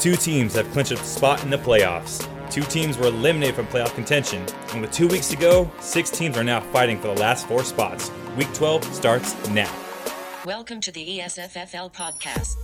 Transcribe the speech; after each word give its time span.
Two 0.00 0.16
teams 0.16 0.54
have 0.54 0.66
clinched 0.70 0.92
a 0.92 0.96
spot 0.96 1.42
in 1.44 1.50
the 1.50 1.58
playoffs. 1.58 2.26
Two 2.50 2.62
teams 2.62 2.96
were 2.96 3.08
eliminated 3.08 3.54
from 3.54 3.66
playoff 3.66 3.94
contention. 3.94 4.42
And 4.70 4.80
with 4.80 4.90
two 4.92 5.06
weeks 5.06 5.28
to 5.28 5.36
go, 5.36 5.70
six 5.78 6.08
teams 6.08 6.38
are 6.38 6.42
now 6.42 6.60
fighting 6.72 6.98
for 6.98 7.08
the 7.08 7.20
last 7.20 7.46
four 7.46 7.62
spots. 7.62 8.10
Week 8.34 8.50
12 8.54 8.82
starts 8.94 9.36
now. 9.50 9.70
Welcome 10.46 10.80
to 10.80 10.90
the 10.90 11.06
ESFFL 11.18 11.92
podcast. 11.92 12.54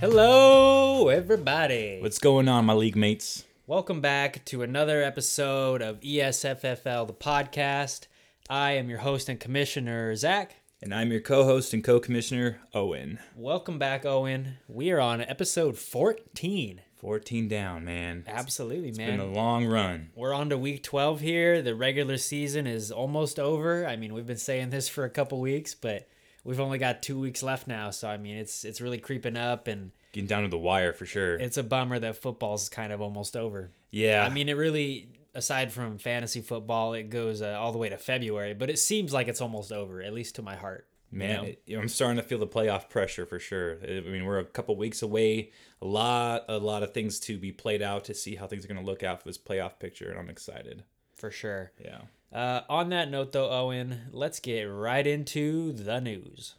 Hello, 0.00 1.08
everybody. 1.08 1.98
What's 2.00 2.18
going 2.18 2.48
on, 2.48 2.64
my 2.64 2.72
league 2.72 2.96
mates? 2.96 3.44
Welcome 3.68 4.00
back 4.00 4.46
to 4.46 4.62
another 4.62 5.02
episode 5.02 5.82
of 5.82 6.00
ESFFL, 6.00 7.06
the 7.06 7.12
podcast. 7.12 8.06
I 8.48 8.72
am 8.72 8.88
your 8.88 9.00
host 9.00 9.28
and 9.28 9.38
commissioner, 9.38 10.16
Zach. 10.16 10.56
And 10.80 10.94
I'm 10.94 11.12
your 11.12 11.20
co 11.20 11.44
host 11.44 11.74
and 11.74 11.84
co 11.84 12.00
commissioner, 12.00 12.62
Owen. 12.72 13.18
Welcome 13.36 13.78
back, 13.78 14.06
Owen. 14.06 14.56
We 14.68 14.90
are 14.90 15.00
on 15.00 15.20
episode 15.20 15.76
14. 15.76 16.80
14 16.96 17.48
down, 17.48 17.84
man. 17.84 18.24
Absolutely, 18.26 18.88
It's 18.88 18.96
man. 18.96 19.18
been 19.18 19.20
a 19.20 19.30
long 19.30 19.66
run. 19.66 20.12
We're 20.14 20.32
on 20.32 20.48
to 20.48 20.56
week 20.56 20.82
12 20.82 21.20
here. 21.20 21.60
The 21.60 21.74
regular 21.74 22.16
season 22.16 22.66
is 22.66 22.90
almost 22.90 23.38
over. 23.38 23.86
I 23.86 23.96
mean, 23.96 24.14
we've 24.14 24.26
been 24.26 24.38
saying 24.38 24.70
this 24.70 24.88
for 24.88 25.04
a 25.04 25.10
couple 25.10 25.40
weeks, 25.42 25.74
but 25.74 26.08
we've 26.44 26.60
only 26.60 26.78
got 26.78 27.02
two 27.02 27.18
weeks 27.18 27.42
left 27.42 27.66
now. 27.66 27.90
So, 27.90 28.08
I 28.08 28.16
mean, 28.16 28.36
it's 28.36 28.64
it's 28.64 28.80
really 28.80 28.98
creeping 28.98 29.36
up, 29.36 29.66
and 29.68 29.92
Getting 30.12 30.28
down 30.28 30.42
to 30.42 30.48
the 30.48 30.58
wire 30.58 30.92
for 30.92 31.06
sure. 31.06 31.36
it's 31.36 31.56
a 31.58 31.62
bummer 31.62 31.98
that 31.98 32.16
football's 32.16 32.68
kind 32.68 32.92
of 32.92 33.00
almost 33.00 33.36
over. 33.36 33.70
yeah. 33.90 34.24
I 34.24 34.30
mean, 34.32 34.48
it 34.48 34.54
really, 34.56 35.10
aside 35.34 35.70
from 35.72 35.98
fantasy 35.98 36.40
football, 36.40 36.94
it 36.94 37.10
goes 37.10 37.42
uh, 37.42 37.56
all 37.60 37.72
the 37.72 37.78
way 37.78 37.88
to 37.90 37.98
February, 37.98 38.54
but 38.54 38.70
it 38.70 38.78
seems 38.78 39.12
like 39.12 39.28
it's 39.28 39.40
almost 39.40 39.70
over, 39.72 40.00
at 40.02 40.12
least 40.14 40.36
to 40.36 40.42
my 40.42 40.56
heart. 40.56 40.86
you 41.12 41.18
Man, 41.18 41.36
know? 41.44 41.52
it- 41.66 41.76
I'm 41.76 41.88
starting 41.88 42.16
to 42.16 42.22
feel 42.22 42.38
the 42.38 42.46
playoff 42.46 42.88
pressure 42.88 43.26
for 43.26 43.38
sure. 43.38 43.78
I 43.82 44.00
mean, 44.00 44.24
we're 44.24 44.38
a 44.38 44.44
couple 44.44 44.74
weeks 44.76 45.02
away. 45.02 45.52
A 45.82 45.86
lot, 45.86 46.44
a 46.48 46.58
lot 46.58 46.82
of 46.82 46.92
things 46.94 47.20
to 47.20 47.36
be 47.38 47.52
played 47.52 47.82
out 47.82 48.04
to 48.06 48.14
see 48.14 48.34
how 48.36 48.46
things 48.46 48.64
are 48.64 48.68
going 48.68 48.80
to 48.80 48.86
look 48.86 49.02
out 49.02 49.20
for 49.22 49.28
this 49.28 49.38
playoff 49.38 49.78
picture, 49.78 50.10
and 50.10 50.18
I'm 50.18 50.30
excited. 50.30 50.84
for 51.14 51.30
sure. 51.30 51.70
Yeah. 51.84 52.00
Uh, 52.32 52.60
on 52.68 52.90
that 52.90 53.10
note, 53.10 53.32
though, 53.32 53.50
Owen, 53.50 54.02
let's 54.12 54.38
get 54.40 54.62
right 54.64 55.06
into 55.06 55.72
the 55.72 56.00
news. 56.00 56.54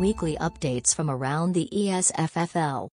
Weekly 0.00 0.36
updates 0.36 0.94
from 0.94 1.10
around 1.10 1.52
the 1.52 1.68
ESFFL. 1.72 2.88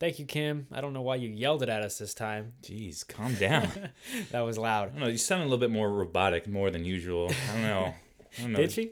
Thank 0.00 0.18
you, 0.18 0.26
Kim. 0.26 0.66
I 0.72 0.80
don't 0.80 0.92
know 0.92 1.00
why 1.00 1.16
you 1.16 1.30
yelled 1.30 1.62
it 1.62 1.68
at 1.68 1.82
us 1.82 1.98
this 1.98 2.12
time. 2.12 2.52
Jeez, 2.62 3.06
calm 3.06 3.34
down. 3.36 3.68
That 4.32 4.40
was 4.40 4.58
loud. 4.58 4.92
don't 4.92 5.00
know. 5.00 5.08
You 5.08 5.16
sound 5.16 5.42
a 5.42 5.44
little 5.44 5.58
bit 5.58 5.70
more 5.70 5.90
robotic, 5.90 6.46
more 6.46 6.70
than 6.70 6.84
usual. 6.84 7.30
I 7.48 7.52
don't 7.52 7.62
know. 7.62 7.94
I 8.38 8.42
don't 8.42 8.52
know. 8.52 8.56
Did 8.60 8.72
she? 8.72 8.90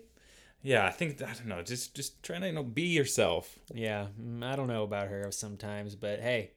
Yeah, 0.62 0.86
I 0.86 0.90
think 0.90 1.20
I 1.20 1.34
don't 1.34 1.46
know. 1.46 1.62
Just, 1.62 1.94
just 1.94 2.22
trying 2.22 2.42
to 2.42 2.46
you 2.46 2.52
know 2.52 2.62
be 2.62 2.82
yourself. 2.84 3.58
Yeah, 3.74 4.06
mm, 4.20 4.44
I 4.44 4.54
don't 4.54 4.68
know 4.68 4.84
about 4.84 5.08
her 5.08 5.30
sometimes, 5.32 5.96
but 5.96 6.20
hey, 6.20 6.52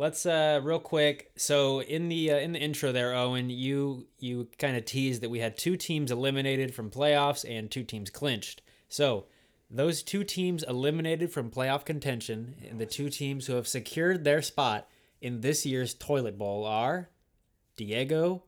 let's 0.00 0.24
uh 0.24 0.60
real 0.64 0.80
quick. 0.80 1.30
So 1.36 1.82
in 1.82 2.08
the 2.08 2.32
uh, 2.32 2.38
in 2.38 2.52
the 2.52 2.58
intro 2.58 2.90
there, 2.90 3.14
Owen, 3.14 3.50
you 3.50 4.06
you 4.18 4.48
kind 4.58 4.76
of 4.76 4.84
teased 4.86 5.20
that 5.20 5.30
we 5.30 5.40
had 5.40 5.56
two 5.56 5.76
teams 5.76 6.10
eliminated 6.10 6.74
from 6.74 6.90
playoffs 6.90 7.44
and 7.48 7.70
two 7.70 7.84
teams 7.84 8.10
clinched. 8.10 8.62
So 8.88 9.26
those 9.70 10.02
two 10.02 10.24
teams 10.24 10.64
eliminated 10.64 11.30
from 11.30 11.50
playoff 11.50 11.84
contention 11.84 12.56
and 12.68 12.80
the 12.80 12.86
two 12.86 13.10
teams 13.10 13.46
who 13.46 13.54
have 13.54 13.68
secured 13.68 14.24
their 14.24 14.42
spot 14.42 14.88
in 15.20 15.42
this 15.42 15.66
year's 15.66 15.94
toilet 15.94 16.38
bowl 16.38 16.64
are 16.64 17.10
Diego 17.76 18.42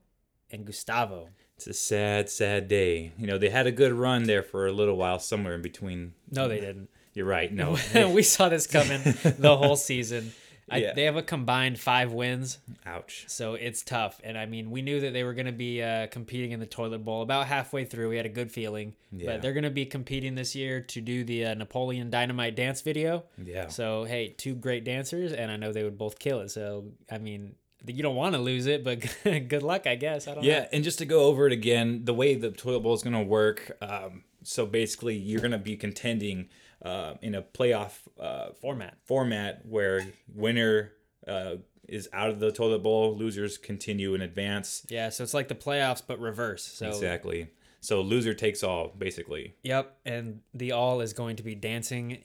and 0.50 0.64
Gustavo. 0.64 1.28
It's 1.56 1.66
a 1.66 1.74
sad, 1.74 2.28
sad 2.28 2.66
day. 2.66 3.12
You 3.16 3.26
know, 3.28 3.38
they 3.38 3.50
had 3.50 3.68
a 3.68 3.72
good 3.72 3.92
run 3.92 4.24
there 4.24 4.42
for 4.42 4.66
a 4.66 4.72
little 4.72 4.96
while, 4.96 5.20
somewhere 5.20 5.54
in 5.54 5.62
between. 5.62 6.14
No, 6.28 6.48
they 6.48 6.58
didn't. 6.58 6.88
You're 7.14 7.26
right. 7.26 7.52
No, 7.52 7.76
we 8.08 8.22
saw 8.22 8.48
this 8.48 8.66
coming 8.66 9.00
the 9.04 9.56
whole 9.56 9.76
season. 9.76 10.32
I, 10.70 10.78
Yeah. 10.78 10.92
They 10.94 11.04
have 11.04 11.16
a 11.16 11.22
combined 11.22 11.78
five 11.78 12.12
wins. 12.12 12.58
ouch. 12.86 13.24
So 13.28 13.54
it's 13.54 13.82
tough. 13.82 14.20
And 14.24 14.38
I 14.38 14.46
mean, 14.46 14.70
we 14.70 14.80
knew 14.82 15.00
that 15.00 15.12
they 15.12 15.24
were 15.24 15.34
going 15.34 15.46
to 15.46 15.52
be 15.52 15.82
uh, 15.82 16.06
competing 16.06 16.52
in 16.52 16.60
the 16.60 16.66
toilet 16.66 17.04
bowl 17.04 17.22
about 17.22 17.46
halfway 17.46 17.84
through. 17.84 18.08
We 18.10 18.16
had 18.16 18.26
a 18.26 18.30
good 18.30 18.50
feeling. 18.52 18.94
Yeah. 19.10 19.32
But 19.32 19.42
they're 19.42 19.52
going 19.52 19.64
to 19.64 19.70
be 19.70 19.86
competing 19.86 20.34
this 20.34 20.54
year 20.54 20.80
to 20.80 21.00
do 21.00 21.24
the 21.24 21.46
uh, 21.46 21.54
Napoleon 21.54 22.10
Dynamite 22.10 22.54
dance 22.56 22.80
video. 22.80 23.24
Yeah. 23.42 23.68
So, 23.68 24.04
hey, 24.04 24.34
two 24.38 24.54
great 24.54 24.84
dancers, 24.84 25.32
and 25.32 25.50
I 25.50 25.56
know 25.56 25.72
they 25.72 25.82
would 25.82 25.98
both 25.98 26.18
kill 26.18 26.40
it. 26.40 26.50
So, 26.50 26.84
I 27.10 27.18
mean, 27.18 27.54
you 27.86 28.02
don't 28.02 28.16
want 28.16 28.34
to 28.36 28.40
lose 28.40 28.66
it, 28.66 28.84
but 28.84 29.00
good 29.24 29.62
luck, 29.64 29.86
I 29.88 29.96
guess. 29.96 30.28
I 30.28 30.34
don't 30.36 30.44
Yeah, 30.44 30.60
know. 30.60 30.66
and 30.72 30.84
just 30.84 30.98
to 30.98 31.04
go 31.04 31.24
over 31.24 31.46
it 31.48 31.52
again, 31.52 32.04
the 32.04 32.14
way 32.14 32.36
the 32.36 32.50
toilet 32.52 32.80
bowl 32.80 32.94
is 32.94 33.02
going 33.02 33.16
to 33.16 33.22
work. 33.24 33.76
Um, 33.82 34.22
so 34.44 34.64
basically, 34.66 35.16
you're 35.16 35.40
going 35.40 35.50
to 35.52 35.58
be 35.58 35.76
contending 35.76 36.48
uh, 36.84 37.14
in 37.22 37.34
a 37.34 37.42
playoff 37.42 37.98
uh, 38.20 38.52
Format. 38.60 38.96
format 39.04 39.64
where 39.64 40.06
winner 40.34 40.92
uh, 41.26 41.56
is 41.88 42.08
out 42.12 42.30
of 42.30 42.40
the 42.40 42.52
toilet 42.52 42.82
bowl, 42.82 43.16
losers 43.16 43.58
continue 43.58 44.14
and 44.14 44.22
advance. 44.22 44.84
Yeah, 44.88 45.08
so 45.10 45.22
it's 45.22 45.34
like 45.34 45.48
the 45.48 45.54
playoffs, 45.54 46.02
but 46.06 46.18
reverse. 46.20 46.64
So, 46.64 46.88
Exactly. 46.88 47.50
So 47.80 48.00
loser 48.00 48.32
takes 48.32 48.62
all, 48.62 48.92
basically. 48.96 49.56
Yep, 49.64 49.98
and 50.06 50.40
the 50.54 50.72
all 50.72 51.00
is 51.00 51.12
going 51.12 51.36
to 51.36 51.42
be 51.42 51.56
dancing 51.56 52.22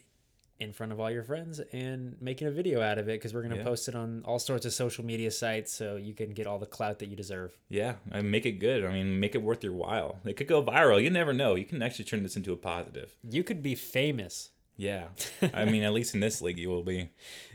in 0.60 0.74
front 0.74 0.92
of 0.92 1.00
all 1.00 1.12
your 1.12 1.24
friends 1.24 1.60
and 1.72 2.16
making 2.20 2.48
a 2.48 2.52
video 2.52 2.82
out 2.82 2.98
of 2.98 3.08
it 3.08 3.14
because 3.14 3.34
we're 3.34 3.42
going 3.42 3.52
to 3.54 3.58
Yeah. 3.58 3.64
post 3.64 3.88
it 3.88 3.94
on 3.96 4.24
all 4.26 4.40
sorts 4.40 4.66
of 4.66 4.74
social 4.74 5.06
media 5.06 5.30
sites 5.30 5.72
so 5.72 5.96
you 5.98 6.14
can 6.14 6.32
get 6.32 6.48
all 6.48 6.58
the 6.58 6.66
clout 6.66 6.98
that 7.00 7.08
you 7.10 7.16
deserve. 7.16 7.56
Yeah, 7.70 7.96
and 8.12 8.32
make 8.32 8.46
it 8.46 8.54
good. 8.54 8.84
I 8.84 8.92
mean, 8.92 9.20
make 9.20 9.36
it 9.36 9.42
worth 9.44 9.64
your 9.64 9.74
while. 9.74 10.20
It 10.26 10.34
could 10.36 10.48
go 10.48 10.64
viral. 10.64 11.02
You 11.02 11.10
never 11.12 11.32
know. 11.34 11.54
You 11.56 11.66
can 11.66 11.82
actually 11.84 12.06
turn 12.06 12.24
this 12.24 12.36
into 12.36 12.54
a 12.54 12.58
positive. 12.58 13.16
You 13.30 13.44
could 13.44 13.62
be 13.62 13.76
famous. 13.76 14.50
Yeah. 14.76 15.08
I 15.54 15.66
mean, 15.66 15.84
at 15.84 15.94
least 15.94 16.14
in 16.16 16.22
this 16.22 16.42
league, 16.42 16.58
you 16.60 16.70
will 16.70 16.84
be. 16.84 17.10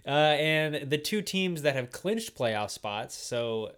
Uh, 0.06 0.10
and 0.38 0.88
the 0.90 0.98
two 0.98 1.22
teams 1.22 1.62
that 1.62 1.74
have 1.74 1.90
clinched 1.92 2.36
playoff 2.36 2.70
spots, 2.70 3.14
so 3.16 3.72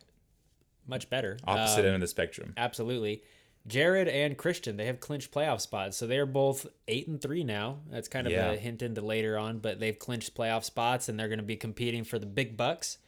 much 0.86 1.08
better. 1.08 1.38
Opposite 1.46 1.80
Um, 1.80 1.86
end 1.86 1.94
of 1.96 2.00
the 2.02 2.06
spectrum. 2.08 2.52
Absolutely. 2.56 3.22
Jared 3.66 4.08
and 4.08 4.36
Christian, 4.36 4.76
they 4.76 4.86
have 4.86 5.00
clinched 5.00 5.32
playoff 5.32 5.60
spots. 5.60 5.96
So 5.96 6.06
they're 6.06 6.26
both 6.26 6.66
eight 6.86 7.08
and 7.08 7.20
three 7.20 7.44
now. 7.44 7.78
That's 7.90 8.08
kind 8.08 8.26
of 8.26 8.32
Yeah. 8.32 8.50
a 8.52 8.56
hint 8.56 8.82
into 8.82 9.00
later 9.00 9.38
on, 9.38 9.58
but 9.58 9.80
they've 9.80 9.98
clinched 9.98 10.34
playoff 10.34 10.64
spots 10.64 11.08
and 11.08 11.18
they're 11.18 11.28
going 11.28 11.38
to 11.38 11.44
be 11.44 11.56
competing 11.56 12.04
for 12.04 12.18
the 12.18 12.26
big 12.26 12.56
bucks. 12.56 12.98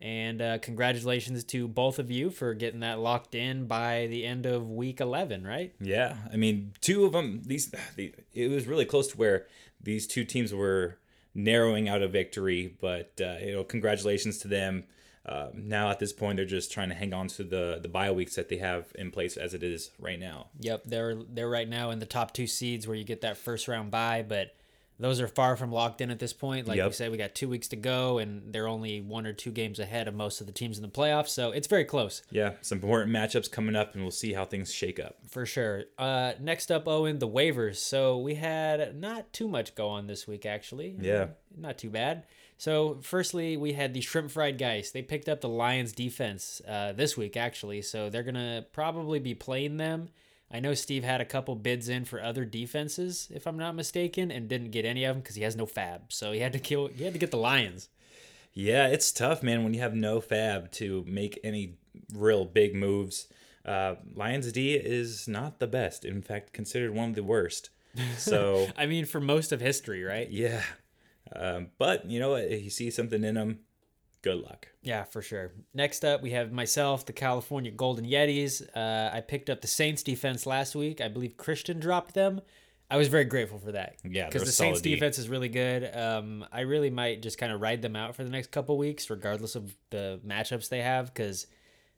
And 0.00 0.42
uh, 0.42 0.58
congratulations 0.58 1.44
to 1.44 1.66
both 1.66 1.98
of 1.98 2.10
you 2.10 2.30
for 2.30 2.52
getting 2.54 2.80
that 2.80 2.98
locked 2.98 3.34
in 3.34 3.66
by 3.66 4.06
the 4.08 4.24
end 4.26 4.44
of 4.44 4.68
week 4.70 5.00
11, 5.00 5.46
right? 5.46 5.74
Yeah, 5.80 6.16
I 6.32 6.36
mean, 6.36 6.74
two 6.80 7.04
of 7.04 7.12
them. 7.12 7.42
These, 7.46 7.72
the, 7.96 8.14
it 8.34 8.48
was 8.50 8.66
really 8.66 8.84
close 8.84 9.08
to 9.08 9.16
where 9.16 9.46
these 9.80 10.06
two 10.06 10.24
teams 10.24 10.52
were 10.54 10.98
narrowing 11.34 11.88
out 11.88 12.02
a 12.02 12.08
victory. 12.08 12.76
But 12.80 13.20
uh, 13.20 13.36
you 13.44 13.52
know, 13.52 13.64
congratulations 13.64 14.38
to 14.38 14.48
them. 14.48 14.84
Uh, 15.26 15.48
now 15.54 15.88
at 15.90 15.98
this 15.98 16.12
point, 16.12 16.36
they're 16.36 16.44
just 16.44 16.70
trying 16.70 16.90
to 16.90 16.94
hang 16.94 17.14
on 17.14 17.28
to 17.28 17.42
the 17.44 17.78
the 17.82 17.88
bye 17.88 18.10
weeks 18.10 18.34
that 18.34 18.48
they 18.48 18.58
have 18.58 18.86
in 18.94 19.10
place 19.10 19.36
as 19.36 19.54
it 19.54 19.62
is 19.62 19.90
right 19.98 20.20
now. 20.20 20.48
Yep, 20.60 20.82
they're 20.84 21.14
they're 21.14 21.48
right 21.48 21.68
now 21.68 21.90
in 21.90 21.98
the 21.98 22.06
top 22.06 22.32
two 22.34 22.46
seeds 22.46 22.86
where 22.86 22.96
you 22.96 23.04
get 23.04 23.22
that 23.22 23.36
first 23.38 23.66
round 23.66 23.90
bye, 23.90 24.24
but 24.26 24.54
those 25.00 25.20
are 25.20 25.26
far 25.26 25.56
from 25.56 25.72
locked 25.72 26.00
in 26.00 26.10
at 26.10 26.20
this 26.20 26.32
point. 26.32 26.68
Like 26.68 26.76
you 26.76 26.84
Yep. 26.84 26.94
said, 26.94 27.10
we 27.10 27.16
got 27.16 27.34
two 27.34 27.48
weeks 27.48 27.66
to 27.68 27.76
go, 27.76 28.18
and 28.18 28.52
they're 28.52 28.68
only 28.68 29.00
one 29.00 29.26
or 29.26 29.32
two 29.32 29.50
games 29.50 29.80
ahead 29.80 30.06
of 30.06 30.14
most 30.14 30.40
of 30.40 30.46
the 30.46 30.52
teams 30.52 30.76
in 30.78 30.82
the 30.82 30.88
playoffs, 30.88 31.30
so 31.30 31.50
it's 31.50 31.66
very 31.66 31.84
close. 31.84 32.22
Yeah, 32.30 32.52
some 32.60 32.76
important 32.76 33.12
matchups 33.12 33.50
coming 33.50 33.74
up, 33.74 33.94
and 33.94 34.02
we'll 34.04 34.12
see 34.12 34.34
how 34.34 34.44
things 34.44 34.72
shake 34.72 35.00
up. 35.00 35.16
For 35.28 35.46
sure. 35.46 35.84
Uh, 35.98 36.34
next 36.38 36.70
up, 36.70 36.86
Owen, 36.86 37.18
the 37.18 37.26
waivers. 37.28 37.76
So 37.76 38.18
we 38.18 38.36
had 38.36 38.94
not 38.94 39.32
too 39.32 39.48
much 39.48 39.74
go 39.74 39.88
on 39.88 40.06
this 40.06 40.28
week, 40.28 40.46
actually. 40.46 40.96
Yeah. 41.00 41.14
Uh, 41.14 41.26
not 41.56 41.76
too 41.78 41.90
bad. 41.90 42.24
So, 42.56 42.98
firstly, 43.02 43.56
we 43.56 43.72
had 43.72 43.94
the 43.94 44.00
Shrimp 44.00 44.30
Fried 44.30 44.58
Geist. 44.58 44.92
They 44.92 45.02
picked 45.02 45.28
up 45.28 45.40
the 45.40 45.48
Lions 45.48 45.92
defense 45.92 46.62
uh, 46.68 46.92
this 46.92 47.16
week, 47.16 47.36
actually. 47.36 47.82
So 47.82 48.08
they're 48.10 48.22
going 48.22 48.34
to 48.34 48.64
probably 48.72 49.18
be 49.18 49.34
playing 49.34 49.76
them. 49.76 50.08
I 50.50 50.60
know 50.60 50.74
Steve 50.74 51.02
had 51.02 51.20
a 51.20 51.24
couple 51.24 51.56
bids 51.56 51.88
in 51.88 52.04
for 52.04 52.22
other 52.22 52.44
defenses, 52.44 53.28
if 53.34 53.46
I'm 53.46 53.58
not 53.58 53.74
mistaken, 53.74 54.30
and 54.30 54.48
didn't 54.48 54.70
get 54.70 54.84
any 54.84 55.04
of 55.04 55.16
them 55.16 55.22
because 55.22 55.34
he 55.34 55.42
has 55.42 55.56
no 55.56 55.66
FAAB. 55.66 56.02
So 56.10 56.30
he 56.30 56.40
had 56.40 56.52
to 56.52 56.60
kill. 56.60 56.86
He 56.86 57.02
had 57.02 57.12
to 57.12 57.18
get 57.18 57.32
the 57.32 57.38
Lions. 57.38 57.88
Yeah, 58.52 58.86
it's 58.86 59.10
tough, 59.10 59.42
man, 59.42 59.64
when 59.64 59.74
you 59.74 59.80
have 59.80 59.94
no 59.94 60.20
FAAB 60.20 60.70
to 60.72 61.04
make 61.08 61.40
any 61.42 61.74
real 62.14 62.44
big 62.44 62.74
moves. 62.74 63.26
Uh, 63.64 63.96
Lions 64.14 64.52
D 64.52 64.74
is 64.74 65.26
not 65.26 65.58
the 65.58 65.66
best. 65.66 66.04
In 66.04 66.22
fact, 66.22 66.52
considered 66.52 66.94
one 66.94 67.08
of 67.08 67.14
the 67.16 67.24
worst. 67.24 67.70
So 68.16 68.68
I 68.76 68.86
mean, 68.86 69.06
for 69.06 69.20
most 69.20 69.50
of 69.50 69.60
history, 69.60 70.04
right? 70.04 70.30
yeah, 70.30 70.62
um, 71.34 71.68
but 71.78 72.08
you 72.10 72.20
know 72.20 72.30
what? 72.30 72.44
If 72.44 72.62
you 72.62 72.70
see 72.70 72.90
something 72.90 73.24
in 73.24 73.34
them, 73.34 73.60
good 74.22 74.38
luck. 74.38 74.68
Yeah, 74.82 75.04
for 75.04 75.22
sure. 75.22 75.52
Next 75.72 76.04
up, 76.04 76.22
we 76.22 76.30
have 76.30 76.52
myself, 76.52 77.06
the 77.06 77.12
California 77.12 77.70
Golden 77.70 78.04
Yetis. 78.04 78.62
Uh, 78.76 79.14
I 79.14 79.20
picked 79.20 79.50
up 79.50 79.60
the 79.60 79.68
Saints 79.68 80.02
defense 80.02 80.46
last 80.46 80.74
week. 80.74 81.00
I 81.00 81.08
believe 81.08 81.36
Christian 81.36 81.80
dropped 81.80 82.14
them. 82.14 82.40
I 82.90 82.96
was 82.96 83.08
very 83.08 83.24
grateful 83.24 83.58
for 83.58 83.72
that. 83.72 83.96
Yeah, 84.04 84.26
because 84.26 84.44
the 84.44 84.52
Saints 84.52 84.80
D. 84.80 84.94
defense 84.94 85.18
is 85.18 85.28
really 85.28 85.48
good. 85.48 85.90
Um, 85.96 86.44
I 86.52 86.60
really 86.60 86.90
might 86.90 87.22
just 87.22 87.38
kind 87.38 87.50
of 87.50 87.60
ride 87.60 87.82
them 87.82 87.96
out 87.96 88.14
for 88.14 88.24
the 88.24 88.30
next 88.30 88.50
couple 88.50 88.76
weeks, 88.76 89.08
regardless 89.08 89.56
of 89.56 89.74
the 89.90 90.20
matchups 90.24 90.68
they 90.68 90.82
have, 90.82 91.12
because 91.12 91.46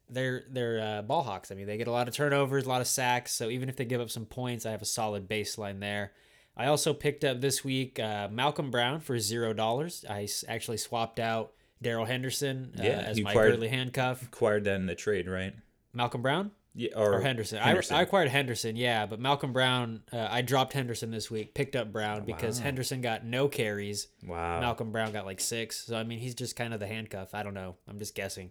they're 0.08 0.44
they're 0.48 0.80
uh, 0.80 1.02
ball 1.02 1.22
hawks. 1.22 1.50
I 1.50 1.54
mean, 1.54 1.66
they 1.66 1.76
get 1.76 1.88
a 1.88 1.92
lot 1.92 2.06
of 2.06 2.14
turnovers, 2.14 2.66
a 2.66 2.68
lot 2.68 2.80
of 2.80 2.86
sacks. 2.86 3.32
So 3.32 3.50
even 3.50 3.68
if 3.68 3.76
they 3.76 3.84
give 3.84 4.00
up 4.00 4.10
some 4.10 4.26
points, 4.26 4.64
I 4.64 4.70
have 4.70 4.82
a 4.82 4.86
solid 4.86 5.28
baseline 5.28 5.80
there. 5.80 6.12
I 6.56 6.66
also 6.66 6.94
picked 6.94 7.24
up 7.24 7.40
this 7.40 7.62
week 7.64 7.98
uh, 8.00 8.28
Malcolm 8.30 8.70
Brown 8.70 9.00
for 9.00 9.18
zero 9.18 9.52
dollars. 9.52 10.04
I 10.08 10.22
s- 10.24 10.44
actually 10.48 10.78
swapped 10.78 11.20
out 11.20 11.52
Darrell 11.82 12.06
Henderson 12.06 12.72
uh, 12.78 12.82
Yeah, 12.82 12.90
as 13.06 13.20
my 13.20 13.30
acquired- 13.30 13.52
early 13.54 13.68
handcuff. 13.68 14.22
Acquired 14.22 14.64
that 14.64 14.76
in 14.76 14.86
the 14.86 14.94
trade, 14.94 15.28
right? 15.28 15.54
Malcolm 15.92 16.22
Brown 16.22 16.50
Yeah, 16.74 16.90
or 16.96 17.20
Henderson. 17.20 17.58
I, 17.58 17.78
I 17.90 18.02
acquired 18.02 18.28
Henderson, 18.28 18.76
yeah, 18.76 19.06
but 19.06 19.18
Malcolm 19.20 19.52
Brown, 19.52 20.02
uh, 20.12 20.28
I 20.30 20.42
dropped 20.42 20.72
Henderson 20.74 21.10
this 21.10 21.30
week, 21.30 21.54
picked 21.54 21.74
up 21.76 21.92
Brown 21.92 22.24
because 22.24 22.58
Wow. 22.58 22.64
Henderson 22.64 23.00
got 23.02 23.24
no 23.24 23.48
carries. 23.48 24.08
wow. 24.26 24.60
Malcolm 24.60 24.92
Brown 24.92 25.12
got 25.12 25.26
like 25.26 25.40
six. 25.40 25.84
So 25.86 25.96
I 25.96 26.04
mean, 26.04 26.18
he's 26.18 26.34
just 26.34 26.56
kind 26.56 26.72
of 26.74 26.80
the 26.80 26.86
handcuff. 26.86 27.34
I 27.34 27.42
don't 27.42 27.54
know. 27.54 27.76
I'm 27.88 27.98
just 27.98 28.14
guessing. 28.14 28.50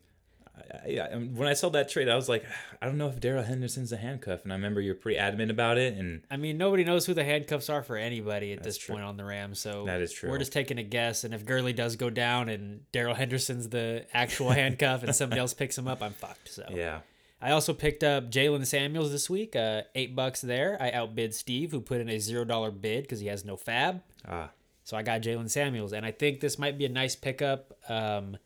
I- 0.58 0.88
yeah, 0.88 1.16
when 1.16 1.48
I 1.48 1.54
saw 1.54 1.70
that 1.70 1.90
trade, 1.90 2.08
I 2.10 2.16
was 2.16 2.30
like, 2.30 2.46
I 2.82 2.86
don't 2.86 2.98
know 2.98 3.08
if 3.08 3.20
Darrell 3.20 3.44
Henderson's 3.44 3.92
a 3.92 3.98
handcuff, 3.98 4.44
and 4.44 4.52
I 4.54 4.56
remember 4.56 4.82
you're 4.82 4.96
pretty 4.96 5.18
adamant 5.18 5.52
about 5.52 5.78
it, 5.78 5.96
and 5.96 6.22
I 6.30 6.38
mean, 6.38 6.58
nobody 6.58 6.84
knows 6.84 7.06
who 7.06 7.14
the 7.14 7.24
handcuffs 7.24 7.70
are 7.70 7.84
for 7.84 7.98
anybody 7.98 8.54
at 8.54 8.64
this 8.64 8.78
true. 8.78 8.96
point 8.96 9.06
on 9.06 9.18
the 9.18 9.26
Rams. 9.26 9.60
So 9.60 9.86
That 9.86 10.02
is 10.02 10.12
true. 10.12 10.30
We're 10.30 10.38
just 10.38 10.54
taking 10.54 10.78
a 10.78 10.84
guess, 10.84 11.24
and 11.24 11.34
if 11.34 11.46
Gurley 11.46 11.74
does 11.74 11.96
go 11.96 12.10
down 12.10 12.50
and 12.50 12.82
Darrell 12.92 13.16
Henderson's 13.16 13.70
the 13.70 14.06
actual 14.14 14.52
handcuff, 14.52 15.04
and 15.04 15.16
somebody 15.16 15.40
else 15.40 15.54
picks 15.54 15.78
him 15.78 15.88
up, 15.88 16.02
I'm 16.04 16.14
fucked. 16.14 16.50
So 16.54 16.66
yeah, 16.72 17.00
I 17.42 17.52
also 17.52 17.74
picked 17.74 18.04
up 18.04 18.32
Jaylen 18.32 18.66
Samuels 18.66 19.12
this 19.12 19.30
week, 19.30 19.56
uh, 19.56 19.82
eight 19.96 20.16
bucks 20.16 20.42
there. 20.42 20.78
I 20.80 20.92
outbid 20.92 21.34
Steve, 21.34 21.72
who 21.72 21.82
put 21.82 22.02
in 22.02 22.10
a 22.10 22.20
zero 22.20 22.46
dollar 22.46 22.72
bid 22.72 23.04
because 23.04 23.20
he 23.20 23.28
has 23.28 23.44
no 23.46 23.56
FAAB. 23.58 24.02
ah, 24.28 24.50
So 24.84 24.96
I 24.98 25.02
got 25.04 25.22
Jaylen 25.22 25.50
Samuels, 25.50 25.94
and 25.94 26.06
I 26.06 26.12
think 26.12 26.40
this 26.40 26.58
might 26.60 26.78
be 26.78 26.86
a 26.86 26.90
nice 26.90 27.16
pickup. 27.16 27.74
Um, 27.90 28.38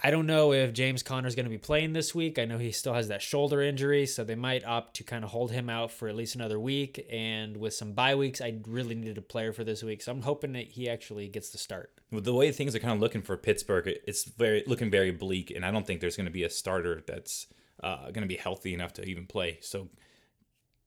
I 0.00 0.12
don't 0.12 0.26
know 0.26 0.52
if 0.52 0.72
James 0.72 1.02
Conner 1.02 1.26
is 1.26 1.34
going 1.34 1.46
to 1.46 1.50
be 1.50 1.58
playing 1.58 1.92
this 1.92 2.14
week. 2.14 2.38
I 2.38 2.44
know 2.44 2.58
he 2.58 2.70
still 2.70 2.94
has 2.94 3.08
that 3.08 3.20
shoulder 3.20 3.60
injury, 3.60 4.06
so 4.06 4.22
they 4.22 4.36
might 4.36 4.64
opt 4.64 4.94
to 4.96 5.04
kind 5.04 5.24
of 5.24 5.30
hold 5.30 5.50
him 5.50 5.68
out 5.68 5.90
for 5.90 6.06
at 6.06 6.14
least 6.14 6.36
another 6.36 6.60
week. 6.60 7.04
And 7.10 7.56
with 7.56 7.74
some 7.74 7.94
bye 7.94 8.14
weeks, 8.14 8.40
I 8.40 8.58
really 8.68 8.94
needed 8.94 9.18
a 9.18 9.22
player 9.22 9.52
for 9.52 9.64
this 9.64 9.82
week, 9.82 10.00
so 10.02 10.12
I'm 10.12 10.22
hoping 10.22 10.52
that 10.52 10.68
he 10.68 10.88
actually 10.88 11.26
gets 11.26 11.50
the 11.50 11.58
start. 11.58 11.90
the 12.12 12.32
way 12.32 12.52
things 12.52 12.76
are 12.76 12.78
kind 12.78 12.92
of 12.92 13.00
looking 13.00 13.22
for 13.22 13.36
Pittsburgh, 13.36 13.88
it's 14.06 14.24
very 14.24 14.62
looking 14.68 14.88
very 14.88 15.10
bleak, 15.10 15.50
and 15.50 15.66
I 15.66 15.72
don't 15.72 15.84
think 15.84 16.00
there's 16.00 16.16
going 16.16 16.26
to 16.26 16.32
be 16.32 16.44
a 16.44 16.50
starter 16.50 17.02
that's 17.04 17.48
uh, 17.82 18.04
going 18.12 18.22
to 18.22 18.26
be 18.26 18.36
healthy 18.36 18.74
enough 18.74 18.92
to 18.94 19.04
even 19.04 19.26
play. 19.26 19.58
So, 19.62 19.88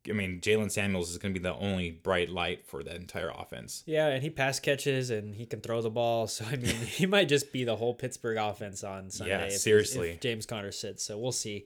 I 0.10 0.14
mean, 0.14 0.42
Jaylen 0.42 0.72
Samuels 0.72 1.12
is 1.12 1.18
going 1.18 1.34
to 1.34 1.40
be 1.40 1.44
the 1.44 1.56
only 1.56 1.92
bright 1.92 2.30
light 2.30 2.66
for 2.66 2.84
that 2.84 2.96
entire 2.96 3.30
offense. 3.30 3.84
Yeah, 3.86 4.08
and 4.08 4.24
he 4.24 4.30
pass 4.30 4.60
catches 4.60 5.10
and 5.10 5.36
he 5.36 5.46
can 5.46 5.62
throw 5.62 5.82
the 5.82 5.90
ball, 5.90 6.28
so 6.28 6.46
I 6.46 6.56
mean, 6.56 6.76
he 6.76 7.06
might 7.06 7.30
just 7.30 7.52
be 7.52 7.64
the 7.64 7.76
whole 7.76 7.94
Pittsburgh 7.94 8.38
offense 8.38 8.84
on 8.84 9.10
Sunday. 9.10 9.32
Yeah, 9.32 9.46
if 9.46 9.58
seriously. 9.60 10.12
if 10.12 10.22
James 10.22 10.46
Conner 10.46 10.72
sits, 10.72 11.04
so 11.04 11.18
we'll 11.18 11.32
see. 11.32 11.66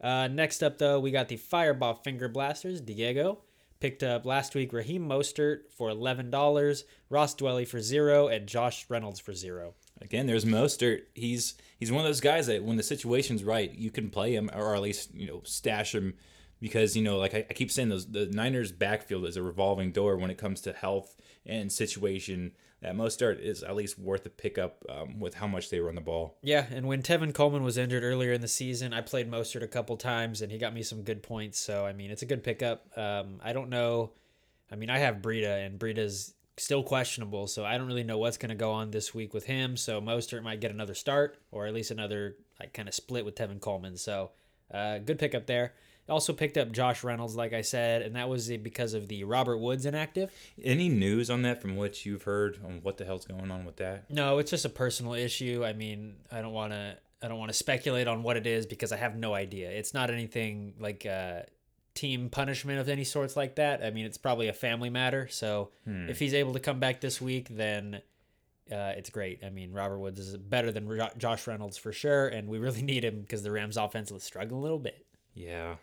Uh, 0.00 0.28
next 0.28 0.62
up, 0.62 0.78
though, 0.78 1.00
we 1.00 1.10
got 1.10 1.28
the 1.28 1.36
Fireball 1.36 1.94
Finger 1.94 2.28
Blasters. 2.28 2.80
Diego 2.80 3.38
picked 3.80 4.02
up 4.02 4.26
last 4.26 4.54
week 4.54 4.72
Raheem 4.72 5.08
Mostert 5.08 5.70
for 5.70 5.88
eleven 5.88 6.30
dollars, 6.30 6.84
Ross 7.08 7.34
Dwelley 7.34 7.66
for 7.66 7.80
zero, 7.80 8.28
and 8.28 8.46
Josh 8.46 8.86
Reynolds 8.88 9.20
for 9.20 9.32
zero. 9.32 9.74
Again, 10.00 10.26
there's 10.26 10.44
Mostert. 10.44 11.02
He's 11.14 11.54
he's 11.78 11.90
one 11.90 12.00
of 12.00 12.06
those 12.06 12.20
guys 12.20 12.46
that 12.48 12.62
when 12.62 12.76
the 12.76 12.82
situation's 12.82 13.44
right, 13.44 13.72
you 13.72 13.90
can 13.90 14.10
play 14.10 14.34
him 14.34 14.50
or 14.54 14.74
at 14.74 14.82
least 14.82 15.14
you 15.14 15.26
know 15.26 15.40
stash 15.44 15.94
him 15.94 16.14
because 16.60 16.96
you 16.96 17.02
know 17.02 17.18
like 17.18 17.34
I, 17.34 17.46
I 17.48 17.54
keep 17.54 17.70
saying 17.70 17.88
those 17.88 18.06
the 18.06 18.26
Niners 18.26 18.72
backfield 18.72 19.26
is 19.26 19.36
a 19.36 19.42
revolving 19.42 19.92
door 19.92 20.16
when 20.16 20.30
it 20.30 20.38
comes 20.38 20.60
to 20.62 20.72
health 20.72 21.16
and 21.44 21.70
situation. 21.70 22.52
That 22.82 22.94
Mostert 22.94 23.40
is 23.40 23.62
at 23.62 23.74
least 23.74 23.98
worth 23.98 24.26
a 24.26 24.30
pickup 24.30 24.84
um, 24.90 25.18
with 25.18 25.34
how 25.34 25.46
much 25.46 25.70
they 25.70 25.80
run 25.80 25.94
the 25.94 26.02
ball. 26.02 26.36
Yeah, 26.42 26.66
and 26.70 26.86
when 26.86 27.02
Tevin 27.02 27.32
Coleman 27.32 27.62
was 27.62 27.78
injured 27.78 28.04
earlier 28.04 28.32
in 28.32 28.42
the 28.42 28.48
season, 28.48 28.92
I 28.92 29.00
played 29.00 29.30
Mostert 29.30 29.62
a 29.62 29.66
couple 29.68 29.96
times, 29.96 30.42
and 30.42 30.52
he 30.52 30.58
got 30.58 30.74
me 30.74 30.82
some 30.82 31.02
good 31.02 31.22
points. 31.22 31.58
So 31.58 31.86
I 31.86 31.94
mean, 31.94 32.10
it's 32.10 32.22
a 32.22 32.26
good 32.26 32.44
pickup. 32.44 32.86
Um, 32.96 33.40
I 33.42 33.54
don't 33.54 33.70
know. 33.70 34.12
I 34.70 34.76
mean, 34.76 34.90
I 34.90 34.98
have 34.98 35.16
Breida, 35.16 35.64
and 35.64 35.78
Breida's 35.78 36.34
still 36.58 36.82
questionable, 36.82 37.46
so 37.46 37.64
I 37.64 37.78
don't 37.78 37.86
really 37.86 38.04
know 38.04 38.18
what's 38.18 38.38
going 38.38 38.50
to 38.50 38.54
go 38.54 38.72
on 38.72 38.90
this 38.90 39.14
week 39.14 39.34
with 39.34 39.44
him. 39.44 39.76
So 39.76 40.00
Mostert 40.00 40.42
might 40.42 40.60
get 40.60 40.70
another 40.70 40.94
start, 40.94 41.38
or 41.50 41.66
at 41.66 41.74
least 41.74 41.90
another 41.90 42.36
like 42.60 42.72
kind 42.72 42.88
of 42.88 42.94
split 42.94 43.24
with 43.24 43.34
Tevin 43.34 43.60
Coleman. 43.60 43.96
So 43.96 44.30
uh, 44.72 44.98
good 44.98 45.18
pickup 45.18 45.46
there. 45.46 45.74
Also 46.08 46.32
picked 46.32 46.56
up 46.56 46.70
Josh 46.70 47.02
Reynolds, 47.02 47.34
like 47.34 47.52
I 47.52 47.62
said, 47.62 48.02
and 48.02 48.14
that 48.14 48.28
was 48.28 48.48
because 48.48 48.94
of 48.94 49.08
the 49.08 49.24
Robert 49.24 49.58
Woods 49.58 49.86
inactive. 49.86 50.30
Any 50.62 50.88
news 50.88 51.30
on 51.30 51.42
that 51.42 51.60
from 51.60 51.76
what 51.76 52.06
you've 52.06 52.22
heard 52.22 52.60
on 52.64 52.80
what 52.82 52.96
the 52.96 53.04
hell's 53.04 53.26
going 53.26 53.50
on 53.50 53.64
with 53.64 53.76
that? 53.76 54.08
No, 54.10 54.38
it's 54.38 54.50
just 54.50 54.64
a 54.64 54.68
personal 54.68 55.14
issue. 55.14 55.64
I 55.64 55.72
mean, 55.72 56.14
I 56.30 56.40
don't 56.40 56.52
want 56.52 56.72
to 56.72 56.96
I 57.22 57.28
don't 57.28 57.38
want 57.38 57.50
to 57.50 57.56
speculate 57.56 58.06
on 58.06 58.22
what 58.22 58.36
it 58.36 58.46
is 58.46 58.66
because 58.66 58.92
I 58.92 58.96
have 58.98 59.16
no 59.16 59.34
idea. 59.34 59.70
It's 59.70 59.94
not 59.94 60.10
anything 60.10 60.74
like 60.78 61.04
uh 61.06 61.40
team 61.94 62.28
punishment 62.28 62.78
of 62.78 62.88
any 62.88 63.04
sorts 63.04 63.36
like 63.36 63.56
that. 63.56 63.82
I 63.82 63.90
mean, 63.90 64.04
it's 64.04 64.18
probably 64.18 64.48
a 64.48 64.52
family 64.52 64.90
matter. 64.90 65.26
So, 65.28 65.70
if 65.86 66.18
he's 66.18 66.34
able 66.34 66.52
to 66.52 66.60
come 66.60 66.78
back 66.78 67.00
this 67.00 67.20
week, 67.22 67.48
then 67.50 68.02
uh, 68.70 68.92
it's 68.96 69.08
great. 69.10 69.42
I 69.44 69.50
mean, 69.50 69.72
Robert 69.72 69.98
Woods 69.98 70.20
is 70.20 70.36
better 70.36 70.70
than 70.70 71.00
Josh 71.16 71.46
Reynolds 71.46 71.78
for 71.78 71.92
sure, 71.92 72.28
and 72.28 72.48
we 72.48 72.58
really 72.58 72.82
need 72.92 73.04
him 73.04 73.22
because 73.22 73.42
the 73.42 73.50
Rams' 73.50 73.76
offense 73.76 74.10
is 74.10 74.22
struggling 74.22 74.58
a 74.60 74.62
little 74.62 74.78
bit. 74.78 75.06
Yeah, 75.34 75.76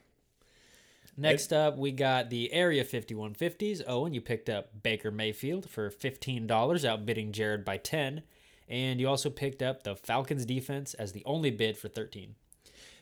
Next 1.16 1.54
up, 1.54 1.78
we 1.78 1.92
got 1.92 2.30
the 2.30 2.52
Area 2.52 2.84
5150s. 2.84 3.84
Owen, 3.88 4.14
you 4.14 4.22
picked 4.22 4.50
up 4.50 4.82
Baker 4.82 5.12
Mayfield 5.12 5.70
for 5.70 5.90
$15, 5.90 6.86
outbidding 6.86 7.32
Jared 7.32 7.64
by 7.64 7.78
10. 7.78 8.24
And 8.68 9.00
you 9.00 9.08
also 9.08 9.30
picked 9.30 9.62
up 9.62 9.84
the 9.84 9.96
Falcons 9.96 10.46
defense 10.46 10.94
as 10.96 11.12
the 11.12 11.24
only 11.26 11.52
bid 11.52 11.78
for 11.78 11.88
13. 11.88 12.36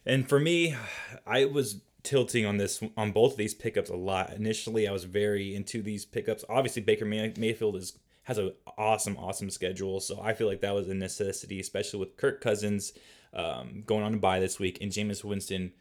And 0.06 0.28
for 0.28 0.40
me, 0.40 0.76
I 1.26 1.46
was 1.46 1.82
tilting 2.04 2.46
on 2.46 2.58
this 2.58 2.84
on 2.98 3.12
both 3.12 3.34
of 3.34 3.38
these 3.38 3.54
pickups 3.54 3.90
a 3.90 3.96
lot. 3.96 4.34
Initially, 4.34 4.88
I 4.88 4.92
was 4.92 5.04
very 5.04 5.56
into 5.56 5.82
these 5.82 6.06
pickups. 6.06 6.44
Obviously, 6.50 6.82
Baker 6.82 7.06
May- 7.06 7.34
Mayfield 7.38 7.76
is 7.76 7.94
has 8.24 8.38
an 8.38 8.54
awesome, 8.78 9.18
awesome 9.18 9.50
schedule, 9.50 10.00
so 10.00 10.22
I 10.22 10.34
feel 10.34 10.48
like 10.48 10.62
that 10.62 10.76
was 10.76 10.88
a 10.88 10.94
necessity, 10.94 11.60
especially 11.60 12.00
with 12.00 12.18
Kirk 12.18 12.40
Cousins 12.40 12.94
um, 13.34 13.84
going 13.86 14.04
on 14.04 14.12
to 14.12 14.20
bye 14.20 14.40
this 14.40 14.60
week 14.60 14.78
and 14.80 14.92
Jameis 14.92 15.24
Winston 15.24 15.74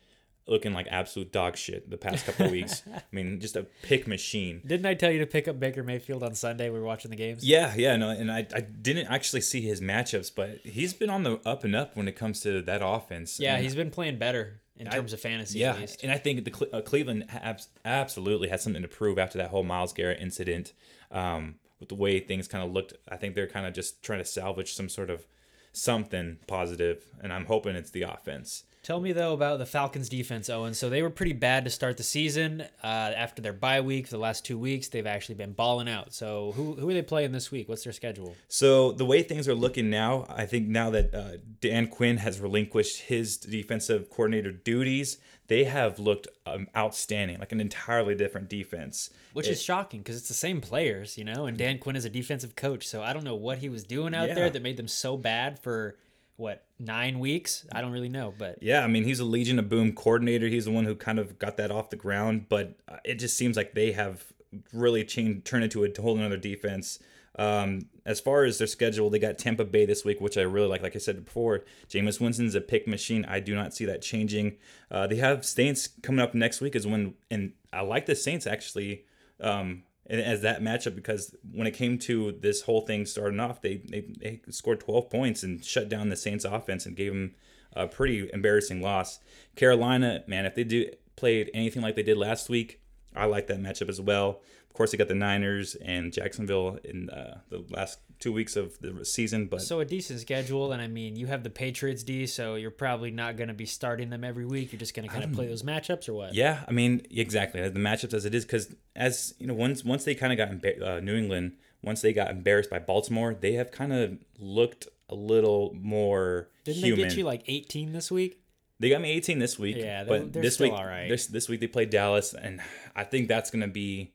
looking 0.50 0.72
like 0.74 0.86
absolute 0.90 1.32
dog 1.32 1.56
shit 1.56 1.88
the 1.88 1.96
past 1.96 2.26
couple 2.26 2.46
of 2.46 2.52
weeks. 2.52 2.82
I 2.94 3.00
mean, 3.12 3.40
just 3.40 3.56
a 3.56 3.66
pick 3.82 4.06
machine. 4.06 4.60
Didn't 4.66 4.84
I 4.86 4.94
tell 4.94 5.10
you 5.10 5.20
to 5.20 5.26
pick 5.26 5.48
up 5.48 5.58
Baker 5.58 5.82
Mayfield 5.82 6.22
on 6.22 6.34
Sunday? 6.34 6.68
We 6.68 6.78
were 6.78 6.84
watching 6.84 7.10
the 7.10 7.16
games. 7.16 7.44
Yeah, 7.46 7.72
yeah, 7.76 7.96
no, 7.96 8.10
and 8.10 8.30
I, 8.30 8.46
I 8.54 8.60
didn't 8.60 9.06
actually 9.06 9.40
see 9.42 9.60
his 9.62 9.80
matchups, 9.80 10.30
but 10.34 10.58
he's 10.64 10.92
been 10.92 11.08
on 11.10 11.22
the 11.22 11.40
up 11.46 11.64
and 11.64 11.74
up 11.74 11.96
when 11.96 12.08
it 12.08 12.16
comes 12.16 12.40
to 12.40 12.60
that 12.62 12.80
offense. 12.84 13.38
Yeah, 13.40 13.54
And- 13.54 13.62
he's 13.64 13.74
been 13.74 13.90
playing 13.90 14.18
better 14.18 14.60
in 14.76 14.86
terms 14.88 15.12
of 15.12 15.20
fantasy 15.20 15.58
Yeah, 15.58 15.72
at 15.74 15.80
least. 15.80 16.02
and 16.02 16.10
I 16.10 16.16
think 16.16 16.44
the 16.44 16.68
uh, 16.72 16.80
Cleveland 16.80 17.26
abs- 17.28 17.68
absolutely 17.84 18.48
has 18.48 18.62
something 18.62 18.80
to 18.82 18.88
prove 18.88 19.18
after 19.18 19.36
that 19.38 19.50
whole 19.50 19.62
Myles 19.62 19.92
Garrett 19.92 20.20
incident. 20.20 20.72
Um, 21.10 21.56
with 21.78 21.88
the 21.90 21.94
way 21.94 22.18
things 22.20 22.46
kind 22.48 22.62
of 22.64 22.72
looked, 22.72 22.92
I 23.08 23.16
think 23.16 23.34
they're 23.34 23.46
kind 23.46 23.66
of 23.66 23.72
just 23.74 24.02
trying 24.02 24.18
to 24.20 24.24
salvage 24.24 24.72
some 24.74 24.88
sort 24.88 25.08
of 25.10 25.26
something 25.72 26.38
positive, 26.46 27.04
and 27.22 27.32
I'm 27.32 27.46
hoping 27.46 27.76
it's 27.76 27.90
the 27.90 28.02
offense. 28.02 28.64
Tell 28.82 28.98
me 28.98 29.12
though 29.12 29.34
about 29.34 29.58
the 29.58 29.66
Falcons 29.66 30.08
defense, 30.08 30.48
Owen. 30.48 30.72
So 30.72 30.88
they 30.88 31.02
were 31.02 31.10
pretty 31.10 31.34
bad 31.34 31.64
to 31.64 31.70
start 31.70 31.98
the 31.98 32.02
season. 32.02 32.62
Uh, 32.82 32.86
after 32.86 33.42
their 33.42 33.52
bye 33.52 33.82
week, 33.82 34.06
for 34.06 34.12
the 34.12 34.18
last 34.18 34.46
two 34.46 34.58
weeks, 34.58 34.88
they've 34.88 35.06
actually 35.06 35.34
been 35.34 35.52
balling 35.52 35.88
out. 35.88 36.14
So 36.14 36.52
who 36.52 36.74
who 36.76 36.88
are 36.88 36.94
they 36.94 37.02
playing 37.02 37.32
this 37.32 37.50
week? 37.50 37.68
What's 37.68 37.84
their 37.84 37.92
schedule? 37.92 38.34
So 38.48 38.92
the 38.92 39.04
way 39.04 39.22
things 39.22 39.46
are 39.48 39.54
looking 39.54 39.90
now, 39.90 40.24
I 40.30 40.46
think 40.46 40.66
now 40.66 40.88
that 40.90 41.14
uh, 41.14 41.30
Dan 41.60 41.88
Quinn 41.88 42.16
has 42.18 42.40
relinquished 42.40 43.02
his 43.02 43.36
defensive 43.36 44.08
coordinator 44.08 44.50
duties, 44.50 45.18
they 45.48 45.64
have 45.64 45.98
looked 45.98 46.28
um, 46.46 46.66
outstanding, 46.74 47.38
like 47.38 47.52
an 47.52 47.60
entirely 47.60 48.14
different 48.14 48.48
defense. 48.48 49.10
Which 49.34 49.46
is 49.48 49.62
shocking 49.62 50.00
because 50.00 50.16
it's 50.16 50.28
the 50.28 50.34
same 50.34 50.62
players, 50.62 51.18
you 51.18 51.24
know. 51.24 51.44
And 51.44 51.58
Dan 51.58 51.78
Quinn 51.78 51.96
is 51.96 52.06
a 52.06 52.10
defensive 52.10 52.56
coach, 52.56 52.88
so 52.88 53.02
I 53.02 53.12
don't 53.12 53.24
know 53.24 53.34
what 53.36 53.58
he 53.58 53.68
was 53.68 53.84
doing 53.84 54.14
out 54.14 54.28
Yeah. 54.28 54.34
there 54.36 54.50
that 54.50 54.62
made 54.62 54.78
them 54.78 54.88
so 54.88 55.18
bad 55.18 55.58
for 55.58 55.96
what 56.36 56.64
nine 56.80 57.18
weeks. 57.18 57.66
I 57.72 57.80
don't 57.80 57.92
really 57.92 58.08
know, 58.08 58.34
but 58.36 58.62
Yeah, 58.62 58.82
I 58.82 58.86
mean, 58.86 59.04
he's 59.04 59.20
a 59.20 59.24
Legion 59.24 59.58
of 59.58 59.68
Boom 59.68 59.92
coordinator. 59.92 60.48
He's 60.48 60.64
the 60.64 60.70
one 60.70 60.84
who 60.84 60.94
kind 60.94 61.18
of 61.18 61.38
got 61.38 61.56
that 61.58 61.70
off 61.70 61.90
the 61.90 61.96
ground, 61.96 62.46
but 62.48 62.76
uh, 62.88 62.96
it 63.04 63.16
just 63.16 63.36
seems 63.36 63.56
like 63.56 63.74
they 63.74 63.92
have 63.92 64.24
really 64.72 65.04
changed, 65.04 65.44
turned 65.44 65.64
into 65.64 65.84
a 65.84 65.90
whole 66.00 66.18
another 66.18 66.36
defense. 66.36 66.98
Um, 67.38 67.86
as 68.04 68.18
far 68.18 68.44
as 68.44 68.58
their 68.58 68.66
schedule, 68.66 69.08
they 69.08 69.18
got 69.18 69.38
Tampa 69.38 69.64
Bay 69.64 69.86
this 69.86 70.04
week, 70.04 70.20
which 70.20 70.36
I 70.36 70.42
really 70.42 70.66
like. 70.66 70.82
Like 70.82 70.96
I 70.96 70.98
said 70.98 71.24
before, 71.24 71.64
Jameis 71.88 72.20
Winston's 72.20 72.54
a 72.54 72.60
pick 72.60 72.88
machine. 72.88 73.24
I 73.26 73.40
do 73.40 73.54
not 73.54 73.72
see 73.72 73.84
that 73.84 74.02
changing. 74.02 74.56
Uh, 74.90 75.06
they 75.06 75.16
have 75.16 75.44
Saints 75.44 75.88
coming 76.02 76.20
up 76.20 76.34
next 76.34 76.60
week, 76.60 76.74
is 76.74 76.86
when, 76.86 77.14
and 77.30 77.52
I 77.72 77.82
like 77.82 78.06
the 78.06 78.16
Saints 78.16 78.46
actually. 78.46 79.04
Um, 79.40 79.84
as 80.18 80.42
that 80.42 80.60
matchup 80.60 80.96
because 80.96 81.34
when 81.52 81.66
it 81.66 81.72
came 81.72 81.98
to 81.98 82.32
this 82.32 82.62
whole 82.62 82.80
thing 82.80 83.06
starting 83.06 83.38
off, 83.38 83.62
they, 83.62 83.76
they 83.76 84.00
they 84.18 84.40
scored 84.50 84.80
12 84.80 85.08
points 85.08 85.42
and 85.42 85.64
shut 85.64 85.88
down 85.88 86.08
the 86.08 86.16
Saints 86.16 86.44
offense 86.44 86.84
and 86.84 86.96
gave 86.96 87.12
them 87.12 87.34
a 87.74 87.86
pretty 87.86 88.28
embarrassing 88.32 88.82
loss. 88.82 89.20
Carolina, 89.54 90.24
man, 90.26 90.46
if 90.46 90.54
they 90.54 90.64
do 90.64 90.90
played 91.16 91.50
anything 91.54 91.82
like 91.82 91.94
they 91.94 92.02
did 92.02 92.16
last 92.16 92.48
week, 92.48 92.80
I 93.14 93.26
like 93.26 93.46
that 93.46 93.60
matchup 93.60 93.88
as 93.88 94.00
well. 94.00 94.40
Of 94.68 94.74
course, 94.74 94.92
they 94.92 94.98
got 94.98 95.08
the 95.08 95.14
Niners 95.14 95.74
and 95.76 96.12
Jacksonville 96.12 96.78
in 96.84 97.10
uh, 97.10 97.40
the 97.48 97.64
last 97.70 97.98
two 98.20 98.32
weeks 98.32 98.54
of 98.54 98.78
the 98.80 99.04
season, 99.04 99.46
but 99.46 99.62
So 99.62 99.80
a 99.80 99.84
decent 99.84 100.20
schedule, 100.20 100.72
and 100.72 100.80
I 100.80 100.86
mean, 100.86 101.16
you 101.16 101.26
have 101.26 101.42
the 101.42 101.50
Patriots 101.50 102.02
D, 102.02 102.26
so 102.26 102.54
you're 102.54 102.70
probably 102.70 103.10
not 103.10 103.36
going 103.36 103.48
to 103.48 103.54
be 103.54 103.64
starting 103.66 104.10
them 104.10 104.22
every 104.22 104.44
week. 104.44 104.72
You're 104.72 104.78
just 104.78 104.94
going 104.94 105.08
to 105.08 105.12
kind 105.12 105.24
of 105.24 105.32
play 105.32 105.46
those 105.46 105.62
matchups, 105.62 106.08
or 106.08 106.12
what? 106.12 106.34
Yeah, 106.34 106.62
I 106.68 106.70
mean, 106.72 107.06
exactly 107.10 107.66
the 107.66 107.80
matchups 107.80 108.12
as 108.14 108.24
it 108.26 108.34
is 108.34 108.44
because 108.44 108.74
as 108.94 109.34
you 109.38 109.46
know, 109.46 109.54
once 109.54 109.84
once 109.84 110.04
they 110.04 110.14
kind 110.14 110.32
of 110.32 110.36
got 110.36 110.50
embar- 110.54 110.82
uh, 110.82 111.00
New 111.00 111.16
England, 111.16 111.56
once 111.82 112.02
they 112.02 112.12
got 112.12 112.30
embarrassed 112.30 112.70
by 112.70 112.78
Baltimore, 112.78 113.34
they 113.34 113.54
have 113.54 113.72
kind 113.72 113.92
of 113.92 114.18
looked 114.38 114.86
a 115.08 115.14
little 115.14 115.74
more 115.74 116.50
Didn't 116.64 116.84
human. 116.84 117.00
they 117.00 117.08
get 117.08 117.16
you 117.18 117.24
like 117.24 117.42
18 117.48 117.92
this 117.92 118.10
week? 118.12 118.36
They 118.78 118.88
got 118.90 119.00
me 119.00 119.10
18 119.12 119.38
this 119.38 119.58
week. 119.58 119.76
Yeah, 119.76 120.04
they're- 120.04 120.20
but 120.20 120.32
they're 120.32 120.42
this 120.42 120.54
still 120.54 120.68
week, 120.68 120.74
all 120.78 120.86
right. 120.86 121.08
This 121.08 121.26
this 121.26 121.48
week 121.48 121.60
they 121.60 121.66
played 121.66 121.88
Dallas, 121.90 122.34
and 122.34 122.60
I 122.94 123.04
think 123.04 123.28
that's 123.28 123.50
gonna 123.50 123.66
be 123.68 124.12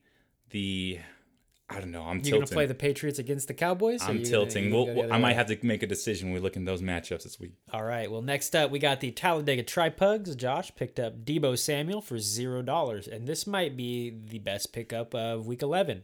the. 0.51 0.99
I 1.69 1.79
don't 1.79 1.89
know. 1.91 2.03
I'm 2.03 2.17
tilting. 2.17 2.17
You're 2.17 2.21
tilting. 2.21 2.39
going 2.39 2.47
to 2.47 2.53
play 2.53 2.65
the 2.67 2.75
Patriots 2.75 3.17
against 3.19 3.47
the 3.47 3.53
Cowboys? 3.55 4.01
I'm 4.03 4.17
you 4.17 4.23
gonna- 4.23 4.29
tilting. 4.29 4.65
you 4.65 4.73
We'll, 4.75 4.85
gonna 4.85 5.07
go 5.07 5.13
I 5.13 5.17
might 5.17 5.33
have 5.33 5.47
to 5.47 5.57
make 5.63 5.81
a 5.81 5.87
decision 5.87 6.27
when 6.27 6.35
we 6.35 6.39
look 6.39 6.55
in 6.55 6.65
those 6.65 6.81
matchups 6.81 7.23
this 7.23 7.39
week. 7.39 7.53
All 7.73 7.83
right. 7.83 8.09
Well, 8.09 8.21
next 8.21 8.55
up, 8.55 8.69
we 8.69 8.77
got 8.77 8.99
the 8.99 9.11
Talladega 9.11 9.63
Tripugs. 9.63 10.35
Josh 10.37 10.71
picked 10.75 10.99
up 10.99 11.25
Deebo 11.25 11.57
Samuel 11.57 12.01
for 12.01 12.19
zero 12.19 12.61
dollars, 12.61 13.07
and 13.07 13.27
this 13.27 13.47
might 13.47 13.75
be 13.75 14.11
the 14.27 14.39
best 14.39 14.73
pickup 14.73 15.15
of 15.15 15.47
Week 15.47 15.61
11. 15.63 16.03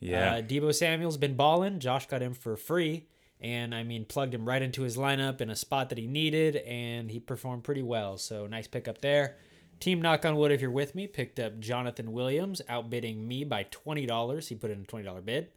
Yeah. 0.00 0.34
Uh, 0.34 0.42
Deebo 0.42 0.74
Samuel's 0.74 1.16
been 1.16 1.36
balling. 1.36 1.78
Josh 1.78 2.06
got 2.06 2.20
him 2.20 2.34
for 2.34 2.56
free, 2.56 3.06
and 3.40 3.74
I 3.74 3.84
mean, 3.84 4.04
plugged 4.06 4.34
him 4.34 4.44
right 4.46 4.60
into 4.60 4.82
his 4.82 4.96
lineup 4.96 5.40
in 5.40 5.50
a 5.50 5.56
spot 5.56 5.88
that 5.90 5.98
he 5.98 6.06
needed, 6.08 6.56
and 6.56 7.10
he 7.12 7.20
performed 7.20 7.62
pretty 7.64 7.82
well. 7.82 8.18
So 8.18 8.46
nice 8.48 8.66
pickup 8.66 9.00
there. 9.02 9.36
Team 9.78 10.00
Knock 10.00 10.24
on 10.24 10.36
Wood, 10.36 10.52
if 10.52 10.60
you're 10.60 10.70
with 10.70 10.94
me, 10.94 11.06
picked 11.06 11.38
up 11.38 11.58
Jonathan 11.60 12.12
Williams, 12.12 12.62
outbidding 12.68 13.26
me 13.26 13.44
by 13.44 13.64
twenty 13.64 14.06
dollars. 14.06 14.48
He 14.48 14.54
put 14.54 14.70
in 14.70 14.80
a 14.80 14.84
twenty 14.84 15.04
dollar 15.04 15.20
bid. 15.20 15.48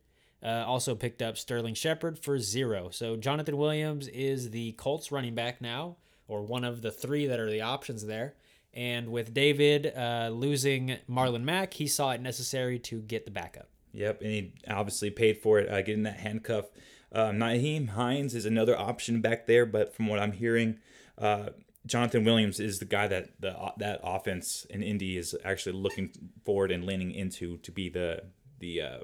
Uh, 0.42 0.64
also 0.66 0.96
picked 0.96 1.22
up 1.22 1.38
Sterling 1.38 1.74
Shepard 1.74 2.18
for 2.18 2.40
zero. 2.40 2.90
So 2.92 3.18
Jonathan 3.18 3.58
Williams 3.58 4.08
is 4.08 4.52
the 4.52 4.72
Colts 4.74 5.12
running 5.12 5.36
back 5.36 5.60
now, 5.60 5.98
or 6.28 6.42
one 6.44 6.64
of 6.64 6.82
the 6.82 6.92
three 6.92 7.28
that 7.28 7.40
are 7.40 7.50
the 7.50 7.62
options 7.62 8.06
there. 8.06 8.36
And 8.74 9.10
with 9.10 9.34
David 9.34 9.92
uh, 9.98 10.30
losing 10.32 10.98
Marlon 11.10 11.44
Mack, 11.44 11.74
he 11.74 11.88
saw 11.88 12.12
it 12.12 12.22
necessary 12.22 12.80
to 12.80 13.02
get 13.02 13.26
the 13.26 13.32
backup. 13.32 13.68
Yep, 13.92 14.22
and 14.22 14.32
he 14.32 14.54
obviously 14.68 15.10
paid 15.10 15.40
for 15.40 15.60
it, 15.60 15.70
uh, 15.70 15.82
getting 15.82 16.04
that 16.04 16.20
handcuff. 16.20 16.66
Uh, 17.12 17.32
Nyheim 17.32 17.90
Hines 17.90 18.36
is 18.36 18.46
another 18.46 18.78
option 18.78 19.20
back 19.20 19.48
there, 19.48 19.66
but 19.66 19.96
from 19.96 20.08
what 20.08 20.20
I'm 20.20 20.34
hearing, 20.34 20.78
uh, 21.18 21.50
Jonathan 21.89 22.24
Williams 22.24 22.60
is 22.60 22.79
the 22.79 22.86
guy 22.86 23.08
that 23.08 23.29
the 23.39 23.74
that 23.77 24.00
offense 24.03 24.65
in 24.69 24.84
Indy 24.84 25.17
is 25.17 25.36
actually 25.43 25.74
looking 25.74 26.12
forward 26.46 26.72
and 26.72 26.86
leaning 26.86 27.12
into 27.12 27.58
to 27.58 27.72
be 27.72 27.89
the 27.89 28.22
the 28.60 28.81
uh, 28.81 29.00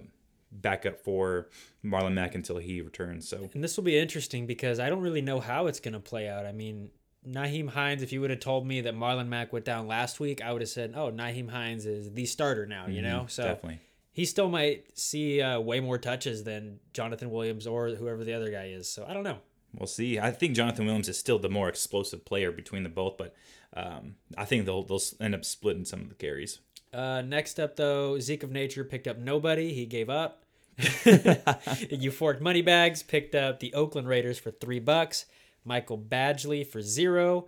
backup 0.51 1.01
for 1.01 1.49
Marlon 1.83 2.13
Mack 2.13 2.35
until 2.35 2.57
he 2.57 2.81
returns. 2.81 3.27
So 3.27 3.49
And 3.53 3.63
this 3.63 3.77
will 3.77 3.83
be 3.83 3.97
interesting 3.97 4.45
because 4.45 4.79
I 4.79 4.89
don't 4.89 5.01
really 5.01 5.21
know 5.21 5.39
how 5.39 5.67
it's 5.67 5.79
going 5.79 5.93
to 5.93 5.99
play 5.99 6.29
out. 6.29 6.45
I 6.45 6.51
mean, 6.51 6.91
Nyheim 7.27 7.69
Hines, 7.69 8.01
if 8.01 8.11
you 8.11 8.21
would 8.21 8.29
have 8.29 8.39
told 8.39 8.67
me 8.67 8.81
that 8.81 8.95
Marlon 8.95 9.27
Mack 9.27 9.51
went 9.51 9.65
down 9.65 9.87
last 9.87 10.19
week, 10.19 10.41
I 10.41 10.51
would 10.51 10.61
have 10.61 10.69
said, 10.69 10.93
oh, 10.95 11.11
Nyheim 11.11 11.49
Hines 11.49 11.85
is 11.85 12.11
the 12.11 12.25
starter 12.25 12.65
now, 12.65 12.87
you 12.87 13.01
know? 13.01 13.25
So 13.27 13.43
definitely. 13.43 13.79
he 14.11 14.25
still 14.25 14.49
might 14.49 14.97
see 14.97 15.41
uh, 15.41 15.59
way 15.59 15.79
more 15.79 15.97
touches 15.97 16.43
than 16.43 16.79
Jonathan 16.93 17.31
Williams 17.31 17.65
or 17.65 17.89
whoever 17.89 18.23
the 18.23 18.33
other 18.33 18.51
guy 18.51 18.67
is. 18.67 18.89
So 18.89 19.05
I 19.07 19.13
don't 19.13 19.23
know. 19.23 19.39
We'll 19.77 19.87
see. 19.87 20.19
I 20.19 20.31
think 20.31 20.55
Jonathan 20.55 20.85
Williams 20.85 21.09
is 21.09 21.17
still 21.17 21.39
the 21.39 21.49
more 21.49 21.67
explosive 21.67 22.25
player 22.25 22.51
between 22.51 22.83
the 22.83 22.89
both, 22.89 23.17
but 23.17 23.35
um, 23.75 24.15
I 24.37 24.45
think 24.45 24.65
they'll 24.65 24.83
they'll 24.83 25.01
end 25.19 25.35
up 25.35 25.45
splitting 25.45 25.85
some 25.85 26.01
of 26.01 26.09
the 26.09 26.15
carries. 26.15 26.59
Uh, 26.93 27.21
next 27.21 27.59
up, 27.59 27.75
though, 27.75 28.19
Zeke 28.19 28.43
of 28.43 28.51
Nature 28.51 28.85
picked 28.85 29.07
up 29.07 29.17
nobody. 29.17 29.73
He 29.73 29.85
gave 29.85 30.09
up. 30.09 30.43
Euphoric 30.79 32.39
Moneybags 32.41 33.03
picked 33.03 33.35
up 33.35 33.59
the 33.59 33.73
Oakland 33.73 34.07
Raiders 34.07 34.39
for 34.39 34.51
three 34.51 34.79
bucks. 34.79 35.25
Michael 35.65 35.97
Badgley 35.97 36.65
for 36.65 36.81
zero. 36.81 37.47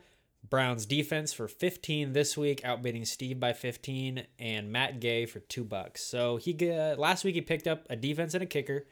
Browns 0.50 0.86
defense 0.86 1.34
for 1.34 1.48
15 1.48 2.14
this 2.14 2.38
week, 2.38 2.64
outbidding 2.64 3.04
Steve 3.06 3.40
by 3.40 3.54
15, 3.54 4.28
and 4.40 4.72
Matt 4.72 5.00
Gay 5.00 5.26
for 5.26 5.40
two 5.40 5.64
bucks. 5.64 6.04
So 6.04 6.38
he 6.38 6.54
uh, 6.70 6.96
last 6.96 7.26
week 7.26 7.36
he 7.36 7.42
picked 7.42 7.68
up 7.68 7.86
a 7.90 7.96
defense 7.96 8.34
and 8.34 8.44
a 8.44 8.46
kicker, 8.46 8.86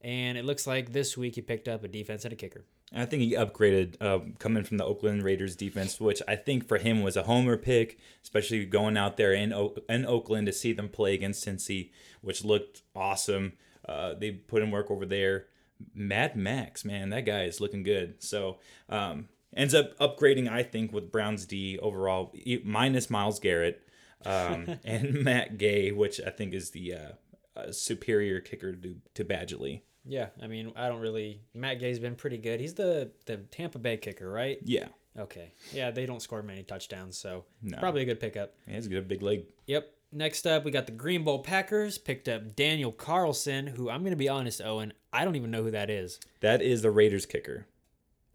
and 0.00 0.38
it 0.38 0.44
looks 0.44 0.66
like 0.66 0.92
this 0.92 1.16
week 1.16 1.34
he 1.34 1.42
picked 1.42 1.66
up 1.66 1.82
a 1.82 1.88
defense 1.88 2.24
and 2.24 2.32
a 2.32 2.36
kicker. 2.36 2.64
I 2.92 3.04
think 3.04 3.22
he 3.22 3.34
upgraded 3.34 3.94
uh, 4.00 4.18
coming 4.38 4.64
from 4.64 4.78
the 4.78 4.84
Oakland 4.84 5.22
Raiders 5.22 5.54
defense, 5.54 6.00
which 6.00 6.20
I 6.26 6.34
think 6.34 6.66
for 6.66 6.78
him 6.78 7.02
was 7.02 7.16
a 7.16 7.22
homer 7.22 7.56
pick, 7.56 7.98
especially 8.22 8.64
going 8.64 8.96
out 8.96 9.16
there 9.16 9.32
in 9.32 9.52
o- 9.52 9.76
in 9.88 10.04
Oakland 10.04 10.46
to 10.46 10.52
see 10.52 10.72
them 10.72 10.88
play 10.88 11.14
against 11.14 11.46
Cincy, 11.46 11.90
which 12.20 12.44
looked 12.44 12.82
awesome. 12.96 13.52
Uh, 13.88 14.14
they 14.14 14.32
put 14.32 14.62
in 14.62 14.70
work 14.70 14.90
over 14.90 15.06
there. 15.06 15.46
Mad 15.94 16.36
Max, 16.36 16.84
man, 16.84 17.10
that 17.10 17.24
guy 17.24 17.44
is 17.44 17.60
looking 17.60 17.82
good. 17.84 18.22
So 18.22 18.58
um, 18.88 19.28
ends 19.54 19.74
up 19.74 19.96
upgrading, 19.98 20.50
I 20.50 20.62
think, 20.62 20.92
with 20.92 21.12
Browns 21.12 21.46
D 21.46 21.78
overall, 21.78 22.34
minus 22.64 23.08
Myles 23.08 23.38
Garrett 23.40 23.82
um, 24.26 24.78
and 24.84 25.22
Matt 25.22 25.58
Gay, 25.58 25.92
which 25.92 26.20
I 26.26 26.30
think 26.30 26.54
is 26.54 26.70
the 26.70 26.94
uh, 26.94 27.08
uh, 27.56 27.72
superior 27.72 28.40
kicker 28.40 28.74
to 28.74 28.96
to 29.14 29.24
Badgley. 29.24 29.82
Yeah, 30.10 30.28
I 30.42 30.46
mean, 30.48 30.72
I 30.76 30.88
don't 30.88 31.00
really. 31.00 31.40
Matt 31.54 31.78
Gay's 31.78 31.98
been 32.00 32.16
pretty 32.16 32.36
good. 32.38 32.58
He's 32.60 32.74
the 32.74 33.12
the 33.26 33.36
Tampa 33.38 33.78
Bay 33.78 33.96
kicker, 33.96 34.28
right? 34.30 34.58
Yeah, 34.64 34.88
Okay. 35.18 35.52
Yeah, 35.72 35.90
they 35.90 36.04
don't 36.06 36.20
score 36.20 36.42
many 36.42 36.62
touchdowns, 36.62 37.16
so 37.16 37.44
No. 37.62 37.78
probably 37.78 38.02
a 38.02 38.04
good 38.04 38.20
pickup. 38.20 38.54
he 38.66 38.74
has 38.74 38.86
a 38.86 38.88
good 38.88 39.06
big 39.08 39.22
leg. 39.22 39.44
Yep. 39.66 39.88
Next 40.12 40.46
up, 40.46 40.64
we 40.64 40.72
got 40.72 40.86
the 40.86 40.92
Green 40.92 41.22
Bowl 41.22 41.38
Packers 41.40 41.96
picked 41.98 42.28
up 42.28 42.56
Daniel 42.56 42.90
Carlson, 42.90 43.68
who 43.68 43.88
I'm 43.88 44.00
going 44.00 44.10
to 44.10 44.16
be 44.16 44.28
honest, 44.28 44.60
Owen, 44.60 44.92
I 45.12 45.24
don't 45.24 45.36
even 45.36 45.52
know 45.52 45.62
who 45.62 45.70
that 45.70 45.88
is. 45.90 46.18
That 46.40 46.60
is 46.62 46.82
the 46.82 46.90
Raiders 46.90 47.26
kicker. 47.26 47.66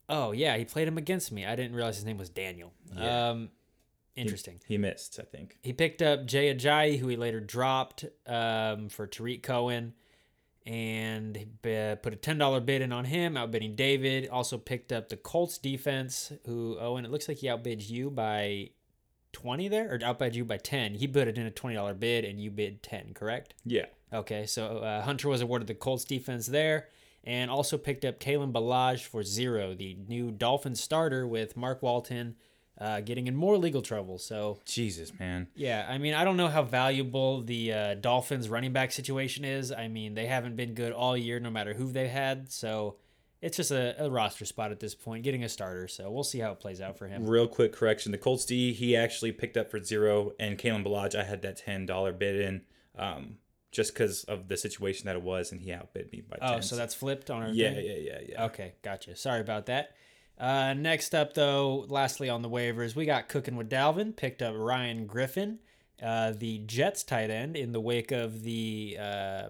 Oh, 0.08 0.32
yeah, 0.32 0.56
he 0.56 0.64
played 0.64 0.88
him 0.88 0.98
against 0.98 1.32
me. 1.34 1.46
I 1.46 1.56
didn't 1.58 1.76
realize 1.76 1.96
his 1.98 2.06
name 2.06 2.18
was 2.18 2.30
Daniel. 2.30 2.72
Yeah. 2.96 3.30
Um, 3.32 3.50
interesting. 4.16 4.62
He 4.68 4.78
missed, 4.78 5.20
I 5.20 5.24
think. 5.24 5.58
He 5.64 5.74
picked 5.74 6.02
up 6.02 6.26
Jay 6.26 6.54
Ajayi, 6.54 6.98
who 7.00 7.08
he 7.10 7.18
later 7.18 7.40
dropped 7.42 8.06
um, 8.28 8.88
for 8.90 9.06
Tarik 9.08 9.44
Cohen, 9.44 9.94
and 10.66 11.48
put 11.62 12.14
a 12.14 12.18
ten 12.20 12.38
dollar 12.38 12.60
bid 12.60 12.82
in 12.82 12.92
on 12.92 13.06
him, 13.06 13.38
outbidding 13.38 13.76
David. 13.76 14.28
Also 14.30 14.58
picked 14.58 14.92
up 14.92 15.10
the 15.10 15.18
Colts 15.18 15.58
defense, 15.58 16.32
who 16.46 16.78
oh, 16.80 16.98
and 16.98 17.06
it 17.06 17.12
looks 17.12 17.28
like 17.28 17.38
he 17.38 17.50
outbid 17.50 17.82
you 17.84 18.10
by 18.10 18.70
twenty 19.32 19.68
there, 19.68 19.94
or 19.94 20.00
outbid 20.04 20.36
you 20.36 20.46
by 20.46 20.58
ten. 20.58 20.96
He 20.96 21.08
put 21.08 21.28
it 21.28 21.38
in 21.38 21.46
a 21.46 21.52
twenty 21.52 21.76
dollar 21.76 21.94
bid, 21.94 22.26
and 22.26 22.42
you 22.42 22.52
bid 22.52 22.82
ten, 22.82 23.14
correct? 23.14 23.54
Yeah. 23.64 23.86
Okay, 24.14 24.46
so 24.46 24.78
uh, 24.78 25.02
Hunter 25.02 25.30
was 25.30 25.42
awarded 25.42 25.68
the 25.68 25.74
Colts 25.76 26.06
defense 26.06 26.48
there, 26.48 26.88
and 27.24 27.52
also 27.52 27.78
picked 27.78 28.06
up 28.06 28.20
Kalen 28.20 28.52
Ballage 28.54 29.02
for 29.02 29.24
zero, 29.24 29.76
the 29.76 29.98
new 30.08 30.32
Dolphins 30.32 30.82
starter 30.82 31.28
with 31.28 31.58
Mark 31.58 31.82
Walton 31.84 32.36
uh, 32.80 33.00
getting 33.02 33.28
in 33.28 33.36
more 33.36 33.58
legal 33.58 33.82
trouble. 33.82 34.18
So 34.18 34.60
Jesus, 34.66 35.18
man. 35.20 35.48
yeah, 35.56 35.86
I 35.90 35.98
mean, 35.98 36.14
I 36.14 36.24
don't 36.26 36.38
know 36.38 36.50
how 36.50 36.64
valuable 36.64 37.42
the 37.42 37.72
uh, 37.74 37.94
Dolphins 37.96 38.50
running 38.50 38.74
back 38.74 38.92
situation 38.92 39.46
is. 39.46 39.72
I 39.72 39.88
mean, 39.88 40.14
they 40.14 40.26
haven't 40.26 40.56
been 40.56 40.74
good 40.74 40.92
all 40.92 41.16
year, 41.16 41.40
no 41.40 41.50
matter 41.50 41.74
who 41.74 41.92
they've 41.92 42.10
had. 42.10 42.52
So 42.52 42.98
it's 43.42 43.58
just 43.58 43.72
a, 43.72 43.96
a 44.04 44.10
roster 44.10 44.44
spot 44.46 44.72
at 44.72 44.80
this 44.80 44.94
point, 44.96 45.24
getting 45.24 45.44
a 45.44 45.50
starter. 45.50 45.88
So 45.88 46.10
we'll 46.12 46.24
see 46.24 46.40
how 46.40 46.52
it 46.52 46.60
plays 46.60 46.82
out 46.82 46.98
for 46.98 47.08
him. 47.08 47.26
Real 47.28 47.48
quick 47.48 47.72
correction. 47.74 48.12
The 48.12 48.18
Colts 48.18 48.44
D, 48.46 48.74
he 48.74 48.96
actually 48.96 49.32
picked 49.32 49.56
up 49.56 49.70
for 49.72 49.82
zero, 49.82 50.32
and 50.40 50.58
Kalen 50.58 50.86
Ballage, 50.86 51.16
I 51.16 51.24
had 51.24 51.42
that 51.44 51.62
$10 51.66 52.18
bid 52.18 52.42
in 52.42 52.62
um, 52.98 53.38
just 53.72 53.94
because 53.94 54.24
of 54.24 54.48
the 54.48 54.58
situation 54.58 55.06
that 55.06 55.16
it 55.16 55.22
was, 55.22 55.52
and 55.52 55.62
he 55.62 55.72
outbid 55.72 56.12
me 56.12 56.22
by 56.28 56.38
10. 56.38 56.58
Oh, 56.58 56.60
so 56.62 56.76
that's 56.76 56.96
flipped 56.96 57.30
on 57.30 57.44
our 57.44 57.50
Yeah, 57.50 57.74
thing? 57.74 57.86
yeah, 57.86 57.98
yeah, 57.98 58.20
yeah. 58.28 58.46
Okay, 58.46 58.74
gotcha. 58.82 59.16
Sorry 59.16 59.42
about 59.42 59.68
that. 59.68 59.92
Uh, 60.40 60.74
next 60.74 61.16
up, 61.16 61.34
though, 61.34 61.86
lastly 61.88 62.30
on 62.30 62.42
the 62.42 62.50
waivers, 62.50 62.96
we 62.96 63.06
got 63.06 63.30
cooking 63.30 63.56
with 63.56 63.70
Dalvin. 63.70 64.16
Picked 64.16 64.42
up 64.42 64.54
Ryan 64.58 65.06
Griffin, 65.06 65.60
uh, 66.04 66.34
the 66.38 66.60
Jets 66.60 67.04
tight 67.04 67.30
end, 67.30 67.56
in 67.56 67.72
the 67.72 67.80
wake 67.82 68.12
of 68.12 68.44
the 68.44 68.98
uh, 69.00 69.44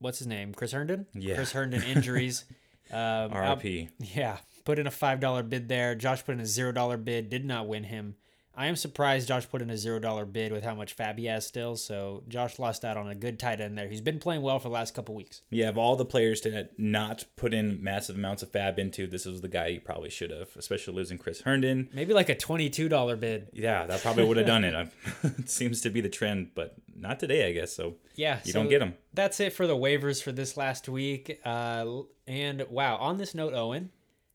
what's 0.00 0.18
his 0.18 0.26
name, 0.26 0.52
Chris 0.52 0.72
Herndon. 0.72 1.06
Yeah. 1.14 1.36
Chris 1.36 1.52
Herndon 1.52 1.82
injuries. 1.86 2.44
um, 2.90 2.98
out- 3.32 3.62
RIP. 3.62 3.88
yeah, 3.98 4.38
put 4.64 4.78
in 4.80 4.86
a 4.86 4.90
five 4.90 5.20
dollar 5.20 5.42
bid 5.44 5.68
there. 5.68 5.94
Josh 5.94 6.24
put 6.24 6.32
in 6.34 6.40
a 6.40 6.46
zero 6.46 6.72
dollar 6.72 6.96
bid. 6.96 7.30
Did 7.30 7.44
not 7.44 7.68
win 7.68 7.84
him. 7.84 8.16
I 8.54 8.66
am 8.66 8.76
surprised 8.76 9.28
Josh 9.28 9.48
put 9.48 9.62
in 9.62 9.70
a 9.70 9.78
zero 9.78 9.98
dollar 9.98 10.26
bid 10.26 10.52
with 10.52 10.62
how 10.62 10.74
much 10.74 10.94
FAAB 10.96 11.18
he 11.18 11.24
has 11.26 11.46
still. 11.46 11.74
So 11.74 12.22
Josh 12.28 12.58
lost 12.58 12.84
out 12.84 12.96
on 12.98 13.08
a 13.08 13.14
good 13.14 13.38
tight 13.38 13.60
end 13.60 13.78
there. 13.78 13.88
He's 13.88 14.02
been 14.02 14.18
playing 14.18 14.42
well 14.42 14.58
for 14.58 14.68
the 14.68 14.74
last 14.74 14.94
couple 14.94 15.14
weeks. 15.14 15.40
Yeah, 15.48 15.70
of 15.70 15.78
all 15.78 15.96
the 15.96 16.04
players 16.04 16.42
to 16.42 16.68
not 16.76 17.24
put 17.36 17.54
in 17.54 17.82
massive 17.82 18.16
amounts 18.16 18.42
of 18.42 18.52
FAAB 18.52 18.78
into, 18.78 19.06
this 19.06 19.24
was 19.24 19.40
the 19.40 19.48
guy 19.48 19.68
you 19.68 19.80
probably 19.80 20.10
should 20.10 20.30
have, 20.30 20.50
especially 20.56 20.92
losing 20.94 21.16
Chris 21.16 21.40
Herndon. 21.40 21.88
Maybe 21.94 22.12
like 22.12 22.28
a 22.28 22.34
twenty 22.36 22.68
two 22.68 22.88
dollar 22.90 23.16
bid. 23.16 23.48
Yeah, 23.54 23.86
that 23.86 24.02
probably 24.02 24.24
would 24.24 24.36
have 24.36 24.46
done 24.46 24.64
it. 24.64 24.88
it 25.22 25.48
seems 25.48 25.80
to 25.82 25.90
be 25.90 26.02
the 26.02 26.10
trend, 26.10 26.50
but 26.54 26.74
not 26.94 27.20
today, 27.20 27.48
I 27.48 27.52
guess. 27.52 27.72
So 27.72 27.94
Yeah, 28.16 28.40
you 28.44 28.52
so 28.52 28.58
don't 28.60 28.68
get 28.68 28.80
them. 28.80 28.94
That's 29.14 29.40
it 29.40 29.54
for 29.54 29.66
the 29.66 29.76
waivers 29.76 30.22
for 30.22 30.30
this 30.30 30.58
last 30.58 30.88
week. 30.90 31.40
Uh, 31.44 32.02
and 32.26 32.66
wow, 32.68 32.96
on 32.96 33.16
this 33.16 33.34
note, 33.34 33.54
Owen, 33.54 33.90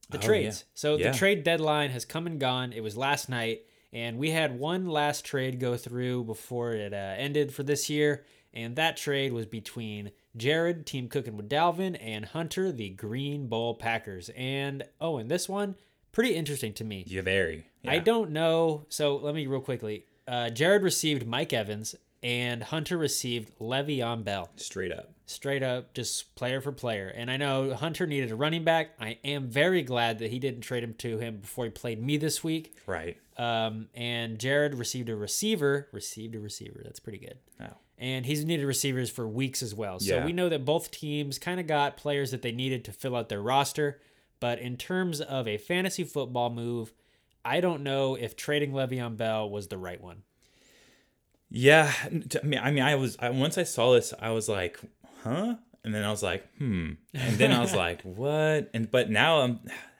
the 0.10 0.18
Oh, 0.18 0.22
trades. 0.22 0.62
yeah. 0.66 0.72
So 0.74 0.96
Yeah. 0.98 1.12
the 1.12 1.18
trade 1.18 1.44
deadline 1.44 1.92
has 1.92 2.04
come 2.04 2.26
and 2.26 2.40
gone. 2.40 2.74
It 2.74 2.82
was 2.82 2.98
last 2.98 3.30
night, 3.30 3.62
and 3.98 4.20
we 4.20 4.30
had 4.30 4.60
one 4.60 4.86
last 4.86 5.26
trade 5.26 5.60
go 5.60 5.76
through 5.76 6.24
before 6.26 6.74
it 6.74 6.94
uh, 6.94 7.16
ended 7.18 7.52
for 7.52 7.64
this 7.64 7.90
year, 7.90 8.24
and 8.54 8.76
that 8.76 8.96
trade 8.96 9.34
was 9.34 9.48
between 9.48 10.12
Jared, 10.36 10.86
team 10.86 11.10
cooking 11.10 11.36
with 11.36 11.50
Dalvin, 11.50 11.98
and 12.00 12.26
Hunter, 12.26 12.72
the 12.72 12.90
Green 12.90 13.48
Bowl 13.48 13.74
Packers. 13.74 14.30
And 14.38 14.84
oh, 15.02 15.18
and 15.18 15.32
this 15.32 15.50
one, 15.50 15.76
pretty 16.12 16.36
interesting 16.36 16.74
to 16.74 16.84
me. 16.84 17.06
Yeah, 17.08 17.24
very. 17.24 17.66
I 17.88 17.98
don't 17.98 18.32
know. 18.32 18.86
So 18.90 19.16
let 19.16 19.34
me 19.34 19.48
real 19.48 19.62
quickly. 19.62 20.06
Uh, 20.28 20.52
Jared 20.52 20.84
received 20.84 21.26
Mike 21.26 21.52
Evans, 21.52 21.96
and 22.22 22.62
Hunter 22.62 22.98
received 22.98 23.58
Le'Veon 23.60 24.24
Bell. 24.24 24.52
Straight 24.58 24.92
up. 24.92 25.10
Straight 25.26 25.64
up, 25.64 25.94
just 25.96 26.36
player 26.36 26.62
for 26.62 26.72
player. 26.72 27.12
And 27.16 27.32
I 27.32 27.38
know 27.38 27.74
Hunter 27.74 28.06
needed 28.06 28.32
a 28.32 28.36
running 28.36 28.64
back. 28.64 28.92
I 29.00 29.18
am 29.24 29.48
very 29.48 29.82
glad 29.82 30.20
that 30.20 30.30
he 30.30 30.38
didn't 30.38 30.62
trade 30.62 30.84
him 30.84 30.94
to 31.00 31.18
him 31.18 31.38
before 31.38 31.66
he 31.66 31.72
played 31.72 32.04
me 32.04 32.18
this 32.18 32.44
week. 32.44 32.76
Right. 32.86 33.18
Um, 33.38 33.88
and 33.94 34.40
Jared 34.40 34.74
received 34.76 35.10
a 35.10 35.16
receiver. 35.16 35.88
Received 35.92 36.36
a 36.36 36.40
receiver. 36.40 36.82
That's 36.84 37.00
pretty 37.00 37.20
good. 37.20 37.38
Oh. 37.62 37.78
And 38.00 38.26
he's 38.26 38.44
needed 38.46 38.66
receivers 38.66 39.10
for 39.10 39.28
weeks 39.28 39.62
as 39.64 39.74
well. 39.76 40.00
So 40.00 40.16
Yeah. 40.16 40.26
we 40.26 40.34
know 40.34 40.50
that 40.50 40.66
both 40.66 40.92
teams 40.92 41.38
kind 41.40 41.60
of 41.60 41.68
got 41.68 41.98
players 41.98 42.32
that 42.32 42.42
they 42.42 42.52
needed 42.52 42.84
to 42.86 42.92
fill 42.92 43.16
out 43.16 43.30
their 43.30 43.42
roster. 43.42 44.00
But 44.40 44.60
in 44.60 44.78
terms 44.78 45.20
of 45.22 45.48
a 45.48 45.58
fantasy 45.58 46.04
football 46.04 46.50
move, 46.52 46.94
I 47.46 47.60
don't 47.62 47.82
know 47.84 48.16
if 48.16 48.36
trading 48.36 48.72
Le'Veon 48.72 49.18
Bell 49.18 49.50
was 49.50 49.68
the 49.68 49.78
right 49.78 50.02
one. 50.02 50.24
Yeah, 51.50 51.92
I 52.04 52.10
mean, 52.46 52.60
I 52.62 52.72
mean, 52.72 52.84
I 52.84 52.96
was 52.96 53.16
I, 53.20 53.30
once 53.30 53.58
I 53.58 53.64
saw 53.64 53.94
this, 53.94 54.14
I 54.20 54.32
was 54.32 54.50
like, 54.50 54.80
huh, 55.24 55.56
and 55.84 55.96
then 55.96 56.04
I 56.04 56.12
was 56.12 56.22
like, 56.22 56.46
hmm, 56.58 56.92
and 57.14 57.38
then 57.38 57.54
I 57.54 57.62
was 57.62 57.74
like, 57.86 58.02
what, 58.02 58.70
and 58.74 58.92
but 58.92 59.10
now 59.10 59.40
I'm, 59.40 59.60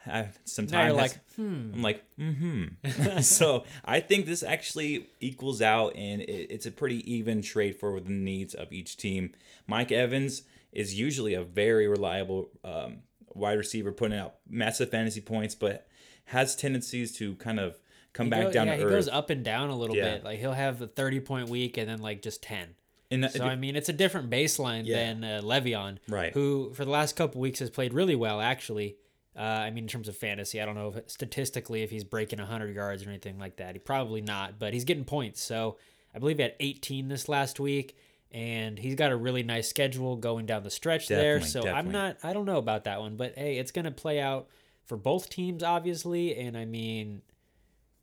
I, 0.10 0.30
sometimes 0.46 0.96
like, 0.96 1.20
hmm. 1.36 1.72
I'm 1.76 1.82
like, 1.82 2.04
mm-hmm. 2.20 3.20
so 3.22 3.64
I 3.86 4.00
think 4.00 4.26
this 4.26 4.44
actually 4.44 5.08
equals 5.20 5.62
out, 5.62 5.96
and 5.96 6.22
it, 6.22 6.52
it's 6.52 6.66
a 6.66 6.72
pretty 6.72 7.10
even 7.12 7.42
trade 7.42 7.76
for 7.76 8.00
the 8.00 8.10
needs 8.12 8.54
of 8.54 8.72
each 8.72 8.98
team. 8.98 9.34
Mike 9.68 9.92
Evans 9.92 10.44
is 10.72 10.98
usually 11.00 11.34
a 11.34 11.44
very 11.44 11.88
reliable 11.88 12.50
um, 12.64 12.98
wide 13.34 13.58
receiver, 13.58 13.92
putting 13.92 14.18
out 14.18 14.36
massive 14.50 14.90
fantasy 14.90 15.22
points, 15.22 15.56
but 15.56 15.88
has 16.26 16.56
tendencies 16.56 17.16
to 17.18 17.36
kind 17.36 17.60
of 17.60 17.78
come 18.14 18.26
He 18.28 18.30
back 18.32 18.52
down 18.52 18.68
yeah, 18.68 18.74
to 18.74 18.78
he 18.80 18.84
earth. 18.86 18.92
goes 18.92 19.08
up 19.08 19.30
and 19.30 19.44
down 19.44 19.70
a 19.70 19.78
little 19.78 19.96
Yeah. 19.96 20.16
bit. 20.16 20.24
Like 20.24 20.40
he'll 20.40 20.54
have 20.54 20.82
a 20.82 20.88
30 20.88 21.20
point 21.22 21.50
week 21.50 21.78
and 21.78 21.88
then 21.90 22.00
like 22.00 22.22
just 22.22 22.42
10. 22.44 22.70
and 23.12 23.26
uh, 23.26 23.30
So 23.30 23.46
I 23.46 23.56
mean, 23.56 23.76
it's 23.76 23.90
a 23.90 23.94
different 23.94 24.30
baseline 24.30 24.86
Yeah. 24.86 24.98
than 25.14 25.24
uh, 25.24 25.42
Le'Veon, 25.44 25.98
Right. 26.10 26.34
Who 26.34 26.74
for 26.74 26.84
the 26.84 26.92
last 26.92 27.16
couple 27.16 27.40
weeks 27.40 27.60
has 27.60 27.70
played 27.70 27.94
really 27.94 28.16
well, 28.16 28.42
actually. 28.42 28.98
Uh, 29.38 29.42
I 29.42 29.70
mean, 29.70 29.84
in 29.84 29.88
terms 29.88 30.08
of 30.08 30.18
fantasy, 30.18 30.60
I 30.60 30.66
don't 30.66 30.76
know 30.76 30.94
if 30.96 31.12
statistically 31.12 31.84
if 31.84 31.92
he's 31.92 32.04
breaking 32.04 32.40
100 32.40 32.74
yards 32.74 33.06
or 33.06 33.10
anything 33.10 33.38
like 33.38 33.58
that. 33.58 33.76
He 33.76 33.80
probably 33.80 34.22
not, 34.22 34.58
but 34.58 34.74
he's 34.74 34.84
getting 34.84 35.06
points. 35.06 35.44
So 35.44 35.78
I 36.16 36.20
believe 36.20 36.38
he 36.38 36.44
had 36.44 36.56
18 36.60 37.08
this 37.08 37.30
last 37.30 37.60
week, 37.60 37.96
and 38.32 38.80
he's 38.80 38.96
got 38.96 39.12
a 39.12 39.16
really 39.16 39.44
nice 39.44 39.70
schedule 39.70 40.16
going 40.16 40.48
down 40.48 40.64
the 40.64 40.72
stretch 40.72 41.08
there. 41.08 41.40
Definitely, 41.40 41.70
So 41.70 41.76
I'm 41.76 41.92
not, 41.92 42.18
I 42.24 42.34
don't 42.34 42.46
know 42.46 42.58
about 42.58 42.86
that 42.86 43.00
one, 43.00 43.16
but 43.16 43.36
hey, 43.38 43.58
it's 43.58 43.72
gonna 43.72 43.92
play 43.92 44.20
out 44.20 44.48
for 44.86 44.98
both 44.98 45.30
teams, 45.30 45.62
obviously, 45.62 46.36
and 46.36 46.58
I 46.58 46.66
mean, 46.66 47.22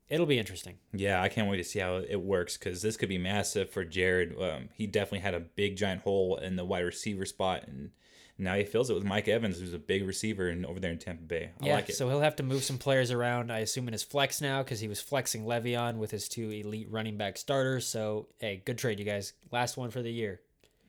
it'll 0.09 0.27
be 0.27 0.39
interesting. 0.39 0.79
Yeah, 0.93 1.21
I 1.21 1.29
can't 1.29 1.51
wait 1.51 1.57
to 1.57 1.65
see 1.65 1.81
how 1.81 1.97
it 1.97 2.21
works 2.21 2.57
because 2.57 2.83
this 2.83 2.97
could 2.97 3.09
be 3.09 3.19
massive 3.19 3.71
for 3.71 3.85
Jared. 3.85 4.41
Um, 4.41 4.69
he 4.75 4.87
definitely 4.87 5.21
had 5.21 5.35
a 5.35 5.41
big 5.41 5.77
giant 5.77 6.03
hole 6.03 6.37
in 6.37 6.57
the 6.57 6.65
wide 6.65 6.85
receiver 6.85 7.25
spot, 7.25 7.65
and 7.67 7.91
now 8.37 8.55
he 8.55 8.65
fills 8.65 8.91
it 8.91 8.95
with 8.95 9.05
Mike 9.05 9.29
Evans, 9.29 9.61
who's 9.61 9.75
a 9.75 9.79
big 9.79 10.07
receiver 10.07 10.49
and 10.49 10.67
over 10.67 10.81
there 10.81 10.91
in 10.91 10.99
Tampa 10.99 11.23
Bay. 11.23 11.51
I 11.61 11.67
yeah, 11.67 11.75
like 11.77 11.89
it. 11.89 11.95
so 11.95 12.09
he'll 12.09 12.21
have 12.21 12.37
to 12.37 12.43
move 12.43 12.65
some 12.65 12.79
players 12.79 13.11
around. 13.11 13.53
I 13.53 13.61
assume 13.61 13.87
in 13.87 13.93
his 13.93 14.03
flex 14.03 14.41
now 14.41 14.63
because 14.63 14.81
he 14.81 14.89
was 14.89 15.01
flexing 15.01 15.45
Le'Veon 15.45 15.99
with 15.99 16.11
his 16.11 16.29
two 16.29 16.51
elite 16.51 16.89
running 16.91 17.17
back 17.17 17.37
starters. 17.37 17.87
So 17.87 18.29
hey, 18.39 18.63
good 18.65 18.79
trade, 18.79 18.99
you 18.99 19.05
guys. 19.05 19.35
Last 19.53 19.77
one 19.77 19.91
for 19.91 20.03
the 20.03 20.13
year. 20.13 20.41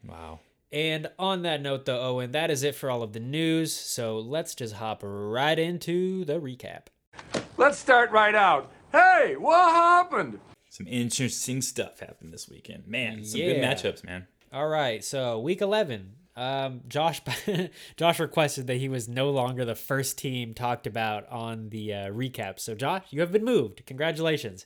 wow. 0.07 0.39
And 0.71 1.07
on 1.17 1.43
that 1.43 1.61
note, 1.61 1.85
though, 1.85 2.01
Owen, 2.01 2.31
that 2.31 2.51
is 2.51 2.63
it 2.63 2.75
for 2.75 2.89
all 2.89 3.01
of 3.03 3.13
the 3.13 3.19
news. 3.19 3.73
So 3.73 4.19
let's 4.19 4.55
just 4.55 4.73
hop 4.73 5.01
right 5.03 5.57
into 5.57 6.25
the 6.25 6.41
recap. 6.41 6.87
Let's 7.55 7.77
start 7.77 8.11
right 8.11 8.35
out. 8.35 8.71
Hey, 8.91 9.35
what 9.37 9.69
happened? 9.71 10.39
Some 10.69 10.87
interesting 10.87 11.61
stuff 11.61 11.99
happened 11.99 12.33
this 12.33 12.49
weekend. 12.49 12.87
Man, 12.87 13.23
some 13.23 13.39
good 13.39 13.57
matchups, 13.61 14.03
man. 14.03 14.27
All 14.51 14.67
right, 14.67 15.01
so 15.03 15.39
week 15.39 15.61
eleven. 15.61 16.13
Um, 16.35 16.81
Josh, 16.87 17.21
Josh 17.97 18.19
requested 18.19 18.67
that 18.67 18.77
he 18.77 18.89
was 18.89 19.07
no 19.07 19.29
longer 19.29 19.63
the 19.63 19.75
first 19.75 20.17
team 20.17 20.53
talked 20.53 20.85
about 20.85 21.27
on 21.29 21.69
the 21.69 21.93
uh, 21.93 21.97
recap. 22.09 22.59
So 22.59 22.75
Josh, 22.75 23.05
you 23.09 23.21
have 23.21 23.31
been 23.31 23.45
moved. 23.45 23.85
Congratulations. 23.85 24.65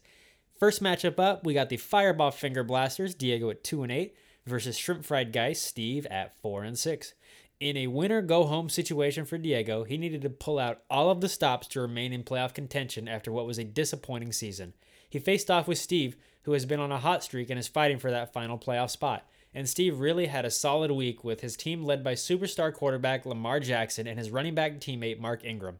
First 0.59 0.83
matchup 0.83 1.19
up, 1.19 1.45
we 1.45 1.53
got 1.53 1.69
the 1.69 1.77
Fireball 1.77 2.31
Finger 2.31 2.63
Blasters, 2.63 3.15
Diego 3.15 3.49
at 3.49 3.63
two 3.63 3.83
and 3.83 3.91
eight, 3.91 4.15
versus 4.45 4.77
Shrimp 4.77 5.05
Fried 5.05 5.31
Geist, 5.31 5.63
Steve 5.65 6.05
at 6.07 6.37
four 6.41 6.63
and 6.63 6.77
six. 6.77 7.13
In 7.59 7.77
a 7.77 7.87
winner 7.87 8.21
go 8.21 8.45
home 8.45 8.69
situation 8.69 9.25
for 9.25 9.37
Diego, 9.37 9.83
he 9.83 9.97
needed 9.97 10.21
to 10.21 10.29
pull 10.29 10.59
out 10.59 10.81
all 10.89 11.11
of 11.11 11.21
the 11.21 11.29
stops 11.29 11.67
to 11.67 11.81
remain 11.81 12.13
in 12.13 12.23
playoff 12.23 12.53
contention 12.53 13.07
after 13.07 13.31
what 13.31 13.45
was 13.45 13.57
a 13.57 13.63
disappointing 13.63 14.31
season. 14.31 14.73
He 15.09 15.19
faced 15.19 15.51
off 15.51 15.67
with 15.67 15.77
Steve, 15.77 16.15
who 16.43 16.53
has 16.53 16.65
been 16.65 16.79
on 16.79 16.91
a 16.91 16.99
hot 16.99 17.23
streak 17.23 17.49
and 17.49 17.59
is 17.59 17.67
fighting 17.67 17.99
for 17.99 18.11
that 18.11 18.33
final 18.33 18.57
playoff 18.57 18.89
spot. 18.89 19.27
And 19.53 19.67
Steve 19.67 19.99
really 19.99 20.27
had 20.27 20.45
a 20.45 20.51
solid 20.51 20.91
week 20.91 21.23
with 21.23 21.41
his 21.41 21.57
team 21.57 21.83
led 21.83 22.03
by 22.03 22.13
superstar 22.13 22.73
quarterback 22.73 23.25
Lamar 23.25 23.59
Jackson 23.59 24.05
and 24.07 24.19
his 24.19 24.29
running 24.29 24.53
back 24.53 24.79
teammate 24.79 25.19
Mark 25.19 25.43
Ingram. 25.43 25.79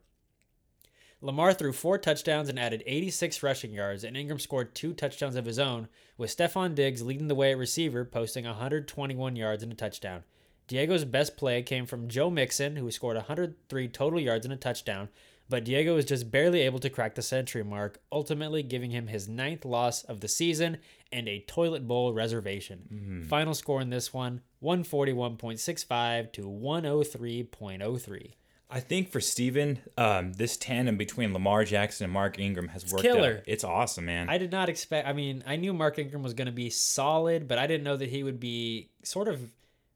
Lamar 1.21 1.53
threw 1.53 1.73
four 1.73 1.97
touchdowns 1.97 2.47
and 2.47 2.57
added 2.57 2.81
86 2.85 3.43
rushing 3.43 3.73
yards, 3.73 4.05
and 4.05 4.15
Ingram 4.15 4.39
scored 4.39 4.73
two 4.73 4.93
touchdowns 4.93 5.35
of 5.35 5.45
his 5.45 5.59
own, 5.59 5.89
with 6.17 6.35
Stefon 6.35 6.73
Diggs 6.73 7.01
leading 7.01 7.27
the 7.27 7.35
way 7.35 7.51
at 7.51 7.57
receiver, 7.57 8.05
posting 8.05 8.45
121 8.45 9.35
yards 9.35 9.61
and 9.61 9.71
a 9.71 9.75
touchdown. 9.75 10.23
Diego's 10.69 11.03
best 11.03 11.35
play 11.35 11.61
came 11.61 11.85
from 11.85 12.07
Joe 12.07 12.29
Mixon, 12.29 12.77
who 12.77 12.89
scored 12.89 13.17
103 13.17 13.87
total 13.89 14.19
yards 14.19 14.45
and 14.45 14.53
a 14.53 14.57
touchdown, 14.57 15.09
but 15.49 15.63
Diego 15.65 15.95
was 15.95 16.05
just 16.05 16.29
barely 16.29 16.61
able 16.61 16.79
to 16.79 16.89
crack 16.89 17.15
the 17.15 17.21
century 17.21 17.63
mark, 17.63 17.99
ultimately 18.11 18.61
giving 18.63 18.91
him 18.91 19.07
his 19.07 19.27
ninth 19.27 19.65
loss 19.65 20.03
of 20.03 20.19
the 20.19 20.27
season 20.27 20.77
and 21.11 21.27
a 21.27 21.39
toilet 21.41 21.87
bowl 21.87 22.13
reservation. 22.13 23.25
Final 23.27 23.53
score 23.53 23.81
in 23.81 23.89
this 23.89 24.13
one 24.13 24.41
141.65 24.63 26.31
to 26.33 26.43
103.03. 26.43 28.33
I 28.71 28.79
think 28.79 29.09
for 29.09 29.19
Steven, 29.19 29.79
um, 29.97 30.33
this 30.33 30.55
tandem 30.55 30.95
between 30.95 31.33
Lamar 31.33 31.63
Jackson 31.63 32.03
and 32.03 32.13
Mark 32.13 32.37
Ingram 32.37 32.67
has 32.67 32.91
worked 32.91 33.03
killer. 33.03 33.37
out. 33.37 33.43
It's 33.47 33.63
awesome, 33.63 34.05
man. 34.05 34.29
I 34.29 34.37
did 34.37 34.51
not 34.51 34.69
expect. 34.69 35.07
I 35.07 35.13
mean, 35.13 35.43
I 35.47 35.55
knew 35.55 35.73
Mark 35.73 35.97
Ingram 35.97 36.21
was 36.21 36.35
going 36.35 36.45
to 36.45 36.51
be 36.51 36.69
solid, 36.69 37.47
but 37.47 37.57
I 37.57 37.65
didn't 37.65 37.83
know 37.83 37.97
that 37.97 38.09
he 38.09 38.21
would 38.21 38.39
be 38.39 38.91
sort 39.01 39.27
of 39.27 39.41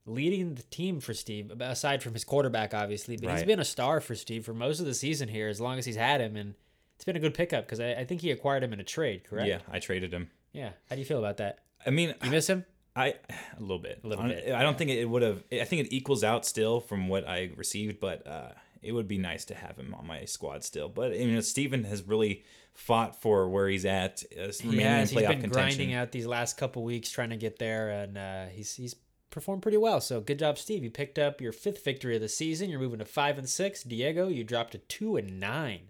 leading 0.06 0.56
the 0.56 0.64
team 0.64 1.00
for 1.00 1.14
Steve. 1.14 1.52
Aside 1.60 2.04
from 2.04 2.14
his 2.14 2.24
quarterback, 2.24 2.74
obviously, 2.74 3.18
but 3.18 3.32
he's 3.32 3.44
been 3.44 3.60
a 3.60 3.66
star 3.66 4.00
for 4.02 4.16
Steve 4.16 4.46
for 4.46 4.54
most 4.54 4.80
of 4.80 4.86
the 4.86 4.94
season 4.94 5.30
here, 5.30 5.48
as 5.50 5.62
long 5.62 5.78
as 5.78 5.86
he's 5.86 5.96
had 5.96 6.22
him, 6.22 6.36
and 6.36 6.56
it's 6.96 7.06
been 7.06 7.16
a 7.16 7.20
good 7.20 7.34
pickup 7.34 7.66
because 7.66 7.80
I, 7.80 7.92
I 7.94 8.06
think 8.06 8.22
he 8.22 8.32
acquired 8.32 8.64
him 8.64 8.74
in 8.74 8.80
a 8.80 8.84
trade. 8.84 9.24
Correct? 9.24 9.48
yeah, 9.48 9.60
I 9.72 9.80
traded 9.80 10.14
him. 10.14 10.30
Yeah. 10.52 10.72
How 10.90 10.96
do 10.96 11.00
you 11.02 11.06
feel 11.06 11.20
about 11.20 11.38
that? 11.38 11.60
I 11.86 11.90
mean, 11.90 12.14
You 12.24 12.32
miss 12.32 12.48
him? 12.48 12.66
I 12.96 13.16
a 13.58 13.62
little 13.62 13.80
bit, 13.80 14.02
a 14.04 14.08
little 14.08 14.26
bit, 14.26 14.54
I 14.54 14.62
don't 14.62 14.78
think 14.78 14.92
it 14.92 15.06
would 15.06 15.22
have. 15.22 15.44
I 15.52 15.64
think 15.66 15.88
it 15.88 15.94
equals 15.94 16.24
out 16.24 16.46
still 16.46 16.80
from 16.80 17.08
what 17.08 17.28
I 17.28 17.52
received, 17.56 18.00
but 18.00 18.26
uh, 18.28 18.50
it 18.82 18.92
would 18.92 19.08
be 19.08 19.18
nice 19.18 19.46
to 19.46 19.56
have 19.56 19.78
him 19.78 19.96
on 19.98 20.06
my 20.06 20.26
squad 20.26 20.64
still. 20.64 20.90
But 20.90 21.18
you 21.18 21.32
know, 21.32 21.42
Steven 21.42 21.86
has 21.86 22.04
really 22.04 22.44
fought 22.74 23.22
for 23.22 23.50
where 23.50 23.68
he's 23.68 23.86
at, 23.86 24.24
uh, 24.38 24.52
Yeah, 24.64 24.96
in 25.02 25.08
he's 25.08 25.12
been 25.14 25.26
contention. 25.26 25.50
grinding 25.52 25.94
out 25.94 26.12
these 26.12 26.26
last 26.26 26.58
couple 26.58 26.84
weeks 26.84 27.10
trying 27.10 27.30
to 27.32 27.38
get 27.38 27.58
there, 27.60 27.90
and 27.90 28.18
uh, 28.18 28.46
he's 28.48 28.74
he's 28.76 28.96
performed 29.34 29.62
pretty 29.62 29.78
well. 29.78 30.00
So 30.00 30.22
good 30.22 30.40
job, 30.40 30.58
Steve. 30.58 30.84
You 30.84 30.92
picked 30.92 31.20
up 31.20 31.42
your 31.42 31.52
fifth 31.52 31.84
victory 31.84 32.16
of 32.16 32.22
the 32.22 32.30
season. 32.30 32.70
You're 32.70 32.80
moving 32.80 33.00
to 33.00 33.06
five 33.06 33.38
and 33.38 33.50
six. 33.50 33.84
Diego, 33.84 34.30
you 34.30 34.44
dropped 34.44 34.72
to 34.74 34.78
two 34.78 35.18
and 35.18 35.40
nine. 35.40 35.90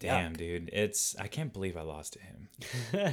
Damn, 0.00 0.34
dude, 0.34 0.70
it's 0.72 1.16
I 1.18 1.26
can't 1.26 1.52
believe 1.52 1.76
I 1.76 1.82
lost 1.82 2.14
to 2.14 2.20
him. 2.20 2.48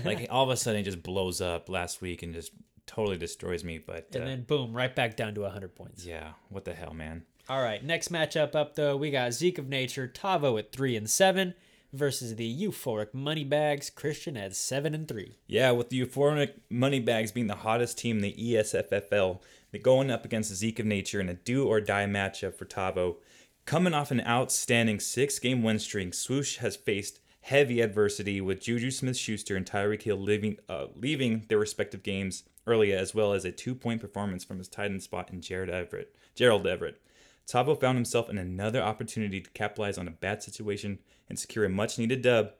like 0.05 0.27
all 0.29 0.43
of 0.43 0.49
a 0.49 0.57
sudden, 0.57 0.81
it 0.81 0.83
just 0.83 1.03
blows 1.03 1.41
up 1.41 1.67
last 1.67 2.01
week 2.01 2.23
and 2.23 2.33
just 2.33 2.51
totally 2.85 3.17
destroys 3.17 3.63
me. 3.63 3.79
But 3.79 4.09
And 4.13 4.23
uh, 4.23 4.27
then 4.27 4.43
boom, 4.43 4.73
right 4.73 4.95
back 4.95 5.15
down 5.17 5.33
to 5.35 5.41
100 5.41 5.75
points. 5.75 6.05
yeah, 6.05 6.33
what 6.49 6.65
the 6.65 6.73
hell, 6.73 6.93
man? 6.93 7.23
All 7.49 7.61
right, 7.61 7.83
next 7.83 8.11
matchup 8.11 8.55
up 8.55 8.75
though, 8.75 8.95
we 8.95 9.11
got 9.11 9.33
Zeke 9.33 9.57
of 9.57 9.67
Nature, 9.67 10.07
Tavo 10.07 10.57
at 10.57 10.71
3 10.71 10.95
and 10.95 11.09
7 11.09 11.53
versus 11.93 12.35
the 12.35 12.63
euphoric 12.63 13.13
Moneybags, 13.13 13.89
Christian 13.89 14.35
at 14.37 14.55
7 14.55 14.93
and 14.93 15.07
3. 15.07 15.37
Yeah, 15.47 15.71
with 15.71 15.89
the 15.89 16.01
euphoric 16.05 16.53
Moneybags 16.69 17.31
being 17.31 17.47
the 17.47 17.55
hottest 17.55 17.97
team 17.97 18.17
in 18.17 18.23
the 18.23 18.33
ESFFL, 18.33 19.39
going 19.79 20.11
up 20.11 20.25
against 20.25 20.53
Zeke 20.55 20.79
of 20.79 20.85
Nature 20.85 21.19
in 21.19 21.29
a 21.29 21.33
do 21.33 21.67
or 21.67 21.81
die 21.81 22.05
matchup 22.05 22.55
for 22.55 22.65
Tavo. 22.65 23.17
Coming 23.65 23.93
off 23.93 24.11
an 24.11 24.21
outstanding 24.21 24.99
six 24.99 25.39
game 25.39 25.63
win 25.63 25.79
streak, 25.79 26.13
Swoosh 26.13 26.57
has 26.57 26.75
faced 26.75 27.19
heavy 27.41 27.81
adversity 27.81 28.41
with 28.41 28.61
Juju 28.61 28.91
Smith 28.91 29.17
Schuster 29.17 29.55
and 29.55 29.65
Tyreek 29.65 30.01
Hill 30.01 30.17
leaving, 30.17 30.57
uh, 30.67 30.87
leaving 30.95 31.45
their 31.47 31.59
respective 31.59 32.03
games 32.03 32.43
earlier, 32.67 32.97
as 32.97 33.13
well 33.13 33.33
as 33.33 33.45
a 33.45 33.51
two 33.51 33.75
point 33.75 34.01
performance 34.01 34.43
from 34.43 34.57
his 34.57 34.67
tight 34.67 34.91
end 34.91 35.03
spot 35.03 35.31
in 35.31 35.41
Jared 35.41 35.69
Everett, 35.69 36.15
Gerald 36.35 36.65
Everett. 36.67 37.01
Tavo 37.47 37.79
found 37.79 37.97
himself 37.97 38.29
in 38.29 38.37
another 38.37 38.81
opportunity 38.81 39.39
to 39.39 39.49
capitalize 39.51 39.97
on 39.97 40.07
a 40.07 40.11
bad 40.11 40.41
situation 40.41 40.99
and 41.29 41.37
secure 41.37 41.65
a 41.65 41.69
much 41.69 41.99
needed 41.99 42.21
dub 42.21 42.51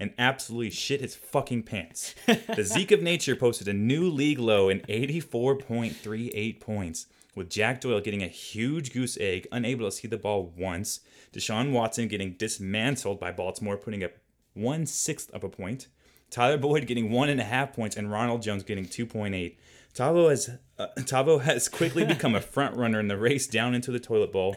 and 0.00 0.14
absolutely 0.18 0.70
shit 0.70 1.02
his 1.02 1.14
fucking 1.14 1.62
pants. 1.62 2.14
the 2.26 2.64
Zeke 2.64 2.90
of 2.90 3.02
Nature 3.02 3.36
posted 3.36 3.68
a 3.68 3.74
new 3.74 4.08
league 4.08 4.38
low 4.38 4.68
in 4.70 4.80
84.38 4.80 6.60
points. 6.60 7.06
with 7.36 7.50
Jack 7.50 7.80
Doyle 7.80 8.00
getting 8.00 8.22
a 8.22 8.28
huge 8.28 8.92
goose 8.92 9.16
egg, 9.20 9.46
unable 9.52 9.86
to 9.86 9.92
see 9.92 10.08
the 10.08 10.18
ball 10.18 10.52
once. 10.56 11.00
Deshaun 11.32 11.70
Watson 11.70 12.08
getting 12.08 12.32
dismantled 12.32 13.20
by 13.20 13.30
Baltimore, 13.30 13.76
putting 13.76 14.02
up 14.02 14.12
one 14.54 14.86
sixth 14.86 15.30
of 15.32 15.44
a 15.44 15.48
point. 15.48 15.86
Tyler 16.30 16.58
Boyd 16.58 16.86
getting 16.86 17.10
one 17.10 17.28
and 17.28 17.40
a 17.40 17.44
half 17.44 17.72
points, 17.72 17.96
and 17.96 18.10
Ronald 18.10 18.42
Jones 18.42 18.62
getting 18.62 18.86
2.8. 18.86 19.56
Tavo 19.94 20.30
has 20.30 20.50
uh, 20.78 20.86
Tavo 20.98 21.40
has 21.40 21.68
quickly 21.68 22.04
become 22.14 22.34
a 22.34 22.40
front 22.40 22.76
runner 22.76 23.00
in 23.00 23.08
the 23.08 23.18
race 23.18 23.46
down 23.46 23.74
into 23.74 23.90
the 23.90 24.00
toilet 24.00 24.32
bowl. 24.32 24.56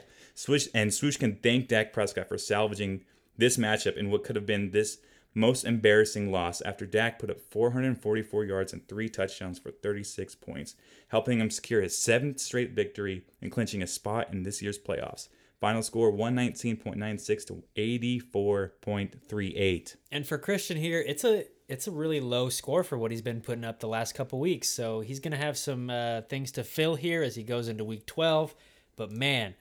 And 0.74 0.94
Swoosh 0.94 1.18
can 1.18 1.36
thank 1.36 1.68
Dak 1.68 1.94
Prescott 1.94 2.28
for 2.28 2.38
salvaging 2.38 3.04
this 3.38 3.58
matchup 3.58 3.98
in 3.98 4.10
what 4.10 4.24
could 4.24 4.36
have 4.36 4.46
been 4.46 4.72
this 4.72 4.98
most 5.34 5.66
embarrassing 5.66 6.32
loss 6.32 6.62
after 6.62 6.86
Dak 6.86 7.20
put 7.20 7.30
up 7.30 7.40
444 7.40 8.46
yards 8.46 8.72
and 8.74 8.88
three 8.88 9.10
touchdowns 9.10 9.60
for 9.60 9.72
36 9.72 10.36
points, 10.36 10.76
helping 11.10 11.40
him 11.40 11.50
secure 11.50 11.82
his 11.82 11.98
seventh 11.98 12.40
straight 12.40 12.72
victory 12.72 13.26
and 13.42 13.52
clinching 13.52 13.82
a 13.82 13.88
spot 13.88 14.32
in 14.32 14.44
this 14.44 14.62
year's 14.62 14.80
playoffs. 14.80 15.28
Final 15.60 15.82
score 15.82 16.12
119.96 16.12 17.48
to 17.48 17.64
84.38. 17.78 19.96
And 20.12 20.28
for 20.28 20.38
Christian 20.38 20.78
here, 20.78 21.00
it's 21.00 21.24
a 21.24 21.46
it's 21.70 21.88
a 21.88 21.92
really 21.92 22.20
low 22.20 22.50
score 22.50 22.84
for 22.84 22.98
what 22.98 23.12
he's 23.12 23.22
been 23.22 23.40
putting 23.40 23.64
up 23.64 23.80
the 23.80 23.88
last 23.88 24.14
couple 24.14 24.40
weeks. 24.40 24.68
So 24.68 25.00
he's 25.00 25.22
gonna 25.22 25.38
have 25.38 25.58
some 25.58 25.90
uh, 25.90 26.24
things 26.24 26.52
to 26.52 26.66
fill 26.66 26.96
here 26.96 27.24
as 27.24 27.36
he 27.36 27.44
goes 27.44 27.70
into 27.70 27.86
week 27.86 28.06
12. 28.06 28.54
But 28.98 29.12
man, 29.12 29.56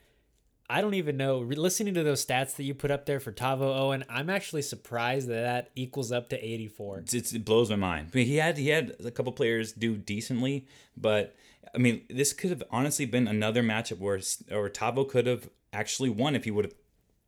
I 0.69 0.81
don't 0.81 0.93
even 0.93 1.17
know. 1.17 1.41
Re- 1.41 1.55
Listening 1.55 1.93
to 1.95 2.03
those 2.03 2.25
stats 2.25 2.55
that 2.55 2.63
you 2.63 2.73
put 2.73 2.91
up 2.91 3.05
there 3.05 3.19
for 3.19 3.31
Tavo 3.31 3.77
Owen, 3.77 4.05
I'm 4.09 4.29
actually 4.29 4.61
surprised 4.61 5.27
that 5.27 5.41
that 5.41 5.69
equals 5.75 6.11
up 6.11 6.29
to 6.29 6.43
84. 6.43 6.99
It's, 7.11 7.33
it 7.33 7.45
blows 7.45 7.69
my 7.69 7.75
mind. 7.75 8.09
I 8.13 8.17
mean, 8.17 8.27
he 8.27 8.37
had 8.37 8.57
he 8.57 8.69
had 8.69 8.95
a 9.03 9.11
couple 9.11 9.31
players 9.33 9.73
do 9.73 9.95
decently, 9.97 10.67
but 10.95 11.35
I 11.75 11.77
mean, 11.77 12.03
this 12.09 12.33
could 12.33 12.49
have 12.49 12.63
honestly 12.71 13.05
been 13.05 13.27
another 13.27 13.63
matchup 13.63 13.99
where 13.99 14.15
or 14.51 14.69
Tavo 14.69 15.07
could 15.07 15.27
have 15.27 15.49
actually 15.71 16.09
won 16.09 16.35
if 16.35 16.45
he 16.45 16.51
would 16.51 16.65
have 16.65 16.75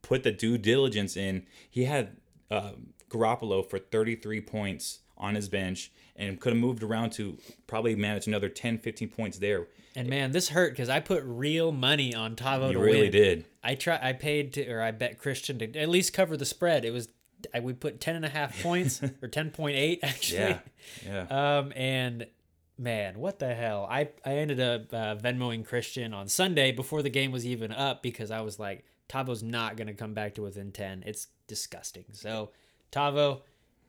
put 0.02 0.22
the 0.22 0.32
due 0.32 0.56
diligence 0.56 1.16
in. 1.16 1.46
He 1.68 1.84
had 1.84 2.16
uh, 2.50 2.72
Garoppolo 3.10 3.68
for 3.68 3.78
33 3.78 4.40
points 4.40 5.00
on 5.18 5.34
his 5.34 5.48
bench 5.48 5.90
and 6.16 6.40
could 6.40 6.52
have 6.52 6.60
moved 6.60 6.82
around 6.82 7.10
to 7.10 7.38
probably 7.66 7.94
manage 7.94 8.26
another 8.26 8.48
10, 8.48 8.78
15 8.78 9.08
points 9.08 9.38
there. 9.38 9.66
And 9.94 10.08
man, 10.08 10.32
this 10.32 10.50
hurt 10.50 10.72
because 10.72 10.88
I 10.90 11.00
put 11.00 11.22
real 11.24 11.72
money 11.72 12.14
on 12.14 12.36
Tavo 12.36 12.68
You 12.68 12.74
to 12.74 12.78
really 12.80 13.02
win. 13.02 13.12
did. 13.12 13.44
I 13.64 13.74
try. 13.74 13.98
I 14.02 14.12
paid 14.12 14.52
to, 14.54 14.68
or 14.70 14.82
I 14.82 14.90
bet 14.90 15.18
Christian 15.18 15.58
to 15.60 15.74
at 15.78 15.88
least 15.88 16.12
cover 16.12 16.36
the 16.36 16.44
spread. 16.44 16.84
It 16.84 16.90
was, 16.90 17.08
I 17.54 17.60
we 17.60 17.72
put 17.72 17.98
ten 18.00 18.14
and 18.14 18.24
a 18.24 18.28
half 18.28 18.62
points 18.62 19.00
or 19.22 19.28
ten 19.28 19.50
point 19.50 19.76
eight 19.76 20.00
actually. 20.02 20.38
Yeah, 20.40 20.58
yeah. 21.06 21.26
Um, 21.58 21.72
and 21.74 22.26
man, 22.76 23.18
what 23.18 23.38
the 23.38 23.54
hell? 23.54 23.86
I 23.90 24.10
I 24.22 24.34
ended 24.34 24.60
up 24.60 24.92
uh, 24.92 25.16
Venmoing 25.16 25.66
Christian 25.66 26.12
on 26.12 26.28
Sunday 26.28 26.72
before 26.72 27.00
the 27.02 27.08
game 27.10 27.32
was 27.32 27.46
even 27.46 27.72
up 27.72 28.02
because 28.02 28.30
I 28.30 28.42
was 28.42 28.58
like, 28.58 28.84
Tavo's 29.08 29.42
not 29.42 29.78
gonna 29.78 29.94
come 29.94 30.12
back 30.12 30.34
to 30.34 30.42
within 30.42 30.72
ten. 30.72 31.04
It's 31.06 31.28
disgusting. 31.46 32.04
So, 32.12 32.50
Tavo, 32.92 33.40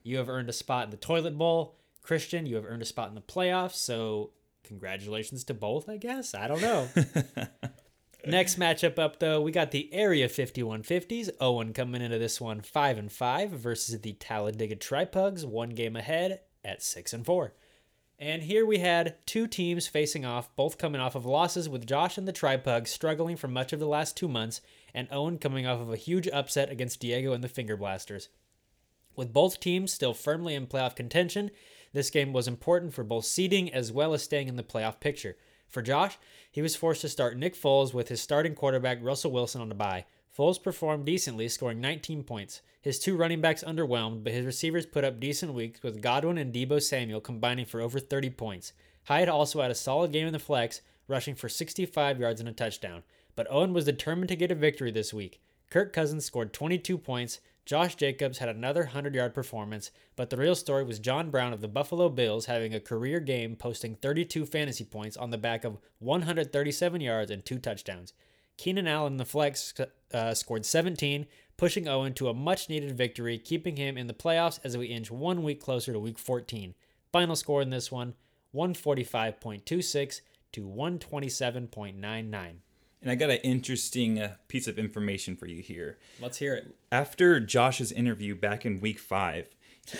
you 0.07 0.17
have 0.17 0.29
earned 0.29 0.49
a 0.49 0.53
spot 0.53 0.85
in 0.85 0.89
the 0.89 0.97
toilet 0.97 1.37
bowl. 1.37 1.75
Christian, 2.01 2.45
you 2.45 2.55
have 2.55 2.65
earned 2.65 2.81
a 2.81 2.85
spot 2.85 3.09
in 3.09 3.15
the 3.15 3.21
playoffs. 3.21 3.75
So, 3.75 4.31
congratulations 4.63 5.43
to 5.45 5.53
both. 5.53 5.89
I 5.89 5.97
guess 5.97 6.33
I 6.33 6.47
don't 6.47 6.61
know. 6.61 6.87
Next 8.25 8.59
matchup 8.59 8.97
up 8.97 9.19
though, 9.19 9.41
we 9.41 9.51
got 9.51 9.71
the 9.71 9.93
Area 9.93 10.27
5150s. 10.27 11.29
Owen 11.39 11.73
coming 11.73 12.01
into 12.01 12.17
this 12.17 12.41
one 12.41 12.61
five 12.61 12.97
and 12.97 13.11
five 13.11 13.51
versus 13.51 14.01
the 14.01 14.13
Talladega 14.13 14.75
Tripugs, 14.75 15.45
one 15.45 15.69
game 15.69 15.95
ahead 15.95 16.41
at 16.63 16.81
six 16.81 17.13
and 17.13 17.25
four. 17.25 17.53
And 18.19 18.41
here 18.41 18.65
we 18.65 18.79
had 18.79 19.15
two 19.27 19.45
teams 19.45 19.87
facing 19.87 20.25
off, 20.25 20.53
both 20.55 20.79
coming 20.79 20.99
off 20.99 21.13
of 21.13 21.25
losses, 21.25 21.69
with 21.69 21.85
Josh 21.85 22.17
and 22.17 22.27
the 22.27 22.33
Tripugs 22.33 22.87
struggling 22.87 23.37
for 23.37 23.47
much 23.47 23.73
of 23.73 23.79
the 23.79 23.87
last 23.87 24.17
two 24.17 24.27
months, 24.27 24.59
and 24.93 25.07
Owen 25.11 25.37
coming 25.37 25.67
off 25.67 25.79
of 25.79 25.93
a 25.93 25.97
huge 25.97 26.27
upset 26.29 26.71
against 26.71 26.99
Diego 26.99 27.33
and 27.33 27.43
the 27.43 27.47
Finger 27.47 27.77
Blasters. 27.77 28.29
With 29.17 29.33
both 29.33 29.59
teams 29.59 29.91
still 29.91 30.13
firmly 30.13 30.53
in 30.53 30.67
playoff 30.67 30.95
contention, 30.95 31.49
this 31.91 32.11
game 32.11 32.31
was 32.31 32.47
important 32.47 32.93
for 32.93 33.03
both 33.03 33.25
seeding 33.25 33.73
as 33.73 33.91
well 33.91 34.13
as 34.13 34.21
staying 34.21 34.47
in 34.47 34.55
the 34.55 34.63
playoff 34.63 34.99
picture. 34.99 35.35
For 35.67 35.81
Josh, 35.81 36.19
he 36.51 36.61
was 36.61 36.75
forced 36.75 37.01
to 37.01 37.09
start 37.09 37.35
Nick 37.35 37.55
Foles 37.55 37.95
with 37.95 38.09
his 38.09 38.21
starting 38.21 38.53
quarterback 38.53 38.99
Russell 39.01 39.31
Wilson 39.31 39.59
on 39.59 39.69
the 39.69 39.75
bye. 39.75 40.05
Foles 40.37 40.61
performed 40.61 41.05
decently, 41.05 41.49
scoring 41.49 41.81
19 41.81 42.23
points. 42.23 42.61
His 42.79 42.99
two 42.99 43.17
running 43.17 43.41
backs 43.41 43.63
underwhelmed, 43.63 44.23
but 44.23 44.33
his 44.33 44.45
receivers 44.45 44.85
put 44.85 45.03
up 45.03 45.19
decent 45.19 45.55
weeks 45.55 45.81
with 45.81 45.99
Godwin 45.99 46.37
and 46.37 46.53
Deebo 46.53 46.79
Samuel 46.79 47.19
combining 47.19 47.65
for 47.65 47.81
over 47.81 47.99
30 47.99 48.29
points. 48.29 48.71
Hyde 49.05 49.29
also 49.29 49.61
had 49.61 49.71
a 49.71 49.75
solid 49.75 50.11
game 50.11 50.27
in 50.27 50.33
the 50.33 50.39
flex, 50.39 50.81
rushing 51.07 51.33
for 51.33 51.49
65 51.49 52.19
yards 52.19 52.39
and 52.39 52.47
a 52.47 52.53
touchdown. 52.53 53.01
But 53.35 53.47
Owen 53.49 53.73
was 53.73 53.85
determined 53.85 54.29
to 54.29 54.35
get 54.35 54.51
a 54.51 54.55
victory 54.55 54.91
this 54.91 55.11
week. 55.11 55.41
Kirk 55.71 55.91
Cousins 55.91 56.23
scored 56.23 56.53
22 56.53 56.99
points. 56.99 57.39
Josh 57.67 57.95
Jacobs 57.95 58.37
had 58.37 58.47
another 58.47 58.83
100 58.83 59.13
yard 59.13 59.33
performance, 59.33 59.91
but 60.15 60.29
the 60.29 60.37
real 60.37 60.55
story 60.55 60.85
was 60.85 60.99
John 60.99 61.29
Brown 61.29 61.51
of 61.51 61.59
the 61.59 61.67
Buffalo 61.67 62.07
Bills 62.07 62.45
having 62.45 62.73
a 62.73 62.79
career 62.79 63.19
game, 63.19 63.57
posting 63.57 63.95
32 63.95 64.45
fantasy 64.45 64.85
points 64.85 65.17
on 65.17 65.31
the 65.31 65.37
back 65.37 65.65
of 65.65 65.77
137 65.99 67.01
yards 67.01 67.29
and 67.29 67.43
two 67.43 67.59
touchdowns. 67.59 68.13
Keenan 68.55 68.87
Allen 68.87 69.17
the 69.17 69.25
flex 69.25 69.73
uh, 70.13 70.33
scored 70.33 70.65
17, 70.65 71.25
pushing 71.57 71.89
Owen 71.89 72.13
to 72.13 72.29
a 72.29 72.33
much 72.33 72.69
needed 72.69 72.95
victory, 72.97 73.37
keeping 73.37 73.75
him 73.75 73.97
in 73.97 74.07
the 74.07 74.13
playoffs 74.13 74.61
as 74.63 74.77
we 74.77 74.85
inch 74.85 75.11
one 75.11 75.43
week 75.43 75.61
closer 75.61 75.91
to 75.91 75.99
week 75.99 76.17
14. 76.17 76.73
Final 77.11 77.35
score 77.35 77.61
in 77.61 77.69
this 77.69 77.91
one 77.91 78.13
145.26 78.55 80.21
to 80.53 80.61
127.99. 80.65 82.53
And 83.07 83.11
I 83.13 83.15
got 83.15 83.29
an 83.29 83.37
interesting 83.37 84.19
uh, 84.19 84.33
piece 84.49 84.67
of 84.67 84.77
information 84.77 85.37
for 85.37 85.45
you 85.45 85.61
here. 85.61 85.97
Let's 86.19 86.39
hear 86.39 86.55
it. 86.55 86.75
After 86.91 87.39
Josh's 87.39 87.89
interview 87.93 88.35
back 88.35 88.65
in 88.65 88.81
week 88.81 88.99
five, 88.99 89.47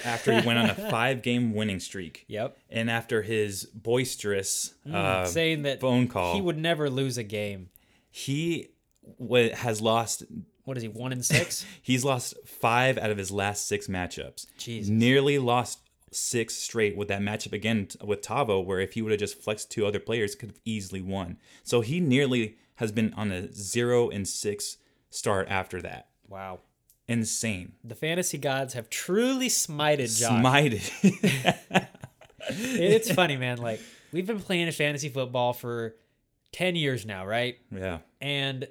after 0.04 0.38
he 0.38 0.46
went 0.46 0.60
on 0.60 0.70
a 0.70 0.74
five 0.92 1.22
game 1.22 1.54
winning 1.54 1.80
streak, 1.80 2.26
Yep. 2.28 2.58
and 2.70 2.92
after 2.92 3.22
his 3.22 3.64
boisterous 3.64 4.74
uh, 4.94 5.24
Saying 5.24 5.62
that 5.62 5.80
phone 5.80 6.10
call, 6.10 6.36
he 6.36 6.42
would 6.42 6.58
never 6.58 6.90
lose 6.90 7.18
a 7.18 7.24
game. 7.24 7.70
he 8.12 8.72
wa 9.18 9.48
has 9.54 9.80
lost 9.82 10.24
What 10.66 10.76
is 10.76 10.84
he, 10.84 10.90
one 10.90 11.14
in 11.14 11.24
six? 11.24 11.66
He's 11.82 12.04
lost 12.04 12.34
five 12.46 12.98
out 12.98 13.10
of 13.10 13.18
his 13.18 13.32
last 13.32 13.70
six 13.70 13.88
matchups. 13.88 14.48
Jesus. 14.58 14.90
Nearly 14.90 15.40
lost 15.40 15.80
six 16.12 16.56
straight 16.56 16.98
with 16.98 17.08
that 17.08 17.22
matchup 17.22 17.54
again 17.54 17.88
with 18.04 18.22
Tavo, 18.22 18.62
where 18.66 18.82
if 18.82 18.96
he 18.96 19.02
would 19.02 19.14
have 19.14 19.20
just 19.22 19.42
flexed 19.42 19.72
two 19.72 19.86
other 19.86 20.02
players, 20.02 20.36
could 20.36 20.50
have 20.50 20.60
easily 20.66 21.00
won. 21.02 21.38
So 21.64 21.80
he 21.80 22.02
nearly 22.02 22.58
has 22.78 22.92
been 22.92 23.14
on 23.16 23.32
a 23.32 23.52
zero 23.54 24.10
and 24.10 24.28
six 24.28 24.78
start 25.10 25.48
after 25.50 25.82
that. 25.82 26.08
wow. 26.28 26.60
Insane. 27.10 27.72
The 27.86 27.96
fantasy 27.96 28.38
gods 28.38 28.74
have 28.74 28.90
truly 28.90 29.48
smited 29.48 30.20
Josh. 30.20 30.44
Smited. 30.44 31.88
it's 32.50 33.10
funny, 33.12 33.38
man. 33.38 33.60
Like, 33.60 33.80
we've 34.12 34.28
been 34.28 34.42
playing 34.42 34.70
fantasy 34.74 35.08
football 35.08 35.54
for 35.54 35.96
10 36.52 36.76
years 36.76 37.06
now, 37.06 37.26
right? 37.26 37.58
yeah. 37.72 38.00
And 38.20 38.68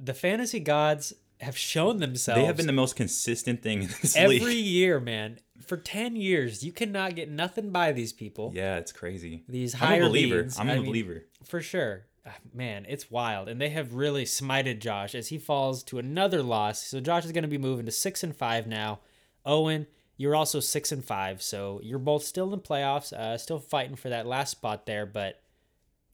the 0.00 0.14
fantasy 0.14 0.60
gods 0.60 1.12
have 1.40 1.58
shown 1.58 1.98
themselves 1.98 2.40
They 2.40 2.46
have 2.46 2.56
been 2.56 2.66
the 2.66 2.72
most 2.72 2.96
consistent 2.96 3.62
thing 3.62 3.82
in 3.82 3.88
this 4.00 4.16
every 4.16 4.40
league. 4.40 4.64
year, 4.66 4.98
man. 4.98 5.38
For 5.66 5.76
10 5.76 6.16
years, 6.16 6.64
you 6.64 6.72
cannot 6.72 7.14
get 7.14 7.30
nothing 7.30 7.70
by 7.70 7.92
these 7.92 8.12
people. 8.12 8.52
Yeah, 8.54 8.76
it's 8.76 8.92
crazy. 8.92 9.44
These 9.48 9.74
I'm 9.74 9.80
higher 9.80 10.02
a 10.04 10.08
believer. 10.08 10.42
leads, 10.42 10.58
I'm 10.58 10.68
a 10.68 10.72
I 10.72 10.76
mean, 10.76 10.86
believer. 10.86 11.24
For 11.44 11.60
sure. 11.60 12.06
Ah, 12.26 12.36
Man, 12.52 12.86
it's 12.88 13.10
wild. 13.10 13.48
And 13.48 13.60
they 13.60 13.68
have 13.70 13.94
really 13.94 14.24
smited 14.24 14.78
Josh 14.80 15.14
as 15.14 15.28
he 15.28 15.38
falls 15.38 15.82
to 15.84 15.98
another 15.98 16.42
loss. 16.42 16.82
So 16.82 17.00
Josh 17.00 17.24
is 17.24 17.32
going 17.32 17.42
to 17.42 17.48
be 17.48 17.58
moving 17.58 17.86
to 17.86 17.92
6 17.92 18.22
and 18.22 18.34
5 18.34 18.66
now. 18.66 19.00
Owen, 19.44 19.86
you're 20.16 20.36
also 20.36 20.60
6 20.60 20.92
and 20.92 21.04
5. 21.04 21.42
So 21.42 21.80
you're 21.82 21.98
both 21.98 22.22
still 22.24 22.52
in 22.54 22.60
playoffs, 22.60 23.12
uh, 23.12 23.36
still 23.36 23.58
fighting 23.58 23.96
for 23.96 24.08
that 24.08 24.26
last 24.26 24.52
spot 24.52 24.86
there, 24.86 25.04
but 25.04 25.42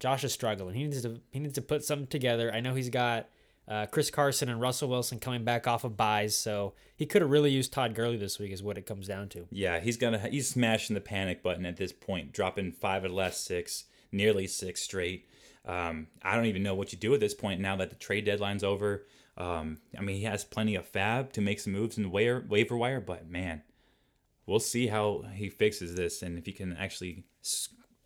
Josh 0.01 0.25
is 0.25 0.33
struggling. 0.33 0.75
He 0.75 0.85
needs 0.85 1.03
to 1.03 1.21
he 1.31 1.39
needs 1.39 1.55
to 1.55 1.63
put 1.63 1.85
something 1.85 2.07
together. 2.09 2.53
I 2.53 2.61
know 2.61 2.75
he's 2.75 2.89
got 2.89 3.29
uh, 3.69 3.87
Chris 3.87 4.11
Carson 4.11 4.49
and 4.49 4.61
Russell 4.61 4.89
Wilson 4.89 5.21
coming 5.21 5.45
back 5.45 5.69
off 5.69 5.85
of 5.85 5.97
byes, 5.97 6.37
so 6.37 6.73
he 6.97 7.07
could 7.07 7.23
have 7.23 7.31
really 7.31 7.51
used 7.51 7.73
Todd 7.73 7.95
Gurley 7.95 8.17
this 8.17 8.39
week, 8.39 8.51
is 8.51 8.63
what 8.63 8.79
it 8.79 8.87
comes 8.87 9.07
down 9.07 9.29
to. 9.29 9.47
Yeah, 9.53 9.79
he's 9.79 9.99
gonna 9.99 10.19
he's 10.19 10.49
smashing 10.49 10.95
the 10.95 11.01
panic 11.01 11.43
button 11.43 11.67
at 11.67 11.77
this 11.77 11.93
point, 11.93 12.33
dropping 12.33 12.73
five 12.73 13.05
of 13.05 13.11
the 13.11 13.17
last 13.17 13.45
six, 13.45 13.85
nearly 14.11 14.47
six 14.47 14.81
straight. 14.81 15.29
Um, 15.65 16.09
I 16.23 16.37
don't 16.37 16.47
even 16.47 16.63
know 16.63 16.75
what 16.75 16.93
you 16.93 16.99
do 16.99 17.15
at 17.15 17.21
this 17.21 17.35
point 17.35 17.61
now 17.61 17.77
that 17.77 17.91
the 17.91 17.97
trade 17.97 18.25
deadline's 18.25 18.65
over. 18.65 19.07
Um, 19.37 19.79
I 19.97 20.01
mean, 20.01 20.17
he 20.17 20.25
has 20.25 20.45
plenty 20.45 20.75
of 20.75 20.91
FAAB 20.91 21.33
to 21.33 21.41
make 21.41 21.61
some 21.61 21.73
moves 21.73 21.97
in 21.97 22.03
the 22.03 22.09
waiver, 22.09 22.45
waiver 22.49 22.77
wire, 22.77 23.01
but 23.01 23.29
man, 23.29 23.63
we'll 24.47 24.61
see 24.61 24.89
how 24.89 25.25
he 25.35 25.49
fixes 25.49 25.95
this 25.95 26.23
and 26.23 26.39
if 26.39 26.47
he 26.47 26.53
can 26.53 26.77
actually 26.77 27.25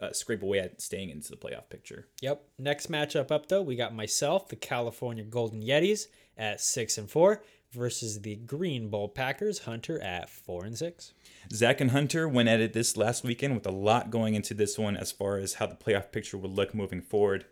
uh, 0.00 0.12
scrape 0.12 0.42
away 0.42 0.58
at 0.58 0.80
staying 0.80 1.10
into 1.10 1.30
the 1.30 1.36
playoff 1.36 1.68
picture. 1.68 2.08
Yep. 2.20 2.42
Next 2.58 2.90
matchup 2.90 3.30
up 3.30 3.48
though, 3.48 3.62
we 3.62 3.76
got 3.76 3.94
myself, 3.94 4.48
the 4.48 4.56
California 4.56 5.24
Golden 5.24 5.62
Yetis 5.62 6.06
at 6.36 6.60
six 6.60 6.98
and 6.98 7.10
four 7.10 7.42
versus 7.72 8.20
the 8.20 8.36
Green 8.36 8.88
Bowl 8.88 9.08
Packers, 9.08 9.60
Hunter 9.60 10.00
at 10.00 10.30
four 10.30 10.64
and 10.64 10.76
six. 10.76 11.12
Zach 11.52 11.80
and 11.80 11.90
Hunter 11.90 12.28
went 12.28 12.48
at 12.48 12.60
it 12.60 12.72
this 12.72 12.96
last 12.96 13.24
weekend 13.24 13.54
with 13.54 13.66
a 13.66 13.70
lot 13.70 14.10
going 14.10 14.34
into 14.34 14.54
this 14.54 14.78
one 14.78 14.96
as 14.96 15.12
far 15.12 15.38
as 15.38 15.54
how 15.54 15.66
the 15.66 15.74
playoff 15.74 16.12
picture 16.12 16.38
would 16.38 16.50
look 16.50 16.74
moving 16.74 17.02
forward. 17.02 17.44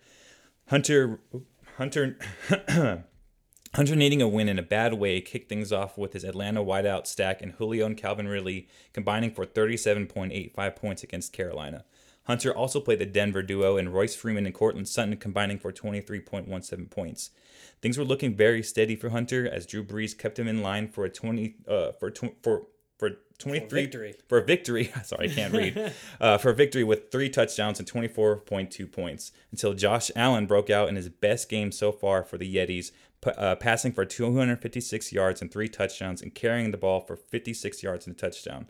Hunter 0.68 1.20
Hunter 1.76 2.18
Hunter 3.74 3.96
needing 3.96 4.20
a 4.20 4.28
win 4.28 4.48
in 4.48 4.59
a 4.59 4.62
bad 4.62 4.94
way 4.94 5.20
kicked 5.20 5.48
things 5.48 5.72
off 5.72 5.96
with 5.96 6.12
his 6.12 6.24
Atlanta 6.24 6.62
wideout 6.62 7.07
stack 7.07 7.40
and 7.40 7.52
Julio 7.52 7.87
and 7.87 7.96
Calvin 7.96 8.28
Ridley 8.28 8.68
combining 8.92 9.31
for 9.31 9.46
37.85 9.46 10.76
points 10.76 11.02
against 11.02 11.33
Carolina. 11.33 11.85
Hunter 12.24 12.55
also 12.55 12.81
played 12.81 12.98
the 12.98 13.07
Denver 13.07 13.42
duo 13.42 13.76
and 13.76 13.92
Royce 13.92 14.14
Freeman 14.14 14.46
and 14.46 14.55
Courtland 14.55 14.88
Sutton 14.88 15.16
combining 15.16 15.59
for 15.59 15.72
23.17 15.72 16.90
points. 16.90 17.31
Things 17.81 17.98
were 17.98 18.05
looking 18.05 18.37
very 18.37 18.62
steady 18.62 18.94
for 18.94 19.11
Hunter 19.11 19.48
as 19.50 19.66
Drew 19.66 19.83
Brees 19.83 20.16
kept 20.16 20.38
him 20.38 20.46
in 20.46 20.62
line 20.62 20.87
for 20.87 21.05
a 21.05 21.11
20 21.11 21.57
uh, 21.66 21.92
for 21.92 22.11
tw- 22.11 22.37
for 22.42 22.66
for 22.98 23.11
23 23.42 23.83
victory. 23.83 24.14
for 24.28 24.40
victory. 24.40 24.92
Sorry, 25.05 25.31
I 25.31 25.35
can't 25.35 25.52
read. 25.52 25.92
uh, 26.20 26.38
for 26.38 26.52
victory 26.52 26.85
with 26.85 27.11
three 27.11 27.28
touchdowns 27.28 27.78
and 27.78 27.90
24.2 27.90 28.90
points 28.90 29.33
until 29.50 29.74
Josh 29.74 30.11
Allen 30.16 30.46
broke 30.46 30.70
out 30.70 30.88
in 30.88 30.96
his 30.96 31.09
best 31.09 31.48
game 31.48 31.72
so 31.72 31.92
far 31.92 32.22
for 32.22 32.38
the 32.38 32.55
Yetis, 32.55 32.92
p- 33.22 33.31
uh, 33.37 33.57
passing 33.57 33.92
for 33.92 34.05
256 34.05 35.12
yards 35.12 35.42
and 35.42 35.50
three 35.50 35.68
touchdowns 35.68 36.22
and 36.22 36.35
carrying 36.35 36.70
the 36.70 36.76
ball 36.78 37.00
for 37.00 37.16
56 37.16 37.83
yards 37.83 38.07
and 38.07 38.16
a 38.16 38.18
touchdown. 38.18 38.68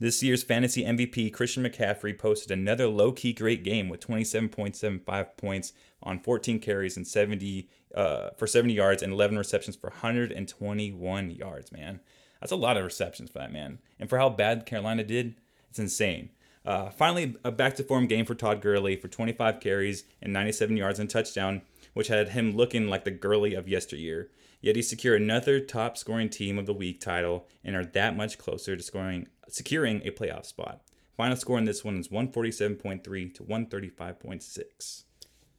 This 0.00 0.22
year's 0.22 0.44
fantasy 0.44 0.84
MVP, 0.84 1.32
Christian 1.32 1.64
McCaffrey, 1.64 2.16
posted 2.16 2.52
another 2.52 2.86
low 2.86 3.10
key 3.10 3.32
great 3.32 3.64
game 3.64 3.88
with 3.88 4.06
27.75 4.06 5.36
points 5.36 5.72
on 6.02 6.20
14 6.20 6.60
carries 6.60 6.96
and 6.96 7.06
70 7.06 7.68
uh, 7.94 8.30
for 8.36 8.46
70 8.46 8.74
yards 8.74 9.02
and 9.02 9.12
11 9.12 9.36
receptions 9.36 9.74
for 9.74 9.90
121 9.90 11.30
yards, 11.30 11.72
man. 11.72 12.00
That's 12.40 12.52
a 12.52 12.56
lot 12.56 12.76
of 12.76 12.84
receptions 12.84 13.30
for 13.30 13.38
that 13.38 13.52
man. 13.52 13.78
And 13.98 14.08
for 14.08 14.18
how 14.18 14.28
bad 14.28 14.66
Carolina 14.66 15.04
did, 15.04 15.34
it's 15.70 15.78
insane. 15.78 16.30
Uh, 16.64 16.90
finally, 16.90 17.34
a 17.44 17.50
back 17.50 17.76
to 17.76 17.82
form 17.82 18.06
game 18.06 18.26
for 18.26 18.34
Todd 18.34 18.60
Gurley 18.60 18.96
for 18.96 19.08
25 19.08 19.60
carries 19.60 20.04
and 20.20 20.32
97 20.32 20.76
yards 20.76 20.98
and 20.98 21.08
touchdown, 21.08 21.62
which 21.94 22.08
had 22.08 22.30
him 22.30 22.54
looking 22.54 22.88
like 22.88 23.04
the 23.04 23.10
Gurley 23.10 23.54
of 23.54 23.68
yesteryear. 23.68 24.30
Yet 24.60 24.76
he 24.76 24.82
secured 24.82 25.22
another 25.22 25.60
top 25.60 25.96
scoring 25.96 26.28
team 26.28 26.58
of 26.58 26.66
the 26.66 26.74
week 26.74 27.00
title 27.00 27.46
and 27.64 27.76
are 27.76 27.84
that 27.84 28.16
much 28.16 28.38
closer 28.38 28.76
to 28.76 28.82
scoring 28.82 29.28
securing 29.48 30.06
a 30.06 30.10
playoff 30.10 30.44
spot. 30.44 30.82
Final 31.16 31.36
score 31.36 31.58
in 31.58 31.64
this 31.64 31.84
one 31.84 31.98
is 31.98 32.08
147.3 32.08 33.34
to 33.34 33.42
135.6. 33.44 35.04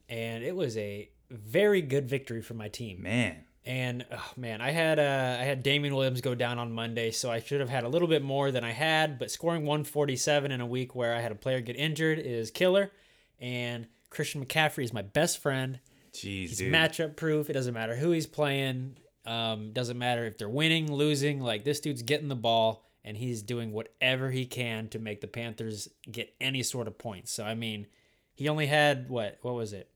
And 0.08 0.44
it 0.44 0.54
was 0.56 0.76
a 0.76 1.10
very 1.30 1.82
good 1.82 2.08
victory 2.08 2.40
for 2.40 2.54
my 2.54 2.68
team. 2.68 3.02
Man, 3.02 3.44
And 3.66 4.06
oh 4.10 4.30
man, 4.36 4.60
I 4.62 4.70
had 4.70 4.98
uh, 4.98 5.36
I 5.38 5.44
had 5.44 5.62
Damien 5.62 5.94
Williams 5.94 6.22
go 6.22 6.34
down 6.34 6.58
on 6.58 6.72
Monday, 6.72 7.10
so 7.10 7.30
I 7.30 7.40
should 7.40 7.60
have 7.60 7.68
had 7.68 7.84
a 7.84 7.88
little 7.88 8.08
bit 8.08 8.22
more 8.22 8.50
than 8.50 8.64
I 8.64 8.70
had. 8.72 9.18
But 9.18 9.30
scoring 9.30 9.66
147 9.66 10.50
in 10.50 10.60
a 10.60 10.66
week 10.66 10.94
where 10.94 11.14
I 11.14 11.20
had 11.20 11.30
a 11.30 11.34
player 11.34 11.60
get 11.60 11.76
injured 11.76 12.18
is 12.18 12.50
killer. 12.50 12.90
And 13.38 13.86
Christian 14.08 14.44
McCaffrey 14.44 14.84
is 14.84 14.92
my 14.92 15.02
best 15.02 15.38
friend. 15.42 15.78
jeez, 16.12 16.48
He's 16.48 16.58
dude. 16.58 16.72
matchup 16.72 17.16
proof. 17.16 17.50
It 17.50 17.52
doesn't 17.54 17.74
matter 17.74 17.94
who 17.94 18.10
he's 18.12 18.26
playing. 18.26 18.96
Um, 19.26 19.72
doesn't 19.72 19.98
matter 19.98 20.24
if 20.24 20.38
they're 20.38 20.48
winning, 20.48 20.90
losing. 20.90 21.40
Like 21.40 21.64
this 21.64 21.80
dude's 21.80 22.02
getting 22.02 22.28
the 22.28 22.34
ball 22.36 22.84
and 23.04 23.16
he's 23.16 23.42
doing 23.42 23.72
whatever 23.72 24.30
he 24.30 24.46
can 24.46 24.88
to 24.88 24.98
make 24.98 25.20
the 25.20 25.26
Panthers 25.26 25.88
get 26.10 26.34
any 26.40 26.62
sort 26.62 26.86
of 26.88 26.96
points. 26.98 27.30
So 27.32 27.44
I 27.44 27.54
mean, 27.54 27.86
he 28.34 28.48
only 28.48 28.66
had 28.66 29.10
what? 29.10 29.38
What 29.42 29.54
was 29.54 29.74
it? 29.74 29.90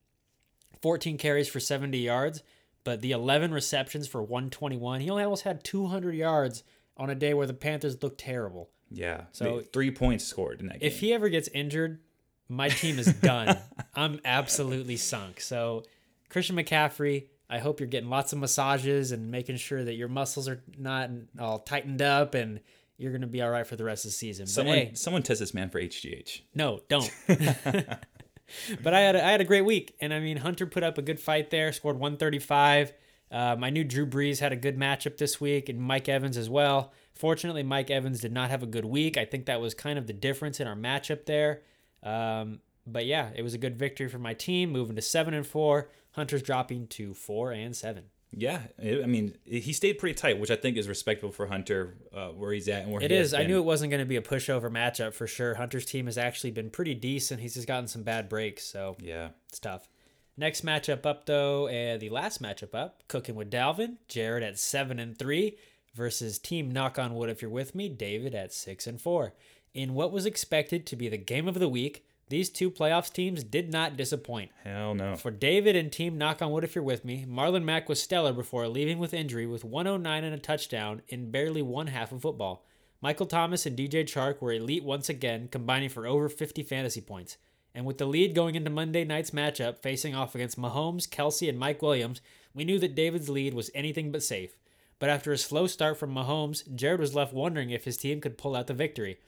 14 0.83 1.17
carries 1.17 1.49
for 1.49 1.61
70 1.61 1.97
yards, 1.97 2.43
but 2.85 3.01
the 3.01 3.13
11 3.13 3.53
receptions 3.53 4.07
for 4.07 4.23
121. 4.23 5.01
He 5.01 5.11
only 5.11 5.23
almost 5.25 5.43
had 5.45 5.65
200 5.65 6.15
yards 6.15 6.63
on 6.97 7.11
a 7.11 7.15
day 7.15 7.35
where 7.35 7.47
the 7.47 7.55
Panthers 7.55 8.03
looked 8.03 8.19
terrible. 8.21 8.71
yeah, 8.91 9.23
So- 9.33 9.61
three 9.73 9.91
points 9.91 10.25
scored 10.25 10.61
in 10.61 10.67
that 10.69 10.81
game. 10.81 10.87
If 10.87 11.01
he 11.01 11.13
ever 11.13 11.29
gets 11.29 11.49
injured, 11.49 12.01
my 12.49 12.69
team 12.69 12.99
is 12.99 13.07
done. 13.15 13.59
I'm 13.95 14.21
absolutely 14.25 14.97
sunk. 14.97 15.41
So, 15.41 15.83
Christian 16.29 16.57
McCaffrey, 16.57 17.27
I 17.49 17.59
hope 17.59 17.81
you're 17.81 17.89
getting 17.89 18.11
lots 18.11 18.33
of 18.33 18.39
massages 18.39 19.13
and 19.13 19.31
making 19.31 19.57
sure 19.57 19.83
that 19.85 19.95
your 19.95 20.09
muscles 20.09 20.49
are 20.49 20.63
not 20.79 21.11
all 21.41 21.59
tightened 21.61 22.03
up 22.03 22.35
and 22.35 22.61
you're 22.97 23.11
going 23.13 23.23
to 23.23 23.27
be 23.27 23.43
all 23.43 23.51
right 23.51 23.67
for 23.67 23.77
the 23.77 23.85
rest 23.85 24.05
of 24.05 24.11
the 24.11 24.15
season. 24.15 24.47
someone, 24.47 24.77
but 24.77 24.85
hey, 24.89 24.95
someone 24.95 25.23
test 25.23 25.41
this 25.41 25.55
man 25.55 25.69
for 25.71 25.81
HGH. 25.81 26.43
no, 26.55 26.81
don't. 26.89 27.11
but 28.83 28.95
I 28.95 29.01
had 29.01 29.17
a, 29.17 29.25
I 29.25 29.31
had 29.31 29.41
a 29.41 29.45
great 29.45 29.65
week, 29.65 29.95
and 30.01 30.13
I 30.13 30.21
mean 30.21 30.39
Hunter 30.39 30.67
put 30.67 30.83
up 30.83 30.99
a 30.99 31.03
good 31.03 31.21
fight 31.21 31.51
there, 31.51 31.73
scored 31.73 31.97
135. 31.97 32.93
Um, 33.31 33.65
I 33.65 33.71
knew 33.71 33.85
Drew 33.85 34.07
Brees 34.07 34.41
had 34.41 34.53
a 34.53 34.57
good 34.57 34.79
matchup 34.79 35.17
this 35.17 35.41
week, 35.41 35.69
and 35.69 35.81
Mike 35.81 36.09
Evans 36.09 36.37
as 36.37 36.49
well. 36.49 36.93
Fortunately, 37.15 37.63
Mike 37.63 37.91
Evans 37.91 38.21
did 38.21 38.33
not 38.33 38.51
have 38.51 38.63
a 38.63 38.67
good 38.67 38.85
week. 38.85 39.17
I 39.17 39.25
think 39.25 39.47
that 39.47 39.61
was 39.61 39.75
kind 39.75 39.99
of 39.99 40.07
the 40.07 40.13
difference 40.13 40.61
in 40.61 40.67
our 40.67 40.77
matchup 40.77 41.27
there. 41.27 41.63
Um, 42.03 42.61
but 42.87 43.07
yeah, 43.07 43.31
it 43.35 43.43
was 43.43 43.55
a 43.55 43.59
good 43.59 43.77
victory 43.77 44.09
for 44.09 44.19
my 44.19 44.35
team, 44.35 44.71
moving 44.71 44.97
to 44.97 45.03
seven 45.03 45.35
and 45.35 45.47
four. 45.47 45.91
Hunter's 46.13 46.43
dropping 46.43 46.87
to 46.89 47.15
four 47.15 47.51
and 47.51 47.75
seven. 47.75 48.05
Yeah, 48.37 48.61
I 48.81 49.07
mean, 49.07 49.37
he 49.45 49.73
stayed 49.73 49.99
pretty 49.99 50.15
tight, 50.15 50.39
which 50.39 50.51
I 50.51 50.57
think 50.57 50.77
is 50.77 50.89
respectable 50.89 51.33
for 51.33 51.47
Hunter, 51.47 51.95
uh, 52.13 52.29
where 52.29 52.53
he's 52.53 52.69
at 52.69 52.83
and 52.85 52.93
where 52.93 53.03
It 53.03 53.13
is. 53.13 53.35
I 53.35 53.45
knew 53.45 53.59
it 53.59 53.65
wasn't 53.65 53.91
going 53.91 54.01
to 54.01 54.07
be 54.07 54.17
a 54.17 54.23
pushover 54.23 54.71
matchup 54.71 55.15
for 55.15 55.27
sure. 55.27 55.55
Hunter's 55.55 55.85
team 55.85 56.07
has 56.07 56.19
actually 56.19 56.51
been 56.51 56.71
pretty 56.71 56.95
decent. 56.95 57.41
He's 57.41 57.55
just 57.55 57.67
gotten 57.67 57.87
some 57.89 58.03
bad 58.03 58.29
breaks, 58.29 58.65
so 58.65 58.97
Yeah, 59.01 59.29
It's 59.49 59.59
tough. 59.59 59.89
Next 60.37 60.65
matchup 60.65 61.07
up 61.07 61.27
though, 61.27 61.69
and 61.69 62.01
the 62.01 62.11
last 62.11 62.43
matchup 62.43 62.75
up, 62.75 63.05
cooking 63.07 63.37
with 63.37 63.51
Dalvin, 63.51 63.99
Jared 64.09 64.43
at 64.43 64.59
seven 64.59 64.99
and 64.99 65.17
three 65.17 65.57
versus 65.95 66.41
Team 66.41 66.73
Knock 66.73 66.99
on 66.99 67.15
Wood 67.15 67.31
if 67.31 67.41
you're 67.41 67.51
with 67.51 67.75
me, 67.75 67.89
David 67.89 68.35
at 68.35 68.53
six 68.53 68.87
and 68.87 69.01
four. 69.01 69.35
In 69.75 69.95
what 69.95 70.13
was 70.13 70.27
expected 70.27 70.87
to 70.87 70.97
be 70.97 71.09
the 71.09 71.17
game 71.17 71.47
of 71.47 71.59
the 71.59 71.69
week, 71.69 72.05
these 72.29 72.51
two 72.51 72.71
playoffs 72.71 73.13
teams 73.13 73.45
did 73.45 73.71
not 73.71 73.97
disappoint. 73.97 74.51
hell 74.63 74.95
no. 74.95 75.17
For 75.17 75.31
David 75.31 75.77
and 75.77 75.93
Team 75.93 76.17
Knock 76.17 76.41
on 76.41 76.51
Wood 76.51 76.65
if 76.65 76.75
you're 76.75 76.85
with 76.85 77.05
me, 77.05 77.27
Marlon 77.29 77.65
Mack 77.65 77.89
was 77.89 78.03
stellar 78.03 78.33
before 78.33 78.67
leaving 78.69 78.99
with 78.99 79.15
injury 79.15 79.47
with 79.47 79.65
109 79.65 80.25
and 80.25 80.35
a 80.35 80.39
touchdown 80.39 81.03
in 81.09 81.31
barely 81.31 81.63
one 81.63 81.89
half 81.89 82.13
of 82.13 82.23
football. 82.23 82.65
Michael 83.01 83.27
Thomas 83.27 83.67
and 83.67 83.77
DJ 83.77 84.05
Chark 84.05 84.41
were 84.41 84.53
elite 84.53 84.85
once 84.85 85.09
again, 85.11 85.49
combining 85.49 85.91
for 85.91 86.07
over 86.07 86.29
50 86.29 86.63
fantasy 86.63 87.03
points. 87.03 87.37
And 87.75 87.85
with 87.85 87.99
the 87.99 88.07
lead 88.07 88.35
going 88.35 88.55
into 88.55 88.71
Monday 88.71 89.05
night's 89.05 89.33
matchup, 89.33 89.79
facing 89.79 90.15
off 90.15 90.35
against 90.35 90.59
Mahomes, 90.59 91.09
Kelce, 91.09 91.49
and 91.49 91.59
Mike 91.59 91.83
Williams, 91.83 92.21
we 92.55 92.65
knew 92.65 92.79
that 92.79 92.95
David's 92.95 93.29
lead 93.29 93.53
was 93.53 93.71
anything 93.75 94.11
but 94.13 94.23
safe. 94.23 94.57
But 94.99 95.11
after 95.11 95.33
a 95.33 95.39
slow 95.39 95.67
start 95.67 95.99
from 95.99 96.15
Mahomes, 96.15 96.63
Jared 96.75 97.01
was 97.01 97.15
left 97.15 97.35
wondering 97.35 97.71
if 97.71 97.85
his 97.85 97.97
team 97.97 98.21
could 98.21 98.39
pull 98.39 98.55
out 98.55 98.69
the 98.69 98.75
victory. 98.75 99.19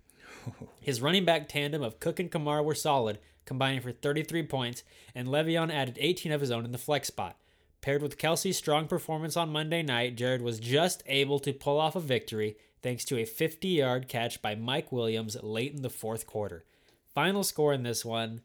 His 0.81 1.03
running 1.03 1.25
back 1.25 1.49
tandem 1.49 1.83
of 1.83 2.01
Cook 2.01 2.21
and 2.21 2.31
Kamara 2.31 2.65
were 2.65 2.75
solid, 2.75 3.19
combining 3.45 3.81
for 3.81 3.93
33 3.93 4.43
points, 4.45 4.83
and 5.15 5.29
Le'Veon 5.29 5.73
added 5.73 5.99
18 6.01 6.33
of 6.33 6.41
his 6.41 6.51
own 6.51 6.65
in 6.65 6.73
the 6.73 6.79
flex 6.79 7.09
spot. 7.09 7.37
Paired 7.81 8.03
with 8.03 8.19
Kelce's 8.19 8.57
strong 8.57 8.89
performance 8.89 9.37
on 9.37 9.53
Monday 9.53 9.83
night, 9.83 10.17
Jared 10.17 10.43
was 10.43 10.59
just 10.59 11.03
able 11.07 11.39
to 11.41 11.53
pull 11.53 11.79
off 11.79 11.95
a 11.95 12.01
victory 12.01 12.57
thanks 12.83 13.05
to 13.05 13.19
a 13.19 13.25
50 13.25 13.69
yard 13.69 14.09
catch 14.09 14.43
by 14.43 14.55
Mike 14.55 14.93
Williams 14.93 15.37
late 15.43 15.75
in 15.75 15.83
the 15.83 15.91
fourth 15.91 16.27
quarter. 16.27 16.65
Final 17.15 17.45
score 17.45 17.73
in 17.73 17.83
this 17.83 18.05
one 18.05 18.43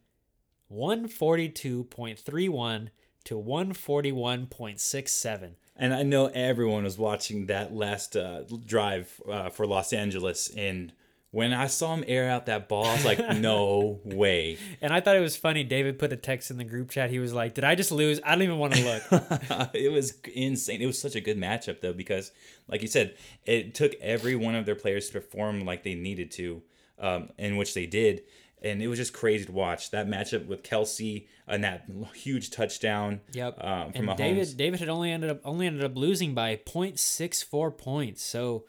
142.31 0.71 2.89
to 3.25 3.35
141.67. 3.35 5.51
And 5.75 5.93
I 5.93 6.03
know 6.03 6.27
everyone 6.27 6.83
was 6.83 6.97
watching 6.97 7.47
that 7.47 7.73
last 7.73 8.15
uh, 8.15 8.43
drive 8.65 9.19
uh, 9.29 9.49
for 9.49 9.67
Los 9.67 9.91
Angeles, 9.93 10.49
and 10.55 10.93
when 11.31 11.53
I 11.53 11.67
saw 11.67 11.93
him 11.93 12.03
air 12.07 12.29
out 12.29 12.47
that 12.47 12.67
ball, 12.67 12.85
I 12.85 12.93
was 12.93 13.05
like, 13.05 13.19
"No 13.37 14.01
way!" 14.05 14.57
And 14.81 14.93
I 14.93 14.99
thought 14.99 15.15
it 15.15 15.21
was 15.21 15.37
funny. 15.37 15.63
David 15.63 15.97
put 15.97 16.11
a 16.11 16.17
text 16.17 16.51
in 16.51 16.57
the 16.57 16.65
group 16.65 16.89
chat. 16.89 17.09
He 17.09 17.19
was 17.19 17.33
like, 17.33 17.53
Did 17.53 17.63
I 17.63 17.75
just 17.75 17.91
lose? 17.91 18.19
I 18.23 18.35
don't 18.35 18.43
even 18.43 18.57
want 18.57 18.73
to 18.75 18.83
look. 18.83 19.71
it 19.73 19.91
was 19.91 20.13
insane. 20.35 20.81
It 20.81 20.85
was 20.85 20.99
such 20.99 21.15
a 21.15 21.21
good 21.21 21.37
matchup 21.37 21.79
though, 21.79 21.93
because 21.93 22.31
like 22.67 22.81
you 22.81 22.89
said, 22.89 23.15
it 23.45 23.73
took 23.73 23.93
every 24.01 24.35
one 24.35 24.55
of 24.55 24.65
their 24.65 24.75
players 24.75 25.07
to 25.07 25.13
perform 25.13 25.65
like 25.65 25.83
they 25.83 25.95
needed 25.95 26.31
to, 26.31 26.61
um, 26.99 27.29
in 27.37 27.55
which 27.55 27.73
they 27.73 27.85
did, 27.85 28.23
and 28.61 28.81
it 28.81 28.89
was 28.89 28.99
just 28.99 29.13
crazy 29.13 29.45
to 29.45 29.51
watch 29.53 29.91
that 29.91 30.07
matchup 30.07 30.47
with 30.47 30.63
Kelce 30.63 31.27
and 31.47 31.63
that 31.63 31.85
huge 32.13 32.51
touchdown. 32.51 33.21
Yep. 33.31 33.63
Um, 33.63 33.93
from 33.93 34.09
and 34.09 34.09
Mahomes. 34.09 34.17
David 34.17 34.57
David 34.57 34.79
had 34.81 34.89
only 34.89 35.13
ended 35.13 35.29
up 35.29 35.39
only 35.45 35.65
ended 35.65 35.85
up 35.85 35.95
losing 35.95 36.33
by 36.33 36.57
0.64 36.57 37.77
points. 37.77 38.21
So 38.21 38.65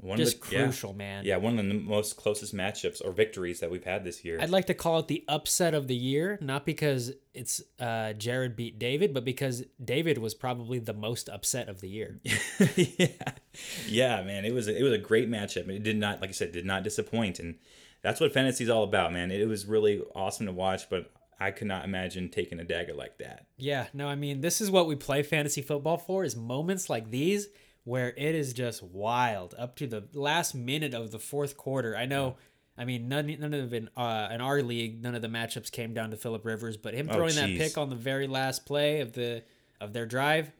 One 0.00 0.16
just 0.16 0.42
of 0.42 0.48
the, 0.48 0.56
yeah. 0.56 0.62
crucial, 0.62 0.94
man. 0.94 1.24
Yeah, 1.24 1.36
one 1.36 1.58
of 1.58 1.66
the 1.66 1.74
most 1.74 2.16
closest 2.16 2.54
matchups 2.54 3.04
or 3.04 3.12
victories 3.12 3.60
that 3.60 3.70
we've 3.70 3.84
had 3.84 4.02
this 4.02 4.24
year. 4.24 4.38
I'd 4.40 4.48
like 4.48 4.66
to 4.66 4.74
call 4.74 5.00
it 5.00 5.08
the 5.08 5.24
upset 5.28 5.74
of 5.74 5.88
the 5.88 5.94
year, 5.94 6.38
not 6.40 6.64
because 6.64 7.12
it's 7.34 7.62
uh, 7.78 8.14
Jared 8.14 8.56
beat 8.56 8.78
David, 8.78 9.12
but 9.12 9.24
because 9.24 9.62
David 9.82 10.16
was 10.16 10.34
probably 10.34 10.78
the 10.78 10.94
most 10.94 11.28
upset 11.28 11.68
of 11.68 11.82
the 11.82 11.88
year. 11.88 12.18
yeah, 12.76 13.06
yeah, 13.86 14.22
man. 14.22 14.46
It 14.46 14.54
was 14.54 14.68
a, 14.68 14.78
it 14.78 14.82
was 14.82 14.94
a 14.94 14.98
great 14.98 15.30
matchup. 15.30 15.68
It 15.68 15.82
did 15.82 15.98
not, 15.98 16.22
like 16.22 16.30
I 16.30 16.32
said, 16.32 16.52
did 16.52 16.66
not 16.66 16.82
disappoint, 16.82 17.38
and 17.38 17.56
that's 18.00 18.20
what 18.20 18.32
fantasy 18.32 18.64
is 18.64 18.70
all 18.70 18.84
about, 18.84 19.12
man. 19.12 19.30
It 19.30 19.48
was 19.48 19.66
really 19.66 20.02
awesome 20.14 20.46
to 20.46 20.52
watch, 20.52 20.88
but 20.88 21.12
I 21.38 21.50
could 21.50 21.66
not 21.66 21.84
imagine 21.84 22.28
taking 22.28 22.58
a 22.58 22.64
dagger 22.64 22.94
like 22.94 23.18
that. 23.18 23.46
Yeah, 23.58 23.86
no, 23.92 24.08
I 24.08 24.14
mean, 24.14 24.40
this 24.40 24.60
is 24.60 24.70
what 24.70 24.86
we 24.86 24.96
play 24.96 25.22
fantasy 25.22 25.60
football 25.62 25.98
for 25.98 26.24
is 26.24 26.36
moments 26.36 26.88
like 26.88 27.10
these 27.10 27.48
where 27.84 28.14
it 28.16 28.34
is 28.34 28.52
just 28.52 28.82
wild 28.82 29.54
up 29.58 29.76
to 29.76 29.86
the 29.86 30.04
last 30.12 30.54
minute 30.54 30.94
of 30.94 31.10
the 31.10 31.18
fourth 31.18 31.56
quarter. 31.56 31.96
I 31.96 32.06
know 32.06 32.36
I 32.80 32.86
mean, 32.86 33.08
none 33.08 33.26
none 33.38 33.52
of 33.52 33.74
in 33.74 33.90
uh, 33.94 34.28
in 34.32 34.40
our 34.40 34.62
league, 34.62 35.02
none 35.02 35.14
of 35.14 35.20
the 35.20 35.28
matchups 35.28 35.70
came 35.70 35.92
down 35.92 36.10
to 36.12 36.16
Philip 36.16 36.46
Rivers, 36.46 36.78
but 36.78 36.94
him 36.94 37.08
Oh, 37.10 37.14
throwing 37.14 37.34
that 37.34 37.50
pick 37.50 37.76
on 37.76 37.90
the 37.90 37.94
very 37.94 38.26
last 38.26 38.64
play 38.64 39.00
of 39.00 39.12
the 39.12 39.42
of 39.82 39.92
their 39.92 40.06
drive 40.06 40.50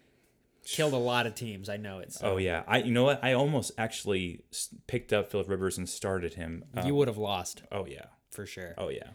killed 0.67 0.93
a 0.93 0.99
lot 0.99 1.27
of 1.27 1.35
teams. 1.35 1.71
I 1.71 1.79
know 1.79 2.01
it. 2.01 2.13
So 2.13 2.33
Oh 2.33 2.37
yeah, 2.37 2.63
I 2.69 2.79
you 2.79 2.93
know 2.93 3.05
what? 3.05 3.25
I 3.25 3.33
almost 3.33 3.73
actually 3.79 4.43
picked 4.87 5.15
up 5.15 5.31
Philip 5.31 5.49
Rivers 5.49 5.79
and 5.79 5.89
started 5.89 6.35
him. 6.35 6.65
Um, 6.77 6.87
you 6.87 6.95
would 6.95 7.09
have 7.09 7.17
lost 7.17 7.63
oh 7.73 7.87
yeah, 7.87 8.07
for 8.31 8.45
sure. 8.45 8.75
oh 8.77 8.91
yeah. 8.91 9.11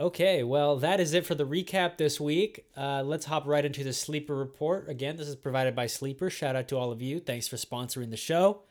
Okay, 0.00 0.42
well, 0.42 0.76
that 0.76 0.98
is 0.98 1.12
it 1.12 1.26
for 1.26 1.34
the 1.34 1.46
recap 1.46 1.98
this 1.98 2.18
week. 2.18 2.64
Uh, 2.74 3.02
let's 3.04 3.26
hop 3.26 3.46
right 3.46 3.62
into 3.62 3.84
the 3.84 3.92
sleeper 3.92 4.34
report. 4.34 4.88
Again, 4.88 5.16
this 5.18 5.28
is 5.28 5.36
provided 5.36 5.76
by 5.76 5.88
Sleeper. 5.88 6.30
Shout 6.30 6.56
out 6.56 6.68
to 6.68 6.78
all 6.78 6.90
of 6.90 7.02
you. 7.02 7.20
Thanks 7.20 7.46
for 7.46 7.56
sponsoring 7.56 8.08
the 8.08 8.16
show. 8.16 8.62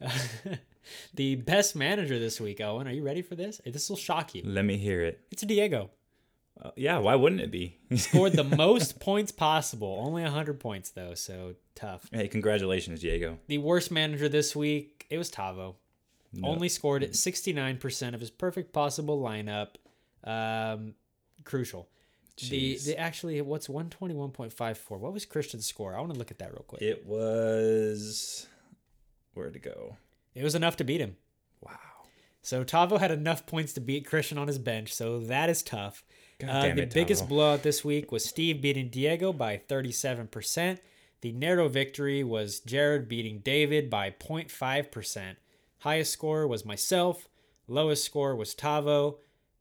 the 1.14 1.36
best 1.36 1.76
manager 1.76 2.18
this 2.18 2.38
week, 2.42 2.60
Owen. 2.60 2.86
Are 2.86 2.92
you 2.92 3.02
ready 3.02 3.22
for 3.22 3.34
this? 3.34 3.58
This 3.64 3.88
will 3.88 3.96
shock 3.96 4.34
you. 4.34 4.42
Let 4.44 4.66
me 4.66 4.76
hear 4.76 5.00
it. 5.00 5.22
It's 5.30 5.40
Diego. 5.40 5.92
Uh, 6.62 6.72
yeah, 6.76 6.98
why 6.98 7.14
wouldn't 7.14 7.40
it 7.40 7.50
be? 7.50 7.78
He 7.88 7.96
scored 7.96 8.34
the 8.34 8.44
most 8.56 9.00
points 9.00 9.32
possible. 9.32 10.02
Only 10.04 10.24
100 10.24 10.60
points, 10.60 10.90
though, 10.90 11.14
so 11.14 11.54
tough. 11.74 12.06
hey, 12.12 12.28
congratulations, 12.28 13.00
Diego. 13.00 13.38
The 13.46 13.58
worst 13.58 13.90
manager 13.90 14.28
this 14.28 14.54
week, 14.54 15.06
it 15.08 15.16
was 15.16 15.30
Tavo. 15.30 15.76
Only 16.42 16.68
scored 16.68 17.02
at 17.02 17.12
69% 17.12 18.12
of 18.12 18.20
his 18.20 18.30
perfect 18.30 18.74
possible 18.74 19.18
lineup. 19.22 19.76
Um, 20.24 20.94
crucial. 21.44 21.88
The, 22.38 22.74
Jeez. 22.74 22.84
the 22.84 22.98
actually 22.98 23.40
what's 23.40 23.66
121.54 23.66 24.98
what 24.98 25.14
was 25.14 25.24
christian's 25.24 25.64
score 25.64 25.96
i 25.96 26.00
want 26.00 26.12
to 26.12 26.18
look 26.18 26.30
at 26.30 26.38
that 26.40 26.52
real 26.52 26.64
quick 26.68 26.82
it, 26.82 27.06
was 27.06 28.46
where 29.32 29.48
to 29.50 29.58
go? 29.58 29.96
It 30.34 30.44
was 30.44 30.54
enough 30.54 30.76
to 30.76 30.84
beat 30.84 31.00
him 31.00 31.16
Wow. 31.62 31.78
so 32.42 32.62
tavo 32.62 32.98
had 32.98 33.10
enough 33.10 33.46
points 33.46 33.72
to 33.72 33.80
beat 33.80 34.06
christian 34.06 34.36
on 34.36 34.48
his 34.48 34.58
bench 34.58 34.92
so 34.92 35.18
that 35.20 35.48
is 35.48 35.62
tough 35.62 36.04
uh, 36.46 36.60
the 36.74 36.82
it, 36.82 36.92
biggest 36.92 37.24
Tavo. 37.24 37.28
blowout 37.28 37.62
this 37.62 37.82
week 37.82 38.12
was 38.12 38.22
steve 38.22 38.60
beating 38.60 38.90
diego 38.90 39.32
by 39.32 39.56
37% 39.56 40.78
the 41.22 41.32
narrow 41.32 41.68
victory 41.68 42.22
was 42.22 42.60
jared 42.60 43.08
beating 43.08 43.38
david 43.38 43.88
by 43.88 44.10
0.5% 44.10 45.36
highest 45.78 46.12
score 46.12 46.46
was 46.46 46.66
myself 46.66 47.30
lowest 47.66 48.04
score 48.04 48.36
was 48.36 48.54
tavo 48.54 49.16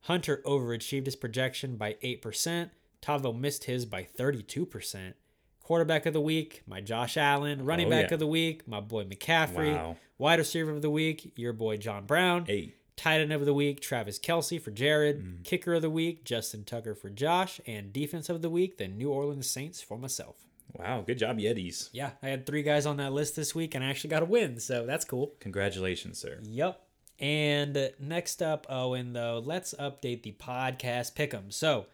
hunter 0.05 0.41
overachieved 0.45 1.05
his 1.05 1.15
projection 1.15 1.75
by 1.77 1.93
8% 2.03 2.69
tavo 3.01 3.37
missed 3.37 3.65
his 3.65 3.85
by 3.85 4.07
32% 4.17 5.13
quarterback 5.61 6.05
of 6.05 6.13
the 6.13 6.21
week 6.21 6.63
my 6.67 6.81
josh 6.81 7.17
allen 7.17 7.63
running 7.65 7.87
Oh, 7.87 7.91
back 7.91 8.09
yeah. 8.09 8.13
of 8.15 8.19
the 8.19 8.27
week 8.27 8.67
my 8.67 8.79
boy 8.79 9.03
mccaffrey 9.03 9.73
Wow. 9.75 9.97
wide 10.17 10.39
receiver 10.39 10.71
of 10.71 10.81
the 10.81 10.89
week 10.89 11.33
your 11.35 11.53
boy 11.53 11.77
john 11.77 12.05
brown 12.05 12.45
Hey, 12.45 12.73
Tight 12.97 13.19
end 13.19 13.33
of 13.33 13.43
the 13.43 13.53
week, 13.53 13.81
Travis 13.81 14.17
Kelce 14.17 14.59
for 14.61 14.71
Jared. 14.71 15.19
Mm. 15.21 15.43
Kicker 15.43 15.73
of 15.73 15.81
the 15.81 15.89
week, 15.89 16.23
Justin 16.23 16.63
Tucker 16.63 16.95
for 16.95 17.09
Josh. 17.09 17.59
And 17.67 17.91
defense 17.91 18.29
of 18.29 18.41
the 18.41 18.49
week, 18.49 18.77
the 18.77 18.87
New 18.87 19.09
Orleans 19.11 19.49
Saints 19.49 19.81
for 19.81 19.97
myself. 19.97 20.37
wow, 20.73 21.01
good 21.05 21.17
job, 21.17 21.37
Yetis. 21.37 21.89
Yeah, 21.91 22.11
I 22.23 22.29
had 22.29 22.45
three 22.45 22.63
guys 22.63 22.85
on 22.85 22.95
that 22.95 23.11
list 23.11 23.35
this 23.35 23.53
week 23.53 23.75
and 23.75 23.83
I 23.83 23.89
actually 23.89 24.11
got 24.11 24.23
a 24.23 24.25
win, 24.25 24.61
so 24.61 24.85
that's 24.85 25.03
cool. 25.03 25.33
Congratulations, 25.41 26.17
sir. 26.19 26.39
Yep. 26.43 26.81
And 27.19 27.91
next 27.99 28.41
up, 28.41 28.65
Owen, 28.69 29.13
though, 29.13 29.41
let's 29.43 29.73
update 29.75 30.23
the 30.23 30.33
podcast 30.33 31.13
pick'em. 31.15 31.51
So 31.53 31.85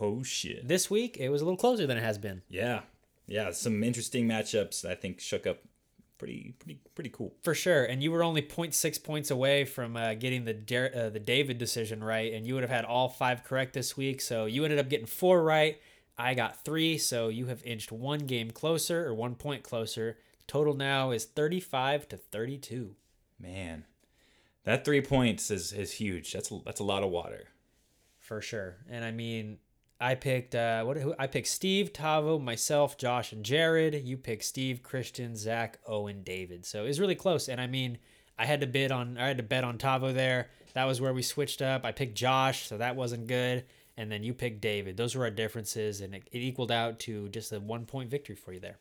Oh 0.00 0.22
shit. 0.22 0.68
this 0.68 0.88
week, 0.90 1.16
it 1.18 1.28
was 1.30 1.42
a 1.42 1.44
little 1.44 1.58
closer 1.58 1.86
than 1.86 1.96
it 1.96 2.02
has 2.04 2.18
been. 2.18 2.42
Yeah, 2.48 2.80
yeah, 3.26 3.50
some 3.50 3.82
interesting 3.82 4.28
matchups. 4.28 4.84
I 4.84 4.94
think 4.94 5.18
shook 5.20 5.46
up 5.46 5.58
pretty, 6.18 6.54
pretty, 6.60 6.80
pretty 6.94 7.10
cool. 7.10 7.34
For 7.42 7.54
sure, 7.54 7.84
and 7.84 8.02
you 8.02 8.12
were 8.12 8.22
only 8.22 8.42
0.6 8.42 9.02
points 9.02 9.30
away 9.32 9.64
from 9.64 9.96
uh, 9.96 10.14
getting 10.14 10.44
the 10.44 10.54
Dar- 10.54 10.90
uh, 10.94 11.10
the 11.10 11.18
David 11.18 11.58
decision 11.58 12.02
right, 12.04 12.32
and 12.32 12.46
you 12.46 12.54
would 12.54 12.62
have 12.62 12.70
had 12.70 12.84
all 12.84 13.08
five 13.08 13.42
correct 13.42 13.72
this 13.72 13.96
week. 13.96 14.20
So 14.20 14.44
you 14.46 14.64
ended 14.64 14.78
up 14.78 14.88
getting 14.88 15.06
four 15.06 15.42
right. 15.42 15.80
I 16.16 16.34
got 16.34 16.64
three, 16.64 16.98
so 16.98 17.28
you 17.28 17.46
have 17.46 17.62
inched 17.64 17.90
one 17.92 18.20
game 18.20 18.50
closer 18.52 19.06
or 19.06 19.14
one 19.14 19.34
point 19.34 19.62
closer. 19.64 20.18
Total 20.46 20.74
now 20.74 21.10
is 21.10 21.24
35 21.24 22.08
to 22.08 22.16
32. 22.16 22.94
Man, 23.40 23.84
that 24.64 24.84
three 24.84 25.00
points 25.00 25.50
is 25.50 25.72
is 25.72 25.92
huge. 25.92 26.32
That's 26.32 26.50
that's 26.64 26.80
a 26.80 26.84
lot 26.84 27.02
of 27.02 27.10
water. 27.10 27.48
for 28.18 28.40
sure. 28.42 28.76
And 28.90 29.04
I 29.04 29.10
mean, 29.10 29.58
I 30.00 30.14
picked 30.14 30.54
uh, 30.54 30.84
what 30.84 30.96
who, 30.98 31.14
I 31.18 31.26
picked 31.26 31.48
Steve, 31.48 31.92
Tavo, 31.92 32.40
myself, 32.42 32.96
Josh, 32.98 33.32
and 33.32 33.44
Jared. 33.44 33.94
You 34.04 34.16
picked 34.16 34.44
Steve, 34.44 34.82
Christian, 34.82 35.34
Zach, 35.36 35.78
Owen, 35.86 36.22
David. 36.22 36.66
So 36.66 36.84
it 36.84 36.88
was 36.88 37.00
really 37.00 37.14
close. 37.14 37.48
And 37.48 37.60
I 37.60 37.66
mean, 37.66 37.98
I 38.38 38.46
had 38.46 38.60
to 38.60 38.66
bid 38.66 38.92
on 38.92 39.16
I 39.18 39.26
had 39.28 39.38
to 39.38 39.42
bet 39.42 39.64
on 39.64 39.78
Tavo 39.78 40.12
there. 40.12 40.50
That 40.74 40.84
was 40.84 41.00
where 41.00 41.14
we 41.14 41.22
switched 41.22 41.62
up. 41.62 41.84
I 41.84 41.92
picked 41.92 42.14
Josh, 42.16 42.66
so 42.66 42.76
that 42.78 42.94
wasn't 42.96 43.26
good. 43.26 43.64
And 43.96 44.12
then 44.12 44.22
you 44.22 44.32
picked 44.34 44.60
David. 44.60 44.96
Those 44.96 45.16
were 45.16 45.24
our 45.24 45.30
differences, 45.30 46.00
and 46.02 46.14
it, 46.14 46.28
it 46.30 46.38
equaled 46.38 46.70
out 46.70 47.00
to 47.00 47.28
just 47.30 47.52
a 47.52 47.58
one 47.58 47.84
point 47.86 48.10
victory 48.10 48.36
for 48.36 48.52
you 48.52 48.60
there. 48.60 48.78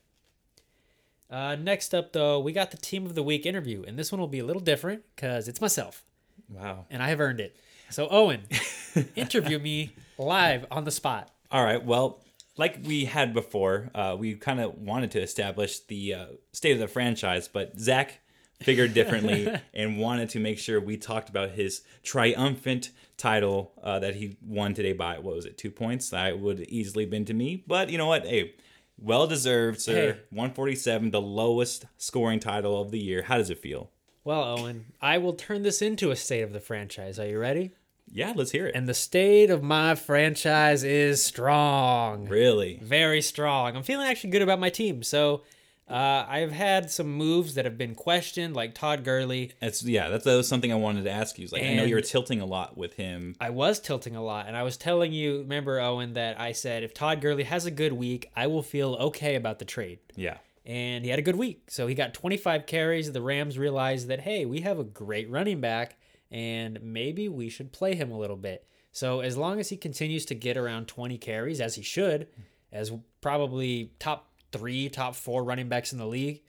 Uh, 1.29 1.55
next 1.55 1.93
up, 1.93 2.13
though, 2.13 2.39
we 2.39 2.51
got 2.53 2.71
the 2.71 2.77
team 2.77 3.05
of 3.05 3.15
the 3.15 3.23
week 3.23 3.45
interview, 3.45 3.83
and 3.85 3.97
this 3.99 4.11
one 4.11 4.21
will 4.21 4.27
be 4.27 4.39
a 4.39 4.45
little 4.45 4.61
different 4.61 5.03
because 5.15 5.47
it's 5.47 5.59
myself 5.61 6.03
Wow. 6.49 6.85
and 6.89 7.03
I 7.03 7.09
have 7.09 7.19
earned 7.19 7.39
it. 7.41 7.55
So 7.89 8.07
Owen, 8.09 8.41
interview 9.15 9.59
me 9.59 9.91
live 10.17 10.65
on 10.71 10.83
the 10.85 10.91
spot. 10.91 11.29
All 11.51 11.63
right. 11.63 11.83
Well, 11.83 12.21
like 12.57 12.79
we 12.85 13.05
had 13.05 13.33
before, 13.33 13.89
uh, 13.93 14.15
we 14.17 14.35
kind 14.35 14.59
of 14.59 14.75
wanted 14.75 15.11
to 15.11 15.21
establish 15.21 15.79
the 15.81 16.13
uh, 16.13 16.25
state 16.53 16.71
of 16.73 16.79
the 16.79 16.87
franchise, 16.87 17.47
but 17.47 17.77
Zach 17.79 18.19
figured 18.61 18.93
differently 18.93 19.47
and 19.73 19.97
wanted 19.99 20.29
to 20.29 20.39
make 20.39 20.57
sure 20.59 20.79
we 20.81 20.97
talked 20.97 21.29
about 21.29 21.51
his 21.51 21.81
triumphant 22.03 22.89
title 23.17 23.71
uh, 23.83 23.99
that 23.99 24.15
he 24.15 24.37
won 24.45 24.73
today 24.73 24.93
by 24.93 25.19
what 25.19 25.35
was 25.35 25.45
it, 25.45 25.57
two 25.57 25.71
points? 25.71 26.09
That 26.09 26.39
would 26.39 26.59
have 26.59 26.67
easily 26.69 27.05
been 27.05 27.25
to 27.25 27.33
me, 27.33 27.63
but 27.67 27.89
you 27.89 27.97
know 27.97 28.07
what? 28.07 28.25
Hey, 28.25 28.53
well 28.99 29.27
deserved, 29.27 29.81
sir. 29.81 29.93
Hey. 30.13 30.19
147, 30.31 31.11
the 31.11 31.21
lowest 31.21 31.85
scoring 31.97 32.39
title 32.39 32.81
of 32.81 32.91
the 32.91 32.99
year. 32.99 33.23
How 33.23 33.37
does 33.37 33.49
it 33.49 33.59
feel? 33.59 33.91
Well, 34.23 34.43
Owen, 34.43 34.87
I 35.01 35.17
will 35.19 35.33
turn 35.33 35.63
this 35.63 35.81
into 35.81 36.11
a 36.11 36.15
state 36.15 36.41
of 36.41 36.51
the 36.53 36.59
franchise. 36.59 37.17
Are 37.19 37.27
you 37.27 37.39
ready? 37.39 37.71
Yeah, 38.11 38.33
let's 38.35 38.51
hear 38.51 38.67
it. 38.67 38.75
And 38.75 38.87
the 38.87 38.93
state 38.93 39.49
of 39.49 39.63
my 39.63 39.95
franchise 39.95 40.83
is 40.83 41.23
strong. 41.23 42.27
really? 42.27 42.79
Very 42.83 43.21
strong. 43.21 43.75
I'm 43.75 43.83
feeling 43.83 44.07
actually 44.07 44.29
good 44.31 44.41
about 44.41 44.59
my 44.59 44.69
team. 44.69 45.03
So 45.03 45.43
uh, 45.89 46.25
I've 46.27 46.51
had 46.51 46.91
some 46.91 47.11
moves 47.11 47.53
that 47.55 47.65
have 47.65 47.77
been 47.77 47.95
questioned, 47.95 48.55
like 48.55 48.75
Todd 48.75 49.03
Gurley. 49.03 49.51
It's 49.61 49.83
yeah, 49.83 50.09
that's 50.09 50.25
that 50.25 50.35
was 50.35 50.47
something 50.47 50.71
I 50.71 50.75
wanted 50.75 51.05
to 51.05 51.11
ask 51.11 51.39
you. 51.39 51.47
Like 51.51 51.63
I 51.63 51.73
know 51.75 51.83
you're 51.83 52.01
tilting 52.01 52.41
a 52.41 52.45
lot 52.45 52.77
with 52.77 52.93
him. 52.95 53.35
I 53.39 53.51
was 53.51 53.79
tilting 53.79 54.15
a 54.15 54.23
lot, 54.23 54.47
and 54.47 54.57
I 54.57 54.63
was 54.63 54.75
telling 54.77 55.13
you, 55.13 55.39
remember, 55.39 55.79
Owen, 55.79 56.13
that 56.13 56.39
I 56.39 56.51
said 56.51 56.83
if 56.83 56.93
Todd 56.93 57.21
Gurley 57.21 57.43
has 57.43 57.65
a 57.65 57.71
good 57.71 57.93
week, 57.93 58.29
I 58.35 58.47
will 58.47 58.63
feel 58.63 58.95
okay 58.95 59.35
about 59.35 59.59
the 59.59 59.65
trade. 59.65 59.99
Yeah. 60.15 60.37
and 60.65 61.05
he 61.05 61.09
had 61.09 61.19
a 61.19 61.23
good 61.23 61.37
week. 61.37 61.69
So 61.69 61.87
he 61.87 61.95
got 61.95 62.13
25 62.13 62.65
carries. 62.65 63.11
The 63.11 63.21
Rams 63.21 63.57
realized 63.57 64.07
that 64.09 64.19
hey, 64.21 64.45
we 64.45 64.61
have 64.61 64.79
a 64.79 64.83
great 64.83 65.29
running 65.29 65.61
back 65.61 65.95
and 66.29 66.81
maybe 66.83 67.29
we 67.29 67.47
should 67.47 67.71
play 67.71 67.95
him 67.95 68.11
a 68.11 68.17
little 68.17 68.35
bit. 68.35 68.67
So 68.91 69.21
as 69.21 69.37
long 69.37 69.59
as 69.61 69.69
he 69.69 69.77
continues 69.77 70.25
to 70.25 70.35
get 70.35 70.57
around 70.57 70.87
20 70.89 71.17
carries 71.19 71.61
as 71.61 71.75
he 71.75 71.83
should, 71.83 72.27
as 72.73 72.91
probably 73.21 73.93
top 73.99 74.26
3, 74.51 74.89
top 74.89 75.15
4 75.15 75.43
running 75.43 75.69
backs 75.69 75.91
in 75.91 75.99
the 75.99 76.07
league, 76.07 76.41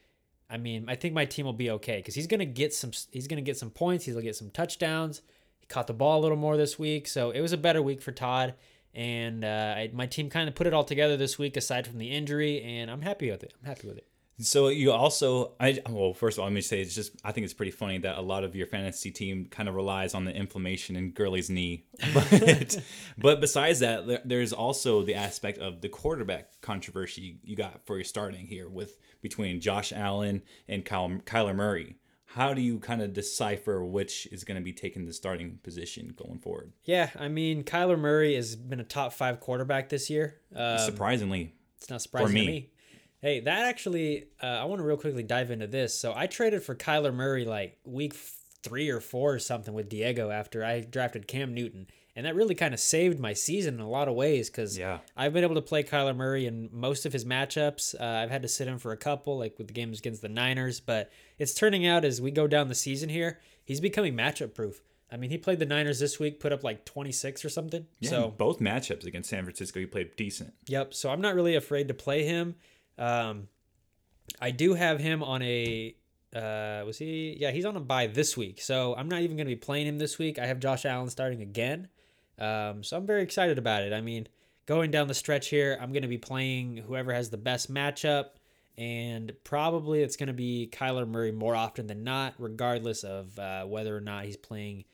I 0.50 0.56
mean, 0.56 0.86
I 0.88 0.94
think 0.94 1.14
my 1.14 1.24
team 1.24 1.44
will 1.44 1.52
be 1.52 1.70
okay 1.72 2.00
cuz 2.00 2.14
he's 2.14 2.26
to 2.26 2.46
get 2.46 2.72
some 2.72 2.92
he's 3.10 3.26
to 3.36 3.42
get 3.42 3.58
some 3.58 3.70
points, 3.70 4.06
to 4.06 4.22
get 4.22 4.36
some 4.36 4.50
touchdowns. 4.50 5.22
He 5.58 5.66
caught 5.66 5.86
the 5.86 5.94
ball 5.94 6.20
a 6.20 6.22
little 6.22 6.38
more 6.38 6.56
this 6.56 6.78
week, 6.78 7.06
so 7.06 7.30
it 7.30 7.40
was 7.40 7.52
a 7.52 7.58
better 7.58 7.82
week 7.82 8.00
for 8.00 8.12
Todd. 8.12 8.54
And 8.94 9.44
uh, 9.44 9.74
I, 9.76 9.90
my 9.92 10.06
team 10.06 10.30
kind 10.30 10.48
of 10.48 10.54
put 10.54 10.66
it 10.66 10.72
all 10.72 10.84
together 10.84 11.16
this 11.16 11.38
week, 11.38 11.56
aside 11.56 11.86
from 11.86 11.98
the 11.98 12.10
injury, 12.10 12.62
and 12.62 12.90
I'm 12.90 13.02
happy 13.02 13.30
with 13.30 13.44
it. 13.44 13.52
I'm 13.60 13.68
happy 13.68 13.86
with 13.86 13.98
it. 13.98 14.06
So 14.40 14.68
you 14.68 14.92
also, 14.92 15.52
I 15.58 15.80
well, 15.88 16.14
first 16.14 16.36
of 16.36 16.42
all, 16.42 16.46
let 16.46 16.52
me 16.52 16.60
say 16.60 16.80
it's 16.80 16.94
just 16.94 17.12
I 17.24 17.32
think 17.32 17.44
it's 17.44 17.54
pretty 17.54 17.72
funny 17.72 17.98
that 17.98 18.18
a 18.18 18.20
lot 18.20 18.44
of 18.44 18.54
your 18.54 18.66
fantasy 18.66 19.10
team 19.10 19.46
kind 19.50 19.68
of 19.68 19.74
relies 19.74 20.14
on 20.14 20.24
the 20.24 20.34
inflammation 20.34 20.94
in 20.94 21.10
Gurley's 21.10 21.50
knee, 21.50 21.86
but 22.14 22.80
but 23.18 23.40
besides 23.40 23.80
that, 23.80 24.28
there's 24.28 24.52
also 24.52 25.02
the 25.02 25.14
aspect 25.14 25.58
of 25.58 25.80
the 25.80 25.88
quarterback 25.88 26.60
controversy 26.60 27.38
you 27.42 27.56
got 27.56 27.84
for 27.84 27.96
your 27.96 28.04
starting 28.04 28.46
here 28.46 28.68
with 28.68 28.96
between 29.22 29.60
Josh 29.60 29.92
Allen 29.92 30.42
and 30.68 30.84
Kyle, 30.84 31.08
Kyler 31.26 31.54
Murray. 31.54 31.96
How 32.32 32.52
do 32.52 32.60
you 32.60 32.78
kind 32.78 33.00
of 33.00 33.14
decipher 33.14 33.82
which 33.82 34.28
is 34.30 34.44
going 34.44 34.58
to 34.58 34.62
be 34.62 34.72
taking 34.72 35.06
the 35.06 35.14
starting 35.14 35.58
position 35.62 36.14
going 36.14 36.38
forward? 36.38 36.72
Yeah, 36.84 37.08
I 37.18 37.28
mean, 37.28 37.64
Kyler 37.64 37.98
Murray 37.98 38.34
has 38.36 38.54
been 38.54 38.80
a 38.80 38.84
top 38.84 39.14
five 39.14 39.40
quarterback 39.40 39.88
this 39.88 40.10
year. 40.10 40.36
Uh, 40.54 40.76
Surprisingly, 40.76 41.54
it's 41.78 41.88
not 41.88 42.02
surprising 42.02 42.34
me. 42.34 42.40
to 42.44 42.52
me. 42.52 42.70
Hey, 43.20 43.40
that 43.40 43.64
actually, 43.66 44.26
uh, 44.42 44.46
I 44.46 44.64
want 44.64 44.80
to 44.80 44.84
real 44.84 44.96
quickly 44.96 45.22
dive 45.22 45.50
into 45.50 45.66
this. 45.66 45.98
So 45.98 46.12
I 46.14 46.26
traded 46.26 46.62
for 46.62 46.74
Kyler 46.74 47.12
Murray 47.12 47.44
like 47.44 47.78
week 47.84 48.14
three 48.62 48.88
or 48.90 49.00
four 49.00 49.34
or 49.34 49.38
something 49.38 49.74
with 49.74 49.88
Diego 49.88 50.30
after 50.30 50.64
I 50.64 50.80
drafted 50.80 51.26
Cam 51.26 51.54
Newton. 51.54 51.88
And 52.14 52.26
that 52.26 52.34
really 52.34 52.54
kind 52.56 52.74
of 52.74 52.80
saved 52.80 53.20
my 53.20 53.32
season 53.32 53.74
in 53.74 53.80
a 53.80 53.88
lot 53.88 54.08
of 54.08 54.14
ways 54.14 54.50
because 54.50 54.76
Yeah. 54.76 54.98
I've 55.16 55.32
been 55.32 55.44
able 55.44 55.54
to 55.54 55.62
play 55.62 55.84
Kyler 55.84 56.16
Murray 56.16 56.46
in 56.46 56.68
most 56.72 57.06
of 57.06 57.12
his 57.12 57.24
matchups. 57.24 57.94
Uh, 58.00 58.04
I've 58.04 58.30
had 58.30 58.42
to 58.42 58.48
sit 58.48 58.66
him 58.66 58.78
for 58.78 58.90
a 58.92 58.96
couple, 58.96 59.38
like 59.38 59.56
with 59.58 59.68
the 59.68 59.72
games 59.72 60.00
against 60.00 60.22
the 60.22 60.28
Niners, 60.28 60.80
but 60.80 61.10
it's 61.38 61.54
turning 61.54 61.86
out 61.86 62.04
as 62.04 62.20
we 62.20 62.30
go 62.32 62.48
down 62.48 62.68
the 62.68 62.74
season 62.74 63.08
here, 63.08 63.38
he's 63.64 63.80
becoming 63.80 64.14
matchup 64.14 64.54
proof. 64.54 64.82
I 65.12 65.16
mean, 65.16 65.30
he 65.30 65.38
played 65.38 65.58
the 65.60 65.66
Niners 65.66 66.00
this 66.00 66.18
week, 66.18 66.38
put 66.40 66.52
up 66.52 66.62
like 66.64 66.84
26 66.84 67.44
or 67.44 67.48
something. 67.48 67.86
Yeah, 68.00 68.10
so 68.10 68.34
both 68.36 68.58
matchups 68.58 69.06
against 69.06 69.30
San 69.30 69.44
Francisco, 69.44 69.78
he 69.80 69.86
played 69.86 70.16
decent. 70.16 70.52
Yep. 70.66 70.94
So 70.94 71.10
I'm 71.10 71.20
not 71.20 71.34
really 71.36 71.54
afraid 71.54 71.86
to 71.88 71.94
play 71.94 72.24
him. 72.24 72.56
Um, 72.98 73.48
I 74.40 74.50
do 74.50 74.74
have 74.74 75.00
him 75.00 75.22
on 75.22 75.42
a. 75.42 75.94
Uh, 76.34 76.82
was 76.84 76.98
he? 76.98 77.36
Yeah, 77.38 77.50
he's 77.50 77.64
on 77.64 77.76
a 77.76 77.80
bye 77.80 78.06
this 78.06 78.36
week. 78.36 78.60
So 78.60 78.94
I'm 78.96 79.08
not 79.08 79.22
even 79.22 79.36
going 79.36 79.46
to 79.46 79.54
be 79.54 79.56
playing 79.56 79.86
him 79.86 79.98
this 79.98 80.18
week. 80.18 80.38
I 80.38 80.46
have 80.46 80.60
Josh 80.60 80.84
Allen 80.84 81.08
starting 81.08 81.40
again. 81.40 81.88
Um, 82.38 82.84
so 82.84 82.96
I'm 82.96 83.06
very 83.06 83.22
excited 83.22 83.58
about 83.58 83.82
it. 83.82 83.92
I 83.92 84.00
mean, 84.00 84.28
going 84.66 84.90
down 84.90 85.08
the 85.08 85.14
stretch 85.14 85.48
here, 85.48 85.78
I'm 85.80 85.92
going 85.92 86.02
to 86.02 86.08
be 86.08 86.18
playing 86.18 86.76
whoever 86.76 87.12
has 87.12 87.30
the 87.30 87.38
best 87.38 87.72
matchup. 87.72 88.26
And 88.76 89.32
probably 89.42 90.02
it's 90.02 90.16
going 90.16 90.28
to 90.28 90.32
be 90.32 90.70
Kyler 90.72 91.08
Murray 91.08 91.32
more 91.32 91.56
often 91.56 91.88
than 91.88 92.04
not, 92.04 92.34
regardless 92.38 93.02
of 93.02 93.36
uh, 93.36 93.64
whether 93.64 93.96
or 93.96 94.00
not 94.00 94.24
he's 94.24 94.36
playing 94.36 94.84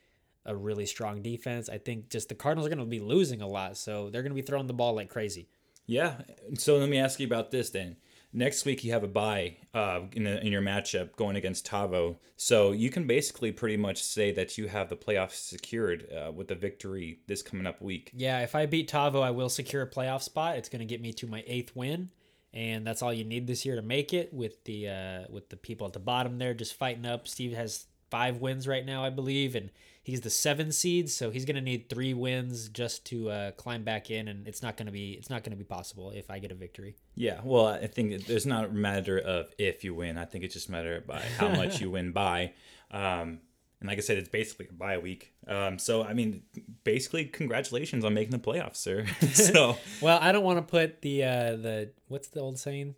a 0.46 0.56
really 0.56 0.86
strong 0.86 1.20
defense. 1.20 1.68
I 1.68 1.78
think 1.78 2.08
just 2.08 2.30
the 2.30 2.34
Cardinals 2.34 2.66
are 2.66 2.74
going 2.74 2.78
to 2.78 2.86
be 2.86 3.00
losing 3.00 3.42
a 3.42 3.46
lot. 3.46 3.76
So 3.76 4.08
they're 4.08 4.22
going 4.22 4.32
to 4.32 4.40
be 4.40 4.46
throwing 4.46 4.68
the 4.68 4.72
ball 4.72 4.94
like 4.94 5.10
crazy. 5.10 5.48
Yeah. 5.86 6.22
So 6.58 6.76
let 6.76 6.88
me 6.88 6.98
ask 6.98 7.20
you 7.20 7.26
about 7.26 7.50
this 7.50 7.70
then. 7.70 7.96
Next 8.36 8.64
week 8.64 8.82
you 8.82 8.90
have 8.90 9.04
a 9.04 9.08
bye 9.08 9.58
uh, 9.72 10.00
in, 10.12 10.26
in 10.26 10.50
your 10.50 10.60
matchup 10.60 11.14
going 11.14 11.36
against 11.36 11.64
Tavo, 11.68 12.16
so 12.36 12.72
you 12.72 12.90
can 12.90 13.06
basically 13.06 13.52
pretty 13.52 13.76
much 13.76 14.02
say 14.02 14.32
that 14.32 14.58
you 14.58 14.66
have 14.66 14.88
the 14.88 14.96
playoffs 14.96 15.34
secured 15.36 16.08
uh, 16.12 16.32
with 16.32 16.48
the 16.48 16.56
victory 16.56 17.20
this 17.28 17.42
coming 17.42 17.64
up 17.64 17.80
week. 17.80 18.10
Yeah, 18.12 18.40
if 18.40 18.56
I 18.56 18.66
beat 18.66 18.90
Tavo, 18.90 19.22
I 19.22 19.30
will 19.30 19.48
secure 19.48 19.82
a 19.82 19.88
playoff 19.88 20.22
spot. 20.22 20.56
It's 20.56 20.68
going 20.68 20.80
to 20.80 20.84
get 20.84 21.00
me 21.00 21.12
to 21.12 21.28
my 21.28 21.44
eighth 21.46 21.76
win, 21.76 22.10
and 22.52 22.84
that's 22.84 23.02
all 23.02 23.12
you 23.12 23.22
need 23.22 23.46
this 23.46 23.64
year 23.64 23.76
to 23.76 23.82
make 23.82 24.12
it. 24.12 24.34
With 24.34 24.64
the 24.64 24.88
uh, 24.88 25.20
with 25.30 25.48
the 25.48 25.56
people 25.56 25.86
at 25.86 25.92
the 25.92 26.00
bottom 26.00 26.38
there 26.38 26.54
just 26.54 26.74
fighting 26.74 27.06
up. 27.06 27.28
Steve 27.28 27.52
has 27.52 27.86
five 28.10 28.38
wins 28.38 28.66
right 28.66 28.84
now, 28.84 29.04
I 29.04 29.10
believe, 29.10 29.54
and 29.54 29.70
he's 30.04 30.20
the 30.20 30.30
seven 30.30 30.70
seed, 30.70 31.10
so 31.10 31.30
he's 31.30 31.44
going 31.44 31.56
to 31.56 31.62
need 31.62 31.88
three 31.88 32.14
wins 32.14 32.68
just 32.68 33.04
to 33.06 33.30
uh, 33.30 33.50
climb 33.52 33.82
back 33.82 34.10
in, 34.10 34.28
and 34.28 34.46
it's 34.46 34.62
not 34.62 34.76
going 34.76 34.86
to 34.86 34.92
be 34.92 35.12
it's 35.12 35.30
not 35.30 35.42
going 35.42 35.50
to 35.50 35.56
be 35.56 35.64
possible 35.64 36.12
if 36.12 36.30
I 36.30 36.38
get 36.38 36.52
a 36.52 36.54
victory. 36.54 36.94
Yeah, 37.16 37.40
well, 37.42 37.66
I 37.66 37.88
think 37.88 38.26
there's 38.26 38.46
not 38.46 38.66
a 38.66 38.68
matter 38.68 39.18
of 39.18 39.52
if 39.58 39.82
you 39.82 39.94
win. 39.94 40.16
I 40.16 40.26
think 40.26 40.44
it's 40.44 40.54
just 40.54 40.68
a 40.68 40.72
matter 40.72 41.02
by 41.04 41.20
how 41.38 41.48
much 41.56 41.80
you 41.80 41.90
win 41.90 42.12
by. 42.12 42.52
Um, 42.92 43.40
and 43.80 43.88
like 43.88 43.98
I 43.98 44.02
said, 44.02 44.18
it's 44.18 44.28
basically 44.28 44.68
a 44.70 44.72
bye 44.72 44.98
week. 44.98 45.32
Um, 45.48 45.78
so 45.78 46.04
I 46.04 46.12
mean, 46.12 46.42
basically, 46.84 47.24
congratulations 47.24 48.04
on 48.04 48.14
making 48.14 48.30
the 48.30 48.38
playoffs, 48.38 48.76
sir. 48.76 49.06
so 49.32 49.76
Well, 50.00 50.18
I 50.20 50.32
don't 50.32 50.44
want 50.44 50.58
to 50.58 50.70
put 50.70 51.02
the 51.02 51.24
uh, 51.24 51.56
the 51.56 51.90
what's 52.08 52.28
the 52.28 52.40
old 52.40 52.58
saying? 52.58 52.94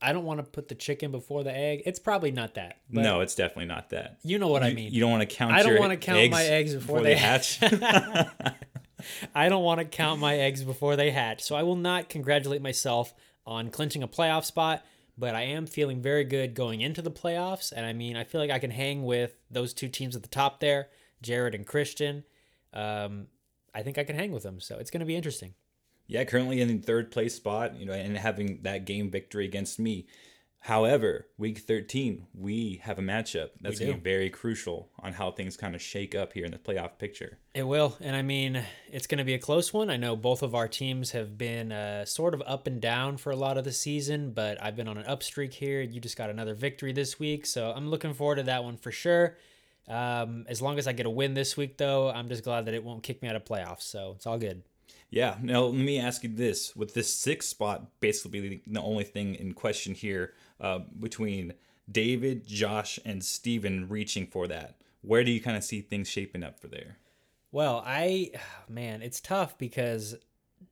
I 0.00 0.12
don't 0.12 0.24
want 0.24 0.40
to 0.40 0.44
put 0.44 0.68
the 0.68 0.74
chicken 0.74 1.10
before 1.10 1.42
the 1.42 1.56
egg. 1.56 1.82
It's 1.86 1.98
probably 1.98 2.30
not 2.30 2.54
that. 2.54 2.80
No, 2.90 3.20
it's 3.20 3.34
definitely 3.34 3.66
not 3.66 3.90
that. 3.90 4.18
you 4.22 4.38
know 4.38 4.48
what 4.48 4.62
I 4.62 4.72
mean. 4.72 4.92
You 4.92 5.00
don't 5.00 5.10
want 5.10 5.28
to 5.28 5.34
count. 5.36 5.54
I 5.54 5.62
don't 5.62 5.72
your 5.72 5.80
wanna 5.80 5.96
count 5.96 6.30
my 6.30 6.44
eggs 6.44 6.74
before 6.74 7.00
they 7.00 7.16
hatch. 7.16 7.58
I 9.34 9.48
don't 9.48 9.62
want 9.62 9.80
to 9.80 9.84
count 9.84 10.20
my 10.20 10.36
eggs 10.36 10.64
before 10.64 10.96
they 10.96 11.10
hatch. 11.10 11.42
So 11.42 11.54
I 11.54 11.62
will 11.62 11.76
not 11.76 12.08
congratulate 12.08 12.62
myself 12.62 13.14
on 13.46 13.70
clinching 13.70 14.02
a 14.02 14.08
playoff 14.08 14.44
spot, 14.44 14.84
but 15.16 15.34
I 15.34 15.42
am 15.42 15.66
feeling 15.66 16.02
very 16.02 16.24
good 16.24 16.54
going 16.54 16.80
into 16.80 17.02
the 17.02 17.10
playoffs. 17.10 17.72
And 17.72 17.86
I 17.86 17.92
mean, 17.92 18.16
I 18.16 18.24
feel 18.24 18.40
like 18.40 18.50
I 18.50 18.58
can 18.58 18.70
hang 18.70 19.04
with 19.04 19.36
those 19.50 19.72
two 19.74 19.88
teams 19.88 20.16
at 20.16 20.22
the 20.22 20.28
top 20.28 20.60
there, 20.60 20.88
Jared 21.22 21.54
and 21.54 21.66
Christian. 21.66 22.24
Um, 22.72 23.28
I 23.74 23.82
think 23.82 23.98
I 23.98 24.04
can 24.04 24.16
hang 24.16 24.32
with 24.32 24.42
them. 24.42 24.60
So 24.60 24.78
it's 24.78 24.90
going 24.90 25.00
to 25.00 25.06
be 25.06 25.16
interesting. 25.16 25.54
Yeah, 26.06 26.24
currently 26.24 26.60
in 26.60 26.80
third 26.82 27.10
place 27.10 27.34
spot, 27.34 27.76
you 27.76 27.86
know, 27.86 27.92
and 27.92 28.16
having 28.16 28.60
that 28.62 28.84
game 28.84 29.10
victory 29.10 29.44
against 29.44 29.78
me. 29.78 30.06
However, 30.66 31.28
week 31.38 31.58
13, 31.58 32.26
we 32.34 32.80
have 32.82 32.98
a 32.98 33.02
matchup 33.02 33.50
that's 33.60 33.78
going 33.78 33.92
to 33.92 33.98
be 33.98 34.02
very 34.02 34.30
crucial 34.30 34.88
on 34.98 35.12
how 35.12 35.30
things 35.30 35.56
kind 35.56 35.76
of 35.76 35.80
shake 35.80 36.16
up 36.16 36.32
here 36.32 36.44
in 36.44 36.50
the 36.50 36.58
playoff 36.58 36.98
picture. 36.98 37.38
It 37.54 37.62
will. 37.62 37.96
And 38.00 38.16
I 38.16 38.22
mean, 38.22 38.60
it's 38.90 39.06
going 39.06 39.18
to 39.18 39.24
be 39.24 39.34
a 39.34 39.38
close 39.38 39.72
one. 39.72 39.90
I 39.90 39.96
know 39.96 40.16
both 40.16 40.42
of 40.42 40.56
our 40.56 40.66
teams 40.66 41.12
have 41.12 41.38
been 41.38 41.70
uh, 41.70 42.04
sort 42.04 42.34
of 42.34 42.42
up 42.44 42.66
and 42.66 42.80
down 42.80 43.16
for 43.16 43.30
a 43.30 43.36
lot 43.36 43.58
of 43.58 43.62
the 43.62 43.70
season, 43.70 44.32
but 44.32 44.60
I've 44.60 44.74
been 44.74 44.88
on 44.88 44.98
an 44.98 45.06
up 45.06 45.22
streak 45.22 45.54
here. 45.54 45.82
You 45.82 46.00
just 46.00 46.16
got 46.16 46.30
another 46.30 46.54
victory 46.54 46.92
this 46.92 47.16
week. 47.16 47.46
So 47.46 47.70
I'm 47.70 47.88
looking 47.88 48.12
forward 48.12 48.36
to 48.36 48.42
that 48.44 48.64
one 48.64 48.76
for 48.76 48.90
sure. 48.90 49.36
Um, 49.86 50.46
as 50.48 50.60
long 50.60 50.78
as 50.78 50.88
I 50.88 50.92
get 50.94 51.06
a 51.06 51.10
win 51.10 51.34
this 51.34 51.56
week, 51.56 51.78
though, 51.78 52.10
I'm 52.10 52.28
just 52.28 52.42
glad 52.42 52.64
that 52.64 52.74
it 52.74 52.82
won't 52.82 53.04
kick 53.04 53.22
me 53.22 53.28
out 53.28 53.36
of 53.36 53.44
playoffs. 53.44 53.82
So 53.82 54.14
it's 54.16 54.26
all 54.26 54.38
good. 54.38 54.64
Yeah. 55.10 55.36
Now, 55.40 55.64
let 55.64 55.74
me 55.74 55.98
ask 55.98 56.22
you 56.22 56.30
this: 56.30 56.74
with 56.74 56.94
this 56.94 57.14
sixth 57.14 57.48
spot 57.48 58.00
basically 58.00 58.40
being 58.40 58.60
the 58.66 58.82
only 58.82 59.04
thing 59.04 59.34
in 59.34 59.52
question 59.52 59.94
here 59.94 60.32
uh, 60.60 60.80
between 60.98 61.54
David, 61.90 62.46
Josh, 62.46 62.98
and 63.04 63.24
Steven 63.24 63.88
reaching 63.88 64.26
for 64.26 64.48
that, 64.48 64.76
where 65.02 65.24
do 65.24 65.30
you 65.30 65.40
kind 65.40 65.56
of 65.56 65.64
see 65.64 65.80
things 65.80 66.08
shaping 66.08 66.42
up 66.42 66.58
for 66.58 66.68
there? 66.68 66.98
Well, 67.52 67.82
I, 67.86 68.32
man, 68.68 69.02
it's 69.02 69.20
tough 69.20 69.56
because 69.58 70.16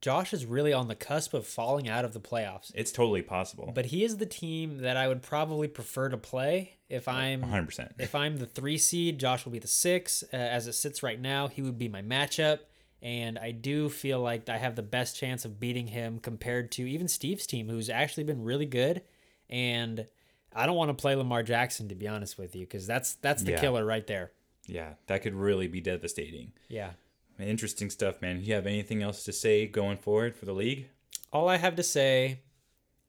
Josh 0.01 0.32
is 0.32 0.45
really 0.45 0.72
on 0.72 0.89
the 0.89 0.95
cusp 0.95 1.35
of 1.35 1.47
falling 1.47 1.89
out 1.89 2.05
of 2.05 2.12
the 2.12 2.20
playoffs. 2.20 2.72
It's 2.74 2.93
totally 2.93 3.22
possible. 3.22 3.70
But 3.74 3.87
he 3.87 4.05
is 4.05 4.16
the 4.16 4.26
team 4.26 4.78
that 4.78 4.97
I 4.97 5.09
would 5.09 5.22
probably 5.22 5.68
prefer 5.68 6.09
to 6.09 6.16
play 6.16 6.76
if 6.89 7.09
I'm 7.09 7.43
100%. 7.43 7.93
If 7.99 8.14
I'm 8.14 8.39
the 8.39 8.47
three 8.47 8.78
seed, 8.78 9.18
Josh 9.18 9.45
will 9.45 9.53
be 9.53 9.59
the 9.59 9.68
six. 9.68 10.24
Uh, 10.32 10.37
as 10.37 10.66
it 10.66 10.74
sits 10.74 11.03
right 11.03 11.20
now, 11.20 11.49
he 11.49 11.62
would 11.62 11.78
be 11.78 11.89
my 11.89 12.03
matchup. 12.03 12.61
And 13.05 13.39
I 13.39 13.51
do 13.51 13.91
feel 13.91 14.19
like 14.19 14.49
I 14.49 14.57
have 14.57 14.77
the 14.77 14.83
best 14.83 15.17
chance 15.17 15.45
of 15.45 15.61
beating 15.61 15.89
him 15.89 16.19
compared 16.19 16.73
to 16.73 16.89
even 16.89 17.07
Steve's 17.07 17.47
team, 17.47 17.69
who's 17.69 17.91
actually 17.91 18.25
been 18.25 18.43
really 18.43 18.65
good. 18.65 19.03
And 19.51 20.07
I 20.55 20.65
don't 20.65 20.75
want 20.75 20.89
to 20.89 20.95
play 20.95 21.15
Lamar 21.15 21.43
Jackson, 21.43 21.87
to 21.91 21.95
be 21.95 22.09
honest 22.09 22.39
with 22.39 22.57
you, 22.57 22.65
because 22.65 22.87
that's 22.87 23.17
that's 23.17 23.43
the 23.43 23.53
Yeah. 23.53 23.61
killer 23.61 23.85
right 23.85 24.07
there. 24.07 24.33
Yeah, 24.67 24.95
that 25.07 25.23
could 25.23 25.35
really 25.35 25.69
be 25.69 25.83
devastating. 25.83 26.53
Yeah. 26.69 26.93
Interesting 27.39 27.91
stuff, 27.91 28.23
man. 28.23 28.43
You 28.43 28.55
have 28.55 28.67
anything 28.67 29.03
else 29.03 29.25
to 29.25 29.33
say 29.33 29.67
going 29.67 29.99
forward 29.99 30.35
for 30.35 30.47
the 30.47 30.55
league? 30.55 30.89
All 31.31 31.49
I 31.49 31.59
have 31.59 31.77
to 31.77 31.83
say 31.83 32.41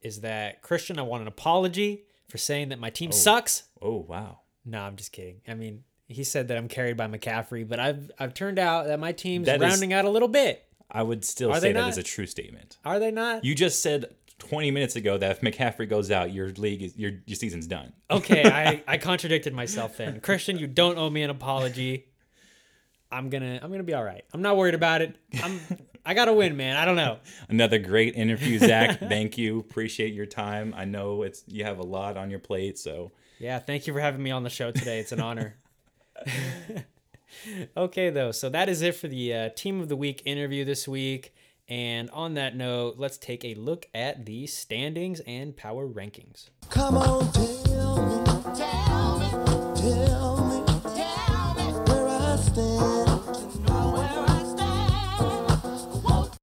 is 0.02 0.22
that 0.22 0.62
Christian, 0.62 1.00
I 1.00 1.04
want 1.04 1.22
an 1.22 1.28
apology 1.28 2.04
for 2.28 2.38
saying 2.38 2.70
that 2.70 2.80
my 2.80 2.90
team 2.90 3.12
oh. 3.14 3.16
sucks. 3.16 3.64
Oh, 3.82 3.98
wow. 3.98 4.40
No, 4.66 4.82
I'm 4.82 4.98
just 4.98 5.12
kidding. 5.12 5.42
I 5.48 5.54
mean, 5.54 5.84
he 6.08 6.24
said 6.24 6.48
that 6.50 6.58
I'm 6.58 6.68
carried 6.68 6.98
by 6.98 7.08
McCaffrey, 7.08 7.68
but 7.68 7.80
I've 7.80 8.12
I've 8.20 8.34
turned 8.34 8.60
out 8.60 8.88
that 8.88 9.00
my 9.00 9.12
team's 9.12 9.46
That 9.48 9.56
is- 9.56 9.62
rounding 9.70 9.94
out 9.94 10.06
a 10.06 10.10
little 10.10 10.28
bit. 10.28 10.64
I 10.92 11.02
would 11.02 11.26
still 11.26 11.50
Are 11.52 11.56
say 11.56 11.70
they 11.70 11.74
that 11.74 11.80
not? 11.82 11.90
is 11.90 11.98
a 11.98 12.04
true 12.04 12.28
statement. 12.28 12.78
Are 12.86 13.00
they 13.00 13.10
not? 13.12 13.44
You 13.44 13.56
just 13.56 13.82
said 13.82 14.06
20 14.38 14.70
minutes 14.70 14.96
ago 14.96 15.18
that 15.18 15.32
if 15.32 15.42
McCaffrey 15.42 15.90
goes 15.90 16.12
out, 16.12 16.32
your 16.32 16.50
league 16.50 16.84
is 16.84 16.96
your 16.96 17.12
your 17.26 17.36
season's 17.36 17.66
done. 17.68 17.94
okay, 18.12 18.44
I, 18.46 18.84
I 18.88 18.98
contradicted 18.98 19.54
myself 19.54 19.98
then. 19.98 20.20
Christian, 20.22 20.58
you 20.60 20.68
don't 20.68 20.98
owe 20.98 21.10
me 21.10 21.24
an 21.24 21.30
apology. 21.32 22.06
I'm 23.12 23.30
gonna 23.30 23.60
I'm 23.62 23.72
gonna 23.72 23.84
be 23.84 23.94
all 23.94 24.04
right. 24.04 24.24
I'm 24.34 24.42
not 24.42 24.58
worried 24.58 24.76
about 24.76 25.02
it. 25.02 25.16
I'm 25.42 25.60
I 26.06 26.14
gotta 26.14 26.34
win, 26.34 26.56
man. 26.56 26.76
I 26.78 26.86
don't 26.86 26.98
know. 26.98 27.18
Another 27.50 27.80
great 27.80 28.16
interview, 28.16 28.60
Zach. 28.60 29.00
Thank 29.10 29.38
you. 29.40 29.60
Appreciate 29.60 30.14
your 30.14 30.26
time. 30.28 30.74
I 30.78 30.86
know 30.86 31.24
it's 31.24 31.44
you 31.48 31.64
have 31.64 31.80
a 31.80 31.84
lot 31.86 32.16
on 32.18 32.30
your 32.30 32.40
plate, 32.40 32.78
so 32.78 33.12
Yeah, 33.40 33.58
thank 33.60 33.88
you 33.88 33.94
for 33.94 34.00
having 34.00 34.22
me 34.22 34.32
on 34.32 34.44
the 34.44 34.50
show 34.50 34.72
today. 34.72 35.00
It's 35.00 35.12
an 35.12 35.20
honor. 35.22 35.56
okay, 37.78 38.10
though, 38.10 38.32
so 38.32 38.50
that 38.50 38.70
is 38.70 38.82
it 38.82 38.96
for 38.96 39.08
the 39.08 39.34
uh, 39.34 39.50
Team 39.56 39.82
of 39.82 39.90
the 39.90 39.96
Week 39.96 40.22
interview 40.26 40.66
this 40.66 40.88
week. 40.88 41.34
And 41.68 42.12
on 42.12 42.36
that 42.36 42.56
note, 42.56 42.96
let's 42.98 43.18
take 43.18 43.44
a 43.44 43.56
look 43.56 43.88
at 43.94 44.26
the 44.26 44.46
standings 44.46 45.20
and 45.22 45.58
power 45.58 45.88
rankings. 45.88 46.50
Come 46.70 46.96
on, 46.98 47.32
tell 47.32 47.98
me, 48.06 48.24
tell 48.56 49.18
me, 49.18 49.26
tell 49.26 50.46
me, 50.46 50.64
tell 50.96 51.56
me 51.56 51.74
where 51.90 52.08
I 52.08 52.36
stand. 52.38 53.66
Know 53.68 53.92
where 53.94 54.26
I 54.28 54.44
stand. 54.44 56.40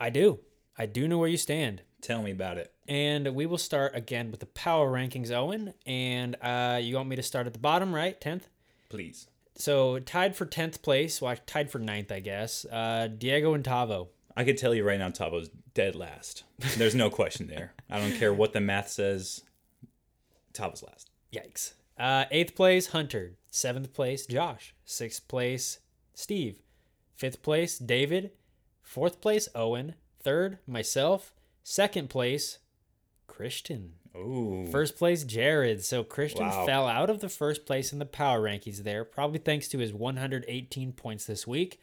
I 0.00 0.08
do. 0.10 0.40
I 0.78 0.86
do 0.86 1.06
know 1.06 1.18
where 1.18 1.28
you 1.28 1.36
stand. 1.36 1.82
tell 2.00 2.22
me 2.22 2.30
about 2.30 2.56
it. 2.56 2.72
And 2.88 3.34
we 3.34 3.46
will 3.46 3.58
start 3.58 3.94
again 3.96 4.30
with 4.30 4.40
the 4.40 4.46
power 4.46 4.90
rankings, 4.90 5.30
Owen. 5.30 5.74
And 5.84 6.36
uh, 6.40 6.78
you 6.80 6.96
want 6.96 7.08
me 7.08 7.16
to 7.16 7.22
start 7.22 7.46
at 7.46 7.52
the 7.52 7.58
bottom, 7.58 7.94
right? 7.94 8.18
10th? 8.20 8.42
Please. 8.88 9.28
So 9.56 9.98
tied 9.98 10.36
for 10.36 10.44
10th 10.46 10.82
place, 10.82 11.22
well, 11.22 11.34
tied 11.46 11.70
for 11.70 11.80
9th, 11.80 12.12
I 12.12 12.20
guess. 12.20 12.64
Uh, 12.66 13.08
Diego 13.08 13.54
and 13.54 13.64
Tavo. 13.64 14.08
I 14.36 14.44
could 14.44 14.58
tell 14.58 14.74
you 14.74 14.84
right 14.84 14.98
now, 14.98 15.08
Tavo's 15.08 15.48
dead 15.72 15.96
last. 15.96 16.44
There's 16.76 16.94
no 16.94 17.08
question 17.08 17.46
there. 17.46 17.72
I 17.90 17.98
don't 17.98 18.16
care 18.18 18.34
what 18.34 18.52
the 18.52 18.60
math 18.60 18.90
says. 18.90 19.42
Tavo's 20.52 20.82
last. 20.82 21.10
Yikes. 21.32 21.72
Uh, 21.98 22.26
eighth 22.30 22.54
place, 22.54 22.88
Hunter. 22.88 23.36
Seventh 23.50 23.94
place, 23.94 24.26
Josh. 24.26 24.74
Sixth 24.84 25.26
place, 25.26 25.78
Steve. 26.14 26.60
Fifth 27.14 27.42
place, 27.42 27.78
David. 27.78 28.32
Fourth 28.82 29.22
place, 29.22 29.48
Owen. 29.54 29.94
Third, 30.22 30.58
myself. 30.66 31.32
Second 31.62 32.10
place, 32.10 32.58
Christian. 33.26 33.94
Oh, 34.16 34.66
First 34.66 34.96
place, 34.96 35.24
Jared. 35.24 35.84
So 35.84 36.02
Christian 36.04 36.46
Wow. 36.46 36.66
fell 36.66 36.86
out 36.86 37.10
of 37.10 37.20
the 37.20 37.28
first 37.28 37.66
place 37.66 37.92
in 37.92 37.98
the 37.98 38.06
power 38.06 38.40
rankings 38.40 38.78
there, 38.78 39.04
probably 39.04 39.38
thanks 39.38 39.68
to 39.68 39.78
his 39.78 39.92
118 39.92 40.92
points 40.92 41.26
this 41.26 41.46
week. 41.46 41.80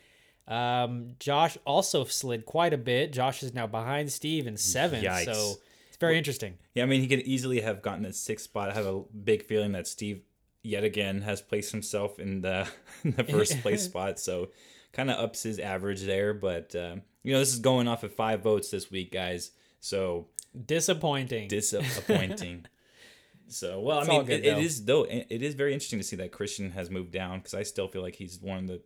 Um, 0.47 1.15
Josh 1.19 1.57
also 1.65 2.03
slid 2.03 2.45
quite 2.45 2.73
a 2.73 2.77
bit. 2.77 3.13
Josh 3.13 3.43
is 3.43 3.53
now 3.53 3.67
behind 3.67 4.11
Steve 4.11 4.45
in 4.47 4.57
seventh, 4.57 5.03
Yikes. 5.05 5.25
so 5.25 5.53
it's 5.88 5.97
very 5.97 6.17
interesting. 6.17 6.57
Yeah, 6.73 6.84
I 6.84 6.86
mean, 6.86 6.99
he 7.01 7.07
could 7.07 7.21
easily 7.21 7.61
have 7.61 7.81
gotten 7.81 8.03
a 8.05 8.11
sixth 8.11 8.45
spot. 8.45 8.69
I 8.69 8.73
have 8.73 8.86
a 8.86 9.01
big 9.23 9.43
feeling 9.45 9.71
that 9.71 9.88
Steve 9.88 10.21
yet 10.61 10.84
again 10.84 11.21
has 11.21 11.41
placed 11.41 11.71
himself 11.71 12.19
in 12.19 12.41
the, 12.41 12.67
in 13.05 13.11
the 13.11 13.23
first 13.23 13.61
place 13.61 13.84
spot. 13.86 14.19
So 14.19 14.49
kind 14.91 15.09
of 15.09 15.17
ups 15.17 15.43
his 15.43 15.59
average 15.59 16.01
there. 16.01 16.34
But, 16.34 16.75
uh, 16.75 16.95
you 17.23 17.31
know, 17.34 17.39
this 17.39 17.53
is 17.53 17.59
going 17.59 17.88
off 17.88 18.03
of 18.03 18.13
five 18.13 18.41
votes 18.41 18.69
this 18.69 18.91
week, 18.91 19.11
guys. 19.13 19.51
So 19.79 20.27
Disappointing. 20.66 21.47
disappointing. 21.47 22.66
so, 23.47 23.80
well, 23.80 23.99
It's 23.99 24.10
I 24.10 24.12
mean, 24.12 24.26
good, 24.26 24.45
it, 24.45 24.45
it 24.45 24.58
is, 24.60 24.86
though, 24.86 25.04
it 25.04 25.28
it 25.30 25.41
is 25.41 25.56
very 25.56 25.74
interesting 25.74 25.99
to 25.99 26.06
see 26.06 26.16
that 26.18 26.32
Christian 26.32 26.72
has 26.72 26.89
moved 26.89 27.12
down 27.12 27.39
because 27.39 27.54
I 27.54 27.64
still 27.64 27.88
feel 27.88 28.01
like 28.01 28.16
he's 28.16 28.39
one 28.39 28.60
of 28.60 28.68
the, 28.68 28.82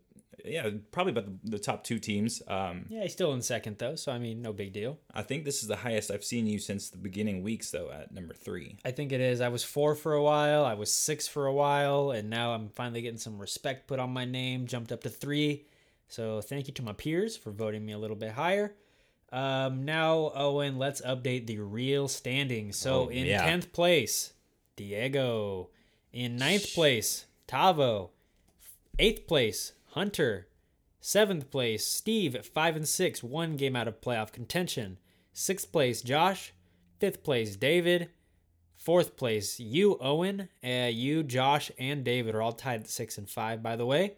yeah, 0.45 0.70
probably 0.91 1.11
about 1.11 1.26
the, 1.26 1.51
the 1.51 1.59
top 1.59 1.84
two 1.84 1.99
teams. 1.99 2.41
Um, 2.47 2.86
yeah, 2.89 3.01
he's 3.01 3.11
still 3.11 3.34
in 3.34 3.41
second 3.41 3.78
though, 3.80 3.95
so 3.95 4.11
I 4.11 4.20
mean, 4.20 4.41
no 4.41 4.53
big 4.53 4.72
deal. 4.72 4.97
I 5.13 5.24
think 5.24 5.43
this 5.45 5.61
is 5.61 5.68
the 5.68 5.76
highest 5.78 6.11
I've 6.11 6.24
seen 6.24 6.47
you 6.47 6.59
since 6.59 6.89
the 6.89 6.97
beginning 6.97 7.43
weeks, 7.43 7.72
though, 7.72 7.91
at 7.91 8.13
number 8.13 8.34
three. 8.34 8.78
I 8.86 8.91
think 8.91 9.11
it 9.11 9.20
is. 9.20 9.41
I 9.41 9.49
was 9.49 9.63
four 9.63 9.95
for 9.95 10.13
a 10.13 10.24
while. 10.24 10.63
I 10.63 10.76
was 10.76 10.93
six 10.93 11.28
for 11.28 11.47
a 11.47 11.53
while, 11.53 12.11
and 12.11 12.30
now 12.30 12.53
I'm 12.53 12.70
finally 12.70 13.01
getting 13.01 13.20
some 13.20 13.39
respect 13.39 13.88
put 13.88 13.99
on 13.99 14.11
my 14.11 14.26
name. 14.26 14.68
Jumped 14.68 14.91
up 14.91 15.01
to 15.03 15.09
three. 15.09 15.65
So 16.07 16.39
thank 16.39 16.68
you 16.68 16.74
to 16.76 16.84
my 16.84 16.93
peers 16.93 17.36
for 17.36 17.51
voting 17.51 17.86
me 17.86 17.91
a 17.91 17.97
little 17.97 18.15
bit 18.15 18.32
higher. 18.32 18.74
Um, 19.32 19.84
now, 19.86 20.32
Owen, 20.36 20.78
let's 20.78 21.01
update 21.01 21.47
the 21.47 21.59
real 21.59 22.07
standings. 22.07 22.78
So 22.78 23.05
Oh, 23.05 23.07
in 23.09 23.25
yeah. 23.25 23.41
tenth 23.43 23.73
place, 23.73 24.34
Diego. 24.78 25.69
In 26.13 26.38
ninth 26.38 26.73
place, 26.73 27.25
Tavo. 27.47 28.09
Eighth 28.99 29.28
place, 29.28 29.73
Hunter. 29.91 30.47
Seventh 30.99 31.51
place, 31.51 31.86
Steve 31.86 32.36
at 32.36 32.45
five 32.45 32.75
and 32.75 32.88
six, 32.88 33.21
one 33.23 33.55
game 33.55 33.75
out 33.75 33.88
of 33.88 34.01
playoff 34.01 34.32
contention. 34.32 34.97
Sixth 35.34 35.71
place, 35.71 36.01
Josh. 36.01 36.53
Fifth 36.99 37.23
place, 37.23 37.55
David. 37.55 38.09
Fourth 38.75 39.15
place, 39.17 39.59
you, 39.59 39.97
Owen. 39.99 40.49
Uh, 40.63 40.89
you, 40.91 41.21
Josh, 41.23 41.69
and 41.78 42.03
David 42.03 42.34
are 42.34 42.41
all 42.41 42.53
tied 42.53 42.82
at 42.82 42.88
six 42.89 43.17
and 43.17 43.30
five, 43.30 43.61
by 43.61 43.75
the 43.75 43.86
way. 43.86 44.13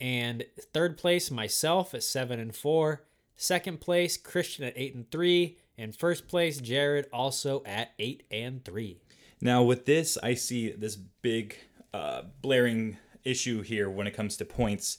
And 0.00 0.44
third 0.72 0.98
place, 0.98 1.30
myself 1.30 1.94
at 1.94 2.02
seven 2.02 2.38
and 2.40 2.54
four. 2.54 3.02
Second 3.40 3.80
place, 3.80 4.18
Christian 4.18 4.66
at 4.66 4.74
eight 4.76 4.94
and 4.94 5.10
three. 5.10 5.56
And 5.78 5.96
first 5.96 6.28
place, 6.28 6.60
Jared 6.60 7.06
also 7.10 7.62
at 7.64 7.92
eight 7.98 8.24
and 8.30 8.62
three. 8.62 8.98
Now, 9.40 9.62
with 9.62 9.86
this, 9.86 10.18
I 10.22 10.34
see 10.34 10.72
this 10.72 10.96
big 10.96 11.56
uh, 11.94 12.24
blaring 12.42 12.98
issue 13.24 13.62
here 13.62 13.88
when 13.88 14.06
it 14.06 14.10
comes 14.10 14.36
to 14.36 14.44
points. 14.44 14.98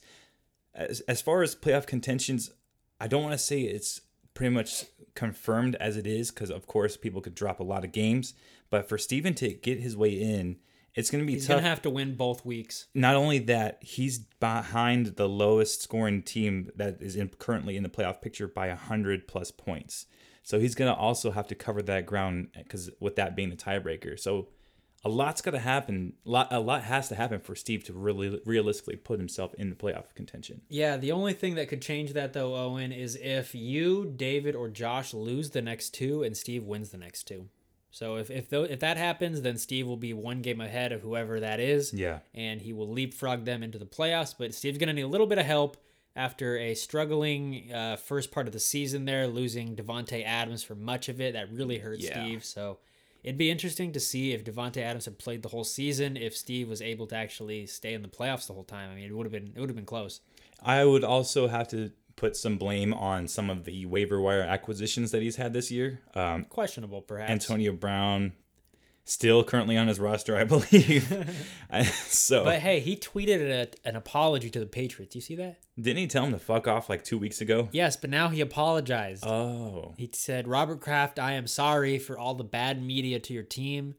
As, 0.73 1.01
as 1.01 1.21
far 1.21 1.43
as 1.43 1.55
playoff 1.55 1.85
contentions, 1.85 2.49
I 2.99 3.07
don't 3.07 3.21
want 3.21 3.33
to 3.33 3.37
say 3.37 3.61
it's 3.61 4.01
pretty 4.33 4.55
much 4.55 4.85
confirmed 5.13 5.75
as 5.75 5.95
it 5.95 6.07
is, 6.07 6.31
because 6.31 6.49
of 6.49 6.65
course 6.65 6.97
people 6.97 7.21
could 7.21 7.35
drop 7.35 7.59
a 7.59 7.63
lot 7.63 7.83
of 7.83 7.91
games. 7.91 8.33
But 8.71 8.89
for 8.89 8.97
Steven 8.97 9.35
to 9.35 9.49
get 9.49 9.79
his 9.79 9.95
way 9.95 10.13
in, 10.13 10.57
it's 10.95 11.09
going 11.09 11.23
to 11.23 11.27
be 11.27 11.33
He's 11.33 11.47
tough. 11.47 11.57
gonna 11.57 11.67
have 11.69 11.81
to 11.83 11.89
win 11.89 12.15
both 12.15 12.45
weeks. 12.45 12.87
Not 12.93 13.15
only 13.15 13.39
that, 13.39 13.79
he's 13.81 14.19
behind 14.19 15.07
the 15.17 15.29
lowest 15.29 15.81
scoring 15.81 16.21
team 16.21 16.69
that 16.75 17.01
is 17.01 17.15
in, 17.15 17.29
currently 17.29 17.77
in 17.77 17.83
the 17.83 17.89
playoff 17.89 18.21
picture 18.21 18.47
by 18.47 18.67
100 18.69 19.27
plus 19.27 19.51
points. 19.51 20.05
So 20.43 20.59
he's 20.59 20.75
going 20.75 20.91
to 20.93 20.99
also 20.99 21.31
have 21.31 21.47
to 21.47 21.55
cover 21.55 21.81
that 21.83 22.05
ground 22.05 22.49
because 22.57 22.89
with 22.99 23.15
that 23.15 23.35
being 23.35 23.49
the 23.51 23.55
tiebreaker. 23.55 24.19
So 24.19 24.49
a 25.03 25.09
lot's 25.09 25.41
got 25.41 25.51
to 25.51 25.59
happen. 25.59 26.13
Lot, 26.25 26.47
a 26.51 26.59
lot 26.59 26.83
has 26.83 27.07
to 27.09 27.15
happen 27.15 27.39
for 27.39 27.55
Steve 27.55 27.83
to 27.85 27.93
really 27.93 28.41
realistically 28.45 28.95
put 28.97 29.17
himself 29.19 29.53
in 29.55 29.69
the 29.69 29.75
playoff 29.75 30.13
contention. 30.15 30.61
Yeah, 30.69 30.97
the 30.97 31.11
only 31.11 31.33
thing 31.33 31.55
that 31.55 31.69
could 31.69 31.81
change 31.81 32.13
that 32.13 32.33
though, 32.33 32.55
Owen, 32.55 32.91
is 32.91 33.15
if 33.15 33.55
you, 33.55 34.13
David, 34.15 34.55
or 34.55 34.67
Josh 34.67 35.13
lose 35.13 35.51
the 35.51 35.61
next 35.61 35.91
two 35.91 36.21
and 36.23 36.35
Steve 36.35 36.63
wins 36.65 36.89
the 36.89 36.97
next 36.97 37.23
two. 37.23 37.47
So 37.91 38.15
if 38.15 38.29
if, 38.31 38.49
tho- 38.49 38.63
if 38.63 38.79
that 38.79 38.97
happens, 38.97 39.41
then 39.41 39.57
Steve 39.57 39.85
will 39.85 39.97
be 39.97 40.13
one 40.13 40.41
game 40.41 40.61
ahead 40.61 40.91
of 40.91 41.01
whoever 41.01 41.39
that 41.41 41.59
is. 41.59 41.93
Yeah. 41.93 42.19
And 42.33 42.61
he 42.61 42.73
will 42.73 42.87
leapfrog 42.89 43.45
them 43.45 43.61
into 43.63 43.77
the 43.77 43.85
playoffs. 43.85 44.33
But 44.37 44.53
Steve's 44.53 44.77
gonna 44.77 44.93
need 44.93 45.01
a 45.01 45.07
little 45.07 45.27
bit 45.27 45.37
of 45.37 45.45
help 45.45 45.77
after 46.15 46.57
a 46.57 46.73
struggling 46.73 47.71
uh, 47.73 47.95
first 47.97 48.31
part 48.31 48.47
of 48.47 48.53
the 48.53 48.59
season 48.59 49.05
there, 49.05 49.27
losing 49.27 49.75
Davante 49.75 50.25
Adams 50.25 50.63
for 50.63 50.75
much 50.75 51.09
of 51.09 51.21
it. 51.21 51.33
That 51.33 51.51
really 51.51 51.77
hurt 51.79 51.99
Yeah. 51.99 52.23
Steve. 52.23 52.43
So 52.45 52.79
it'd 53.23 53.37
be 53.37 53.51
interesting 53.51 53.91
to 53.93 53.99
see 53.99 54.33
if 54.33 54.43
Davante 54.43 54.77
Adams 54.81 55.05
had 55.05 55.19
played 55.19 55.43
the 55.43 55.49
whole 55.49 55.63
season, 55.63 56.17
if 56.17 56.35
Steve 56.35 56.67
was 56.69 56.81
able 56.81 57.07
to 57.07 57.15
actually 57.15 57.65
stay 57.67 57.93
in 57.93 58.01
the 58.01 58.07
playoffs 58.07 58.47
the 58.47 58.53
whole 58.53 58.63
time. 58.63 58.89
I 58.89 58.95
mean, 58.95 59.05
it 59.05 59.15
would 59.15 59.25
have 59.25 59.31
been 59.33 59.53
it 59.55 59.59
would 59.59 59.69
have 59.69 59.75
been 59.75 59.85
close. 59.85 60.21
I 60.63 60.85
would 60.85 61.03
also 61.03 61.47
have 61.47 61.67
to 61.69 61.91
put 62.15 62.35
some 62.35 62.57
blame 62.57 62.93
on 62.93 63.27
some 63.27 63.49
of 63.49 63.63
the 63.65 63.85
waiver 63.85 64.19
wire 64.19 64.41
acquisitions 64.41 65.11
that 65.11 65.21
he's 65.21 65.35
had 65.37 65.53
this 65.53 65.71
year. 65.71 66.01
Um, 66.15 66.45
Questionable, 66.45 67.01
perhaps. 67.01 67.31
Antonio 67.31 67.71
Brown, 67.73 68.33
still 69.05 69.43
currently 69.43 69.77
on 69.77 69.87
his 69.87 69.99
roster, 69.99 70.35
I 70.37 70.43
believe. 70.45 71.35
So 72.05 72.43
But 72.43 72.59
hey, 72.59 72.79
he 72.81 72.95
tweeted 72.97 73.39
a, 73.49 73.87
an 73.87 73.95
apology 73.95 74.49
to 74.49 74.59
the 74.59 74.65
Patriots. 74.65 75.15
You 75.15 75.21
see 75.21 75.35
that? 75.35 75.57
didn't 75.79 75.97
he 75.97 76.07
tell 76.07 76.25
him 76.25 76.33
to 76.33 76.39
fuck 76.39 76.67
off 76.67 76.89
like 76.89 77.03
two 77.03 77.17
weeks 77.17 77.41
ago? 77.41 77.69
Yes, 77.71 77.95
but 77.97 78.09
now 78.09 78.27
he 78.27 78.41
apologized. 78.41 79.25
Oh, 79.25 79.93
he 79.97 80.09
said, 80.13 80.47
Robert 80.47 80.79
Kraft, 80.81 81.17
I 81.17 81.31
am 81.33 81.47
sorry 81.47 81.97
for 81.97 82.19
all 82.19 82.35
the 82.35 82.43
bad 82.43 82.83
media 82.83 83.19
to 83.19 83.33
your 83.33 83.43
team. 83.43 83.95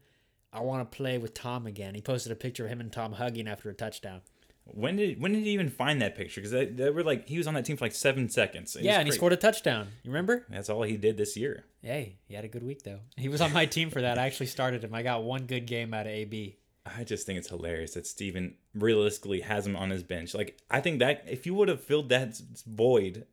I 0.53 0.61
want 0.61 0.89
to 0.89 0.95
play 0.95 1.17
with 1.17 1.33
Tom 1.33 1.65
again. 1.65 1.95
He 1.95 2.01
posted 2.01 2.31
a 2.31 2.35
picture 2.35 2.65
of 2.65 2.69
him 2.71 2.79
and 2.79 2.91
Tom 2.91 3.13
hugging 3.13 3.47
after 3.47 3.69
a 3.71 3.73
touchdown. 3.73 4.21
When 4.65 4.95
did 4.95 5.21
when 5.21 5.33
did 5.33 5.43
he 5.43 5.51
even 5.51 5.69
find 5.69 6.01
that 6.01 6.15
picture? 6.15 6.41
Because 6.41 6.51
they, 6.51 6.65
they 6.65 6.89
were 6.89 7.03
like 7.03 7.27
he 7.27 7.37
was 7.37 7.47
on 7.47 7.53
that 7.55 7.65
team 7.65 7.77
for 7.77 7.85
like 7.85 7.93
seven 7.93 8.29
seconds. 8.29 8.75
It 8.75 8.83
yeah, 8.83 8.99
and 8.99 9.07
he 9.07 9.11
scored 9.11 9.33
a 9.33 9.37
touchdown. 9.37 9.87
You 10.03 10.11
remember? 10.11 10.45
That's 10.49 10.69
all 10.69 10.83
he 10.83 10.97
did 10.97 11.17
this 11.17 11.35
year. 11.35 11.65
Hey, 11.81 12.17
he 12.27 12.33
had 12.33 12.45
a 12.45 12.47
good 12.47 12.63
week, 12.63 12.83
though. 12.83 12.99
He 13.17 13.27
was 13.27 13.41
on 13.41 13.51
my 13.51 13.65
team 13.65 13.89
for 13.89 14.01
that. 14.01 14.17
I 14.17 14.25
actually 14.25 14.45
started 14.47 14.83
him. 14.83 14.93
I 14.93 15.03
got 15.03 15.23
one 15.23 15.45
good 15.45 15.65
game 15.65 15.93
out 15.93 16.05
of 16.05 16.13
AB. 16.13 16.57
I 16.85 17.03
just 17.03 17.25
think 17.25 17.39
it's 17.39 17.49
hilarious 17.49 17.93
that 17.93 18.05
Steven 18.05 18.55
realistically 18.73 19.41
has 19.41 19.65
him 19.65 19.75
on 19.75 19.89
his 19.89 20.03
bench. 20.03 20.33
Like 20.33 20.57
I 20.69 20.81
think 20.81 20.99
that 20.99 21.25
if 21.27 21.45
you 21.45 21.53
would 21.55 21.67
have 21.69 21.81
filled 21.81 22.09
that 22.09 22.39
void 22.65 23.25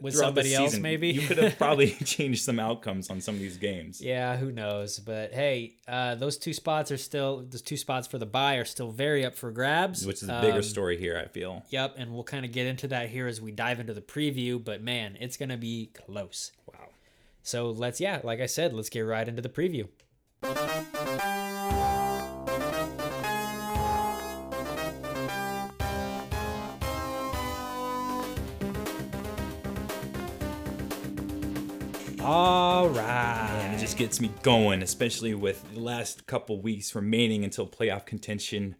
With 0.00 0.14
somebody 0.14 0.54
else, 0.54 0.76
maybe? 0.78 1.08
you 1.08 1.26
could 1.26 1.38
have 1.38 1.58
probably 1.58 1.90
changed 2.04 2.44
some 2.44 2.60
outcomes 2.60 3.10
on 3.10 3.20
some 3.20 3.34
of 3.34 3.40
these 3.40 3.56
games. 3.56 4.00
Yeah, 4.00 4.36
who 4.36 4.52
knows? 4.52 5.00
But 5.00 5.32
hey, 5.32 5.74
uh, 5.88 6.14
those 6.14 6.38
two 6.38 6.52
spots 6.52 6.92
are 6.92 6.96
still 6.96 7.44
those 7.48 7.62
two 7.62 7.76
spots 7.76 8.06
for 8.06 8.16
the 8.18 8.26
bye 8.26 8.56
are 8.56 8.64
still 8.64 8.90
very 8.92 9.24
up 9.24 9.34
for 9.34 9.50
grabs. 9.50 10.06
Which 10.06 10.22
is 10.22 10.28
a 10.28 10.40
bigger 10.40 10.58
Um, 10.58 10.62
story 10.62 10.98
here, 10.98 11.18
I 11.18 11.26
feel. 11.26 11.64
Yep, 11.70 11.94
and 11.98 12.14
we'll 12.14 12.22
kind 12.22 12.44
of 12.44 12.52
get 12.52 12.66
into 12.68 12.86
that 12.88 13.08
here 13.10 13.26
as 13.26 13.40
we 13.40 13.50
dive 13.50 13.80
into 13.80 13.92
the 13.94 14.00
preview. 14.00 14.62
But 14.64 14.82
man, 14.82 15.16
it's 15.20 15.36
gonna 15.36 15.56
be 15.56 15.90
close. 16.06 16.52
Wow. 16.72 16.88
So 17.42 17.70
let's 17.70 18.00
yeah, 18.00 18.20
like 18.22 18.40
I 18.40 18.46
said, 18.46 18.72
let's 18.74 18.90
get 18.90 19.00
right 19.00 19.26
into 19.26 19.42
the 19.42 19.48
preview. 19.48 19.88
All 32.30 32.90
right. 32.90 33.58
And 33.62 33.74
it 33.74 33.78
just 33.78 33.96
gets 33.96 34.20
me 34.20 34.30
going, 34.42 34.82
especially 34.82 35.32
with 35.32 35.64
the 35.72 35.80
last 35.80 36.26
couple 36.26 36.60
weeks 36.60 36.94
remaining 36.94 37.42
until 37.42 37.66
playoff 37.66 38.04
contention. 38.04 38.76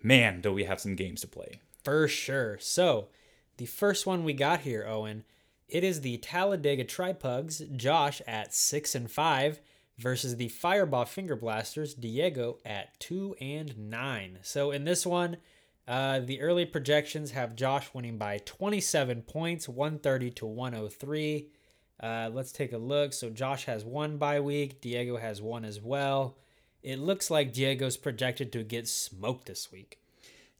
Man, 0.00 0.40
do 0.40 0.52
we 0.52 0.62
have 0.62 0.78
some 0.78 0.94
games 0.94 1.22
to 1.22 1.26
play. 1.26 1.58
For 1.82 2.06
sure. 2.06 2.56
So, 2.60 3.08
the 3.56 3.66
first 3.66 4.06
one 4.06 4.22
we 4.22 4.32
got 4.32 4.60
here, 4.60 4.86
Owen, 4.86 5.24
it 5.68 5.82
is 5.82 6.02
the 6.02 6.18
Talladega 6.18 6.84
Tripugs, 6.84 7.76
Josh 7.76 8.22
at 8.28 8.54
six 8.54 8.94
and 8.94 9.10
five, 9.10 9.60
versus 9.98 10.36
the 10.36 10.46
Fireball 10.46 11.06
Finger 11.06 11.34
Blasters, 11.34 11.94
Diego 11.94 12.58
at 12.64 13.00
two 13.00 13.34
and 13.40 13.76
nine. 13.76 14.38
So, 14.42 14.70
in 14.70 14.84
this 14.84 15.04
one, 15.04 15.38
uh, 15.88 16.20
the 16.20 16.40
early 16.40 16.64
projections 16.64 17.32
have 17.32 17.56
Josh 17.56 17.92
winning 17.92 18.18
by 18.18 18.38
27 18.38 19.22
points, 19.22 19.68
130 19.68 20.30
to 20.30 20.46
103. 20.46 21.48
Uh, 22.00 22.30
let's 22.32 22.52
take 22.52 22.72
a 22.72 22.78
look. 22.78 23.12
So, 23.12 23.30
Josh 23.30 23.64
has 23.64 23.84
one 23.84 24.18
bye 24.18 24.40
week, 24.40 24.80
Diego 24.80 25.16
has 25.16 25.42
one 25.42 25.64
as 25.64 25.80
well. 25.80 26.36
It 26.82 26.98
looks 26.98 27.30
like 27.30 27.52
Diego's 27.52 27.96
projected 27.96 28.52
to 28.52 28.62
get 28.62 28.86
smoked 28.86 29.46
this 29.46 29.72
week. 29.72 29.98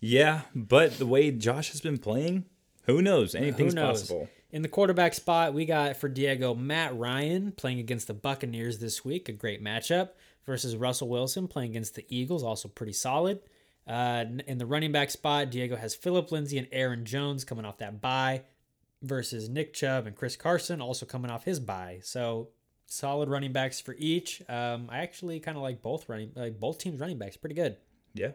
Yeah, 0.01 0.43
but 0.55 0.99
the 0.99 1.07
way 1.07 1.31
Josh 1.31 1.71
has 1.71 1.81
been 1.81 1.99
playing, 1.99 2.45
who 2.87 3.03
knows? 3.03 3.35
Anything's 3.35 3.75
Who 3.75 3.81
knows? 3.81 4.01
possible. 4.03 4.29
In 4.51 4.63
the 4.63 4.69
quarterback 4.69 5.13
spot, 5.15 5.53
we 5.53 5.67
got 5.67 5.97
for 5.97 6.09
Diego 6.09 6.55
Matt 6.55 6.97
Ryan 6.97 7.53
playing 7.53 7.81
against 7.81 8.07
the 8.07 8.15
Buccaneers 8.15 8.79
this 8.79 9.05
week, 9.05 9.29
a 9.29 9.33
great 9.33 9.63
matchup, 9.63 10.11
versus 10.47 10.75
Russell 10.75 11.09
Wilson 11.09 11.49
playing 11.49 11.71
against 11.73 11.95
the 11.97 12.07
Eagles, 12.09 12.43
also 12.43 12.69
pretty 12.69 12.95
solid. 12.95 13.41
Uh, 13.87 14.25
in 14.47 14.59
the 14.59 14.67
running 14.67 14.93
back 14.93 15.11
spot, 15.11 15.51
Diego 15.51 15.77
has 15.77 15.95
Philip 15.95 16.33
Lindsay 16.33 16.59
and 16.59 16.69
Aaron 16.73 17.05
Jones 17.05 17.45
coming 17.45 17.65
off 17.65 17.79
that 17.79 18.01
bye, 18.01 18.43
versus 19.03 19.49
Nick 19.49 19.73
Chubb 19.73 20.07
and 20.07 20.17
Chris 20.17 20.37
Carson 20.37 20.81
also 20.81 21.07
coming 21.07 21.31
off 21.31 21.45
his 21.45 21.61
bye. 21.61 22.01
So 22.03 22.49
solid 22.87 23.29
running 23.29 23.53
backs 23.53 23.81
for 23.81 23.95
each. 23.99 24.43
Um, 24.49 24.89
I 24.91 24.99
actually 24.99 25.41
kind 25.41 25.57
of 25.57 25.63
like 25.63 25.83
both 25.83 26.09
running, 26.09 26.33
like 26.35 26.59
both 26.59 26.79
teams' 26.79 27.01
running 27.01 27.19
backs, 27.19 27.37
pretty 27.37 27.55
good. 27.55 27.77
Yeah. 28.15 28.33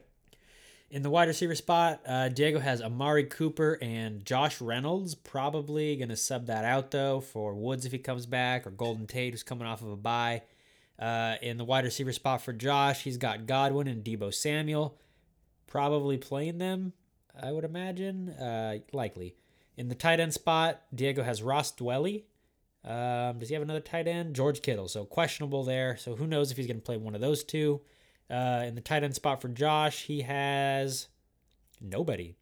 In 0.89 1.01
the 1.01 1.09
wide 1.09 1.27
receiver 1.27 1.55
spot, 1.55 2.01
uh, 2.05 2.29
Diego 2.29 2.59
has 2.59 2.79
Amari 2.79 3.23
Cooper 3.23 3.79
and 3.81 4.23
Josh 4.23 4.61
Reynolds. 4.61 5.15
Probably 5.15 5.95
going 5.95 6.09
to 6.09 6.15
sub 6.15 6.45
that 6.45 6.65
out, 6.65 6.91
though, 6.91 7.19
for 7.19 7.55
Woods 7.55 7.87
if 7.87 7.91
he 7.91 7.97
comes 7.97 8.27
back, 8.27 8.67
or 8.67 8.69
Golden 8.69 9.07
Tate, 9.07 9.33
who's 9.33 9.41
coming 9.41 9.65
off 9.65 9.81
of 9.81 9.89
a 9.89 9.95
bye. 9.95 10.43
Uh, 10.99 11.35
in 11.41 11.57
the 11.57 11.63
wide 11.63 11.83
receiver 11.83 12.11
spot 12.11 12.43
for 12.43 12.53
Josh, 12.53 13.01
he's 13.01 13.17
got 13.17 13.47
Godwin 13.47 13.87
and 13.87 14.03
Deebo 14.03 14.31
Samuel. 14.31 14.99
probably 15.65 16.17
playing 16.19 16.59
them. 16.59 16.93
I 17.41 17.51
would 17.51 17.63
imagine, 17.63 18.29
uh, 18.29 18.77
likely. 18.91 19.35
In 19.77 19.89
the 19.89 19.95
tight 19.95 20.19
end 20.19 20.33
spot, 20.33 20.81
Diego 20.93 21.23
has 21.23 21.41
Ross 21.41 21.71
Dwelley. 21.73 22.23
Um, 22.85 23.39
does 23.39 23.49
he 23.49 23.53
have 23.55 23.63
another 23.63 23.79
tight 23.79 24.07
end? 24.07 24.35
George 24.35 24.61
Kittle. 24.61 24.87
So 24.87 25.05
questionable 25.05 25.63
there. 25.63 25.97
So 25.97 26.15
who 26.15 26.27
knows 26.27 26.51
if 26.51 26.57
he's 26.57 26.67
going 26.67 26.77
to 26.79 26.83
play 26.83 26.97
one 26.97 27.15
of 27.15 27.21
those 27.21 27.43
two. 27.43 27.81
Uh, 28.29 28.63
in 28.65 28.75
the 28.75 28.81
tight 28.81 29.03
end 29.03 29.15
spot 29.15 29.41
for 29.41 29.47
Josh, 29.49 30.03
he 30.03 30.21
has 30.21 31.07
nobody. 31.81 32.35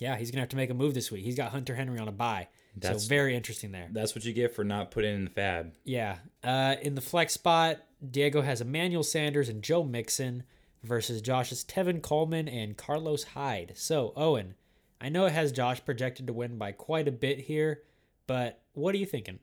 Yeah, 0.00 0.16
he's 0.16 0.30
gonna 0.30 0.40
have 0.42 0.48
to 0.50 0.56
make 0.56 0.70
a 0.70 0.74
move 0.74 0.94
this 0.94 1.10
week. 1.10 1.24
He's 1.24 1.34
got 1.36 1.50
Hunter 1.50 1.74
Henry 1.74 1.98
on 1.98 2.06
a 2.08 2.12
bye, 2.12 2.46
That's- 2.76 3.02
so 3.02 3.08
very 3.08 3.34
interesting 3.34 3.72
there. 3.72 3.88
That's 3.90 4.14
what 4.14 4.24
you 4.24 4.32
get 4.32 4.54
for 4.54 4.62
not 4.64 4.90
putting 4.92 5.12
in 5.14 5.24
the 5.24 5.30
FAAB. 5.30 5.72
Yeah. 5.84 6.18
Uh, 6.42 6.76
in 6.80 6.94
the 6.94 7.00
flex 7.00 7.34
spot, 7.34 7.78
Diego 8.08 8.42
has 8.42 8.60
Emmanuel 8.60 9.02
Sanders 9.02 9.48
and 9.48 9.60
Joe 9.62 9.82
Mixon 9.82 10.44
versus 10.84 11.20
Josh's 11.20 11.64
Tevin 11.64 12.00
Coleman 12.00 12.46
and 12.48 12.76
Carlos 12.76 13.24
Hyde. 13.24 13.72
So, 13.74 14.12
Owen, 14.14 14.54
I 15.00 15.08
know 15.08 15.26
it 15.26 15.32
has 15.32 15.52
Josh 15.52 15.84
projected 15.84 16.26
to 16.26 16.32
win 16.32 16.58
by 16.58 16.72
quite 16.72 17.08
a 17.08 17.12
bit 17.12 17.40
here, 17.40 17.82
but 18.26 18.60
what 18.72 18.94
are 18.94 18.98
you 18.98 19.06
thinking? 19.06 19.38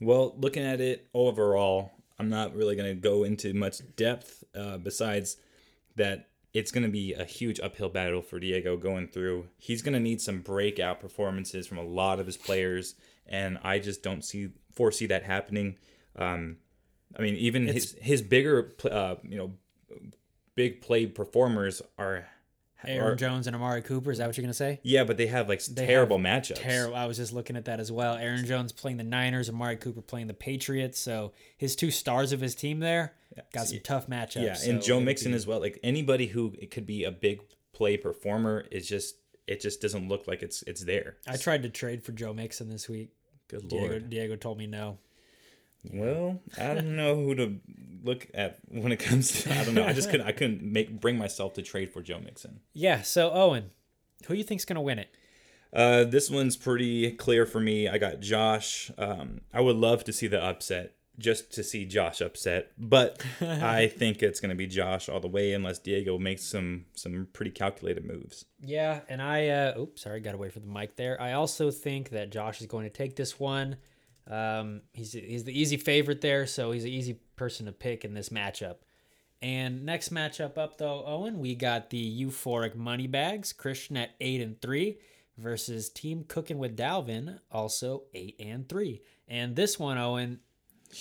Well, 0.00 0.34
looking 0.38 0.64
at 0.64 0.80
it 0.80 1.08
overall, 1.14 1.92
I'm 2.18 2.28
not 2.28 2.54
really 2.54 2.76
going 2.76 2.88
to 2.88 3.00
go 3.00 3.24
into 3.24 3.52
much 3.54 3.80
depth 3.96 4.44
uh, 4.54 4.78
besides 4.78 5.36
that 5.96 6.28
it's 6.52 6.70
going 6.70 6.84
to 6.84 6.90
be 6.90 7.12
a 7.12 7.24
huge 7.24 7.60
uphill 7.60 7.88
battle 7.88 8.22
for 8.22 8.38
Diego 8.38 8.76
going 8.76 9.08
through. 9.08 9.48
He's 9.58 9.82
going 9.82 9.94
to 9.94 10.00
need 10.00 10.20
some 10.20 10.40
breakout 10.40 11.00
performances 11.00 11.66
from 11.66 11.78
a 11.78 11.82
lot 11.82 12.20
of 12.20 12.26
his 12.26 12.36
players, 12.36 12.94
and 13.26 13.58
I 13.62 13.80
just 13.80 14.02
don't 14.02 14.24
see 14.24 14.50
foresee 14.72 15.06
that 15.06 15.24
happening. 15.24 15.76
Um, 16.16 16.58
I 17.18 17.22
mean, 17.22 17.34
even 17.34 17.66
his 17.66 17.96
his 18.00 18.22
bigger, 18.22 18.74
uh, 18.88 19.16
you 19.22 19.36
know, 19.36 19.52
big 20.54 20.80
play 20.80 21.06
performers 21.06 21.82
are. 21.98 22.26
Aaron 22.88 23.12
are- 23.12 23.14
Jones 23.16 23.46
and 23.46 23.54
Amari 23.56 23.82
Cooper, 23.82 24.10
is 24.10 24.18
that 24.18 24.26
what 24.26 24.36
you're 24.36 24.42
going 24.42 24.50
to 24.50 24.54
say? 24.54 24.80
Yeah, 24.82 25.04
but 25.04 25.16
they 25.16 25.26
have 25.26 25.48
like 25.48 25.64
They 25.64 25.86
terrible 25.86 26.18
have 26.18 26.26
matchups. 26.26 26.54
Terrible. 26.62 26.96
I 26.96 27.06
was 27.06 27.16
just 27.16 27.32
looking 27.32 27.56
at 27.56 27.64
that 27.66 27.80
as 27.80 27.90
well. 27.92 28.14
Aaron 28.14 28.44
Jones 28.46 28.72
playing 28.72 28.96
the 28.98 29.04
Niners, 29.04 29.48
Amari 29.48 29.76
Cooper 29.76 30.02
playing 30.02 30.26
the 30.26 30.34
Patriots. 30.34 30.98
So 30.98 31.32
his 31.56 31.76
two 31.76 31.90
stars 31.90 32.32
of 32.32 32.40
his 32.40 32.54
team 32.54 32.80
there 32.80 33.14
got 33.52 33.66
some 33.68 33.80
tough 33.82 34.06
matchups. 34.08 34.42
Yeah, 34.44 34.54
so 34.54 34.70
and 34.70 34.82
Joe 34.82 35.00
Mixon 35.00 35.32
be- 35.32 35.36
as 35.36 35.46
well. 35.46 35.60
Like 35.60 35.78
anybody 35.82 36.26
who 36.26 36.54
it 36.58 36.70
could 36.70 36.86
be 36.86 37.04
a 37.04 37.10
big 37.10 37.40
play 37.72 37.96
performer 37.96 38.64
is 38.70 38.88
just 38.88 39.16
it 39.46 39.60
just 39.60 39.80
doesn't 39.80 40.08
look 40.08 40.26
like 40.26 40.42
it's 40.42 40.62
it's 40.62 40.84
there. 40.84 41.16
I 41.26 41.36
tried 41.36 41.62
to 41.64 41.68
trade 41.68 42.02
for 42.02 42.12
Joe 42.12 42.32
Mixon 42.32 42.70
this 42.70 42.88
week. 42.88 43.10
Good 43.48 43.68
Diego, 43.68 43.86
lord. 43.88 44.10
Diego 44.10 44.36
told 44.36 44.58
me 44.58 44.66
no. 44.66 44.98
Well, 45.92 46.40
I 46.58 46.74
don't 46.74 46.96
know 46.96 47.14
who 47.14 47.34
to 47.34 47.60
look 48.02 48.26
at 48.34 48.58
when 48.68 48.92
it 48.92 48.98
comes 48.98 49.42
to. 49.42 49.52
I 49.52 49.64
don't 49.64 49.74
know. 49.74 49.84
I 49.84 49.92
just 49.92 50.10
couldn't. 50.10 50.26
I 50.26 50.32
couldn't 50.32 50.62
make 50.62 51.00
bring 51.00 51.18
myself 51.18 51.54
to 51.54 51.62
trade 51.62 51.92
for 51.92 52.02
Joe 52.02 52.20
Mixon. 52.20 52.60
Yeah. 52.72 53.02
So 53.02 53.30
Owen, 53.30 53.70
who 54.26 54.34
do 54.34 54.38
you 54.38 54.44
think's 54.44 54.64
gonna 54.64 54.82
win 54.82 54.98
it? 54.98 55.08
Uh, 55.74 56.04
this 56.04 56.30
one's 56.30 56.56
pretty 56.56 57.10
clear 57.12 57.44
for 57.44 57.60
me. 57.60 57.88
I 57.88 57.98
got 57.98 58.20
Josh. 58.20 58.92
Um, 58.96 59.40
I 59.52 59.60
would 59.60 59.76
love 59.76 60.04
to 60.04 60.12
see 60.12 60.28
the 60.28 60.40
upset, 60.40 60.94
just 61.18 61.50
to 61.54 61.64
see 61.64 61.84
Josh 61.84 62.20
upset, 62.20 62.70
but 62.78 63.20
I 63.40 63.88
think 63.88 64.22
it's 64.22 64.38
going 64.38 64.50
to 64.50 64.54
be 64.54 64.68
Josh 64.68 65.08
all 65.08 65.18
the 65.18 65.26
way, 65.26 65.52
unless 65.52 65.80
Diego 65.80 66.16
makes 66.16 66.44
some 66.44 66.84
some 66.94 67.26
pretty 67.32 67.50
calculated 67.50 68.04
moves. 68.04 68.44
Yeah, 68.60 69.00
and 69.08 69.20
I. 69.20 69.48
Uh, 69.48 69.80
oops, 69.80 70.02
sorry, 70.02 70.20
got 70.20 70.36
away 70.36 70.48
from 70.48 70.62
the 70.62 70.72
mic 70.72 70.94
there. 70.94 71.20
I 71.20 71.32
also 71.32 71.72
think 71.72 72.10
that 72.10 72.30
Josh 72.30 72.60
is 72.60 72.68
going 72.68 72.84
to 72.84 72.90
take 72.90 73.16
this 73.16 73.40
one. 73.40 73.76
Um, 74.30 74.82
he's 74.92 75.12
he's 75.12 75.44
the 75.44 75.58
easy 75.58 75.76
favorite 75.76 76.20
there, 76.20 76.46
so 76.46 76.72
he's 76.72 76.84
an 76.84 76.90
easy 76.90 77.18
person 77.36 77.66
to 77.66 77.72
pick 77.72 78.04
in 78.04 78.14
this 78.14 78.30
matchup. 78.30 78.76
And 79.42 79.84
next 79.84 80.12
matchup 80.12 80.56
up 80.56 80.78
though, 80.78 81.04
Owen, 81.06 81.38
we 81.38 81.54
got 81.54 81.90
the 81.90 82.24
euphoric 82.24 82.74
money 82.74 83.06
bags. 83.06 83.52
Christian 83.52 83.96
at 83.96 84.10
eight 84.20 84.40
and 84.40 84.60
three 84.62 84.98
versus 85.36 85.90
Team 85.90 86.24
Cooking 86.26 86.58
with 86.58 86.76
Dalvin, 86.76 87.38
also 87.50 88.04
eight 88.14 88.36
and 88.40 88.68
three. 88.68 89.02
And 89.28 89.54
this 89.56 89.78
one, 89.78 89.98
Owen, 89.98 90.40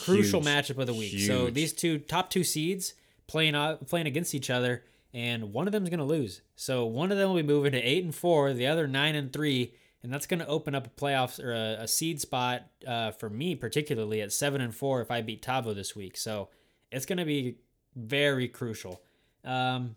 crucial 0.01 0.41
Huge. 0.41 0.49
matchup 0.49 0.77
of 0.77 0.87
the 0.87 0.93
week. 0.93 1.17
So 1.19 1.49
these 1.49 1.71
two 1.71 1.99
top 1.99 2.29
two 2.29 2.43
seeds 2.43 2.95
playing 3.27 3.55
playing 3.87 4.07
against 4.07 4.35
each 4.35 4.49
other, 4.49 4.83
and 5.13 5.53
one 5.53 5.67
of 5.67 5.71
them's 5.71 5.89
gonna 5.89 6.03
lose. 6.03 6.41
So 6.57 6.85
one 6.85 7.11
of 7.11 7.17
them 7.17 7.29
will 7.29 7.37
be 7.37 7.43
moving 7.43 7.71
to 7.71 7.81
eight 7.81 8.03
and 8.03 8.13
four, 8.13 8.51
the 8.53 8.67
other 8.67 8.87
nine 8.87 9.15
and 9.15 9.31
three, 9.31 9.73
and 10.03 10.13
that's 10.13 10.27
gonna 10.27 10.45
open 10.45 10.75
up 10.75 10.85
a 10.85 10.89
playoffs 10.89 11.43
or 11.43 11.53
a, 11.53 11.83
a 11.83 11.87
seed 11.87 12.21
spot 12.21 12.63
uh, 12.85 13.11
for 13.11 13.29
me 13.29 13.55
particularly 13.55 14.21
at 14.21 14.31
seven 14.31 14.61
and 14.61 14.75
four 14.75 15.01
if 15.01 15.09
I 15.09 15.21
beat 15.21 15.41
Tavo 15.41 15.73
this 15.73 15.95
week. 15.95 16.17
So 16.17 16.49
it's 16.91 17.05
gonna 17.05 17.25
be 17.25 17.57
very 17.95 18.47
crucial. 18.47 19.01
Um, 19.43 19.95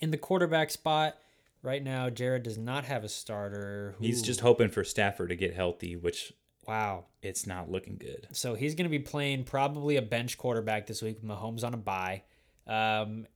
in 0.00 0.10
the 0.10 0.18
quarterback 0.18 0.70
spot 0.70 1.16
right 1.62 1.82
now, 1.82 2.10
Jared 2.10 2.44
does 2.44 2.58
not 2.58 2.84
have 2.84 3.04
a 3.04 3.08
starter. 3.08 3.96
He's 4.00 4.22
just 4.22 4.40
hoping 4.40 4.68
for 4.68 4.84
Stafford 4.84 5.30
to 5.30 5.36
get 5.36 5.54
healthy, 5.54 5.96
which 5.96 6.32
wow. 6.66 7.04
it's 7.22 7.46
not 7.46 7.70
looking 7.70 7.96
good. 7.96 8.28
So 8.32 8.54
he's 8.54 8.74
going 8.74 8.84
to 8.84 8.90
be 8.90 8.98
playing 8.98 9.44
probably 9.44 9.96
a 9.96 10.02
bench 10.02 10.38
quarterback 10.38 10.86
this 10.86 11.02
week 11.02 11.22
Mahomes 11.22 11.64
on 11.64 11.74
a 11.74 11.78
bye. 11.78 12.22
Um, 12.66 13.26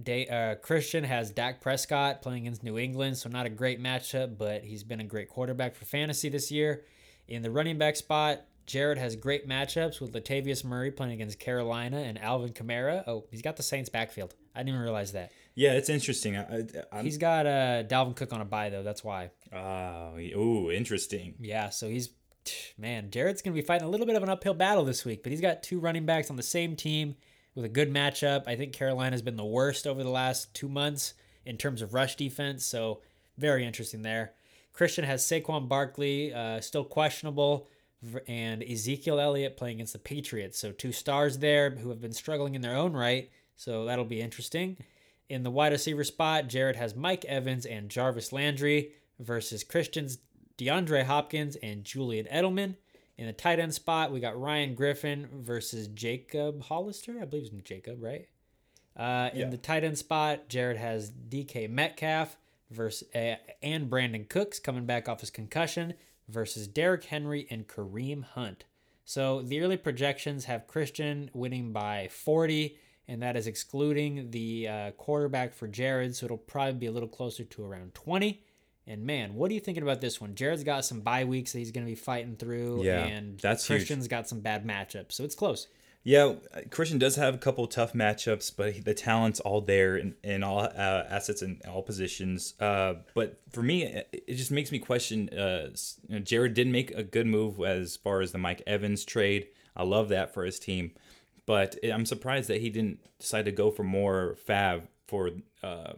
Day, 0.00 0.26
uh, 0.26 0.54
Christian 0.56 1.04
has 1.04 1.30
Dak 1.30 1.60
Prescott 1.60 2.22
playing 2.22 2.42
against 2.42 2.62
New 2.62 2.78
England, 2.78 3.18
so 3.18 3.28
not 3.28 3.46
a 3.46 3.50
great 3.50 3.82
matchup, 3.82 4.38
but 4.38 4.64
he's 4.64 4.84
been 4.84 5.00
a 5.00 5.04
great 5.04 5.28
quarterback 5.28 5.74
for 5.74 5.84
fantasy 5.84 6.28
this 6.28 6.50
year. 6.50 6.84
In 7.28 7.42
the 7.42 7.50
running 7.50 7.76
back 7.76 7.96
spot, 7.96 8.42
Jared 8.66 8.98
has 8.98 9.16
great 9.16 9.48
matchups 9.48 10.00
with 10.00 10.12
Latavius 10.12 10.64
Murray 10.64 10.92
playing 10.92 11.14
against 11.14 11.40
Carolina 11.40 11.98
and 11.98 12.22
Alvin 12.22 12.52
Kamara. 12.52 13.02
Oh, 13.06 13.24
he's 13.30 13.42
got 13.42 13.56
the 13.56 13.64
Saints 13.64 13.88
backfield. 13.88 14.34
I 14.54 14.60
didn't 14.60 14.70
even 14.70 14.80
realize 14.82 15.12
that. 15.12 15.32
Yeah, 15.56 15.72
it's 15.72 15.88
interesting. 15.88 16.36
I, 16.36 16.66
I, 16.92 17.02
He's 17.02 17.18
got 17.18 17.46
uh, 17.46 17.82
Dalvin 17.82 18.14
Cook 18.14 18.32
on 18.32 18.40
a 18.40 18.44
bye 18.44 18.70
though. 18.70 18.84
That's 18.84 19.02
why. 19.02 19.30
oh, 19.52 20.16
ooh, 20.18 20.70
interesting. 20.70 21.34
Yeah, 21.40 21.70
so 21.70 21.88
he's 21.88 22.10
man, 22.78 23.10
Jared's 23.10 23.42
gonna 23.42 23.54
be 23.54 23.62
fighting 23.62 23.86
a 23.86 23.90
little 23.90 24.06
bit 24.06 24.16
of 24.16 24.22
an 24.22 24.28
uphill 24.28 24.54
battle 24.54 24.84
this 24.84 25.04
week, 25.04 25.22
but 25.22 25.32
he's 25.32 25.40
got 25.40 25.62
two 25.62 25.80
running 25.80 26.06
backs 26.06 26.30
on 26.30 26.36
the 26.36 26.42
same 26.42 26.76
team 26.76 27.16
with 27.54 27.64
a 27.64 27.68
good 27.68 27.92
matchup. 27.92 28.44
I 28.46 28.56
think 28.56 28.72
Carolina's 28.72 29.22
been 29.22 29.36
the 29.36 29.44
worst 29.44 29.86
over 29.86 30.02
the 30.02 30.10
last 30.10 30.54
two 30.54 30.68
months 30.68 31.14
in 31.44 31.56
terms 31.56 31.82
of 31.82 31.94
rush 31.94 32.16
defense, 32.16 32.64
so 32.64 33.00
very 33.38 33.64
interesting 33.64 34.02
there. 34.02 34.32
Christian 34.72 35.04
has 35.04 35.24
Saquon 35.24 35.68
Barkley, 35.68 36.32
uh, 36.32 36.60
still 36.60 36.84
questionable, 36.84 37.68
and 38.26 38.62
Ezekiel 38.62 39.20
Elliott 39.20 39.56
playing 39.56 39.76
against 39.76 39.92
the 39.92 39.98
Patriots. 39.98 40.58
So 40.58 40.72
two 40.72 40.92
stars 40.92 41.38
there 41.38 41.70
who 41.70 41.90
have 41.90 42.00
been 42.00 42.12
struggling 42.12 42.54
in 42.54 42.62
their 42.62 42.76
own 42.76 42.92
right. 42.92 43.30
So 43.56 43.84
that'll 43.84 44.04
be 44.04 44.20
interesting. 44.20 44.78
In 45.28 45.42
the 45.42 45.50
wide 45.50 45.72
receiver 45.72 46.04
spot, 46.04 46.48
Jared 46.48 46.76
has 46.76 46.96
Mike 46.96 47.24
Evans 47.26 47.66
and 47.66 47.90
Jarvis 47.90 48.32
Landry 48.32 48.92
versus 49.18 49.64
Christian's 49.64 50.18
DeAndre 50.56 51.04
Hopkins 51.04 51.56
and 51.56 51.84
Julian 51.84 52.26
Edelman. 52.26 52.76
In 53.20 53.26
the 53.26 53.34
tight 53.34 53.58
end 53.58 53.74
spot, 53.74 54.10
we 54.12 54.18
got 54.18 54.40
Ryan 54.40 54.74
Griffin 54.74 55.28
versus 55.30 55.88
Jacob 55.88 56.62
Hollister. 56.62 57.18
I 57.20 57.26
believe 57.26 57.50
it's 57.52 57.68
Jacob, 57.68 58.02
right? 58.02 58.26
Uh, 58.96 59.28
in 59.34 59.40
Yeah. 59.40 59.48
the 59.50 59.58
tight 59.58 59.84
end 59.84 59.98
spot, 59.98 60.48
Jared 60.48 60.78
has 60.78 61.10
DK 61.10 61.68
Metcalf 61.68 62.38
versus 62.70 63.06
uh, 63.14 63.34
and 63.62 63.90
Brandin 63.90 64.26
Cooks 64.26 64.58
coming 64.58 64.86
back 64.86 65.06
off 65.06 65.20
his 65.20 65.28
concussion 65.28 65.92
versus 66.28 66.66
Derrick 66.66 67.04
Henry 67.04 67.46
and 67.50 67.68
Kareem 67.68 68.24
Hunt. 68.24 68.64
So 69.04 69.42
the 69.42 69.60
early 69.60 69.76
projections 69.76 70.46
have 70.46 70.66
Christian 70.66 71.30
winning 71.34 71.74
by 71.74 72.08
40, 72.10 72.78
and 73.06 73.20
that 73.22 73.36
is 73.36 73.46
excluding 73.46 74.30
the 74.30 74.66
uh, 74.66 74.90
quarterback 74.92 75.52
for 75.52 75.68
Jared. 75.68 76.16
So 76.16 76.24
it'll 76.24 76.38
probably 76.38 76.72
be 76.78 76.86
a 76.86 76.92
little 76.92 77.06
closer 77.08 77.44
to 77.44 77.64
around 77.64 77.92
20. 77.92 78.42
And 78.90 79.04
man, 79.04 79.34
what 79.36 79.50
are 79.50 79.54
you 79.54 79.60
thinking 79.60 79.84
about 79.84 80.00
this 80.00 80.20
one? 80.20 80.34
Jared's 80.34 80.64
got 80.64 80.84
some 80.84 81.00
bye 81.00 81.24
weeks 81.24 81.52
that 81.52 81.58
he's 81.60 81.70
going 81.70 81.86
to 81.86 81.90
be 81.90 81.94
fighting 81.94 82.34
through, 82.34 82.82
Yeah, 82.82 83.04
and 83.04 83.38
that's 83.38 83.64
huge. 83.66 83.78
Christian's 83.80 84.08
got 84.08 84.28
some 84.28 84.40
bad 84.40 84.66
matchups, 84.66 85.12
so 85.12 85.22
it's 85.22 85.36
close. 85.36 85.68
Yeah, 86.02 86.34
Christian 86.70 86.98
does 86.98 87.14
have 87.16 87.34
a 87.34 87.38
couple 87.38 87.66
tough 87.68 87.92
matchups, 87.92 88.50
but 88.56 88.72
he- 88.72 88.80
the 88.80 88.94
talent's 88.94 89.38
all 89.38 89.60
there 89.60 89.96
in, 89.96 90.16
in 90.24 90.42
all 90.42 90.60
uh, 90.60 91.04
assets 91.08 91.42
and 91.42 91.62
all 91.66 91.82
positions. 91.82 92.54
Uh, 92.58 92.94
but 93.14 93.38
for 93.50 93.62
me, 93.62 93.84
it, 93.84 94.24
it 94.26 94.34
just 94.34 94.50
makes 94.50 94.72
me 94.72 94.78
question. 94.80 95.28
Uh, 95.28 95.68
you 96.08 96.14
know, 96.16 96.20
Jared 96.20 96.54
did 96.54 96.66
make 96.66 96.90
a 96.92 97.02
good 97.04 97.26
move 97.26 97.60
as 97.60 97.96
far 97.96 98.22
as 98.22 98.32
the 98.32 98.38
Mike 98.38 98.62
Evans 98.66 99.04
trade. 99.04 99.48
I 99.76 99.84
love 99.84 100.08
that 100.08 100.34
for 100.34 100.44
his 100.44 100.58
team, 100.58 100.92
but 101.46 101.76
I'm 101.84 102.06
surprised 102.06 102.48
that 102.48 102.60
he 102.60 102.70
didn't 102.70 102.98
decide 103.20 103.44
to 103.44 103.52
go 103.52 103.70
for 103.70 103.84
more 103.84 104.36
FAAB 104.48 104.82
for. 105.06 105.30
Uh, 105.62 105.92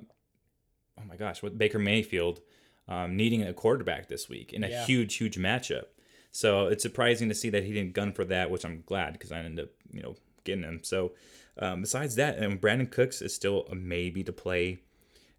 oh 0.98 1.04
my 1.08 1.16
gosh, 1.16 1.42
what 1.42 1.56
Baker 1.56 1.78
Mayfield 1.78 2.40
um, 2.88 3.16
needing 3.16 3.42
a 3.42 3.52
quarterback 3.52 4.08
this 4.08 4.28
week 4.28 4.52
in 4.52 4.64
a 4.64 4.68
Yeah. 4.68 4.84
huge, 4.86 5.14
huge 5.16 5.36
matchup. 5.38 5.84
So 6.30 6.66
it's 6.68 6.82
surprising 6.82 7.28
to 7.28 7.34
see 7.34 7.50
that 7.50 7.64
he 7.64 7.72
didn't 7.72 7.92
gun 7.94 8.12
for 8.12 8.24
that, 8.24 8.50
which 8.50 8.64
I'm 8.64 8.82
glad 8.86 9.12
because 9.12 9.30
I 9.32 9.38
ended 9.40 9.66
up, 9.66 9.70
you 9.92 10.02
know, 10.02 10.16
getting 10.44 10.64
him. 10.64 10.80
So 10.82 11.12
um, 11.58 11.82
besides 11.82 12.14
that, 12.16 12.38
and 12.38 12.60
Brandin 12.60 12.90
Cooks 12.90 13.20
is 13.22 13.34
still 13.34 13.66
a 13.70 13.74
maybe 13.74 14.24
to 14.24 14.32
play. 14.32 14.80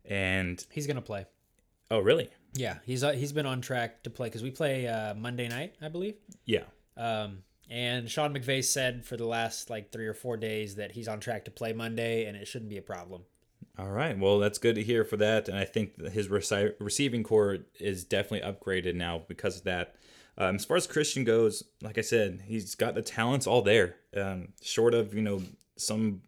And 0.06 0.64
He's 0.72 0.86
going 0.88 0.96
to 0.98 1.02
play. 1.02 1.26
oh, 1.89 2.00
really? 2.00 2.30
Yeah, 2.56 2.78
he's 2.86 3.04
uh, 3.04 3.14
he's 3.14 3.32
been 3.32 3.48
on 3.48 3.62
track 3.62 4.04
to 4.04 4.12
play 4.12 4.28
because 4.28 4.44
we 4.44 4.52
play 4.52 4.88
uh, 4.88 5.16
Monday 5.16 5.48
night, 5.48 5.74
I 5.82 5.88
believe. 5.89 6.16
Yeah. 6.46 6.66
Um, 6.96 7.39
and 7.68 8.08
Sean 8.08 8.32
McVay 8.36 8.64
said 8.64 9.04
for 9.06 9.18
the 9.18 9.26
last 9.26 9.72
like 9.72 9.91
three 9.91 10.06
or 10.06 10.14
four 10.14 10.38
days 10.38 10.76
that 10.76 10.91
he's 10.91 11.08
on 11.08 11.20
track 11.20 11.46
to 11.46 11.52
play 11.52 11.74
Monday, 11.74 12.26
and 12.26 12.38
it 12.38 12.48
shouldn't 12.48 12.70
be 12.70 12.78
a 12.78 12.82
problem. 12.84 13.24
All 13.78 13.90
right. 13.90 14.18
Well, 14.18 14.38
that's 14.38 14.60
good 14.60 14.76
to 14.76 14.84
hear 14.84 15.04
for 15.04 15.18
that. 15.18 15.50
And 15.50 15.58
I 15.58 15.66
think 15.66 16.00
his 16.00 16.28
reci- 16.28 16.76
receiving 16.80 17.24
corps 17.24 17.60
is 17.80 18.04
definitely 18.04 18.48
upgraded 18.48 18.94
now 18.96 19.24
because 19.28 19.58
of 19.58 19.64
that. 19.64 19.96
Um, 20.38 20.56
as 20.56 20.66
far 20.66 20.78
as 20.78 20.88
Christian 20.88 21.24
goes, 21.24 21.64
like 21.82 21.98
I 21.98 22.02
said, 22.02 22.44
he's 22.46 22.76
got 22.76 22.94
the 22.96 23.02
talents 23.02 23.48
all 23.48 23.62
there. 23.62 23.96
Um, 24.16 24.50
short 24.62 24.94
of, 24.94 25.14
you 25.14 25.22
know, 25.22 25.42
some 25.76 26.22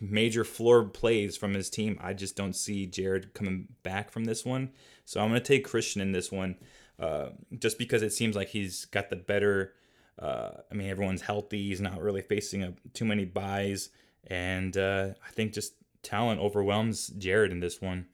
major 0.00 0.44
floor 0.44 0.84
plays 0.84 1.36
from 1.36 1.54
his 1.54 1.70
team, 1.70 1.98
I 2.00 2.12
just 2.14 2.36
don't 2.36 2.54
see 2.54 2.86
Jared 2.86 3.34
coming 3.34 3.68
back 3.82 4.10
from 4.10 4.24
this 4.24 4.44
one. 4.44 4.70
So 5.04 5.20
I'm 5.20 5.28
going 5.28 5.40
to 5.40 5.46
take 5.46 5.64
Christian 5.64 6.00
in 6.00 6.12
this 6.12 6.32
one 6.32 6.56
uh, 6.98 7.30
just 7.58 7.78
because 7.78 8.02
it 8.02 8.12
seems 8.12 8.36
like 8.36 8.48
he's 8.48 8.86
got 8.86 9.10
the 9.10 9.16
better. 9.16 9.74
Uh, 10.18 10.50
I 10.70 10.74
mean, 10.74 10.88
everyone's 10.88 11.22
healthy. 11.22 11.68
He's 11.68 11.80
not 11.80 12.00
really 12.00 12.22
facing 12.22 12.62
a, 12.62 12.74
too 12.92 13.04
many 13.04 13.24
byes. 13.24 13.90
And 14.28 14.76
uh, 14.76 15.10
I 15.26 15.30
think 15.32 15.52
just 15.52 15.74
talent 16.04 16.40
overwhelms 16.40 17.08
Jared 17.08 17.50
in 17.52 17.60
this 17.60 17.80
one. 17.80 18.06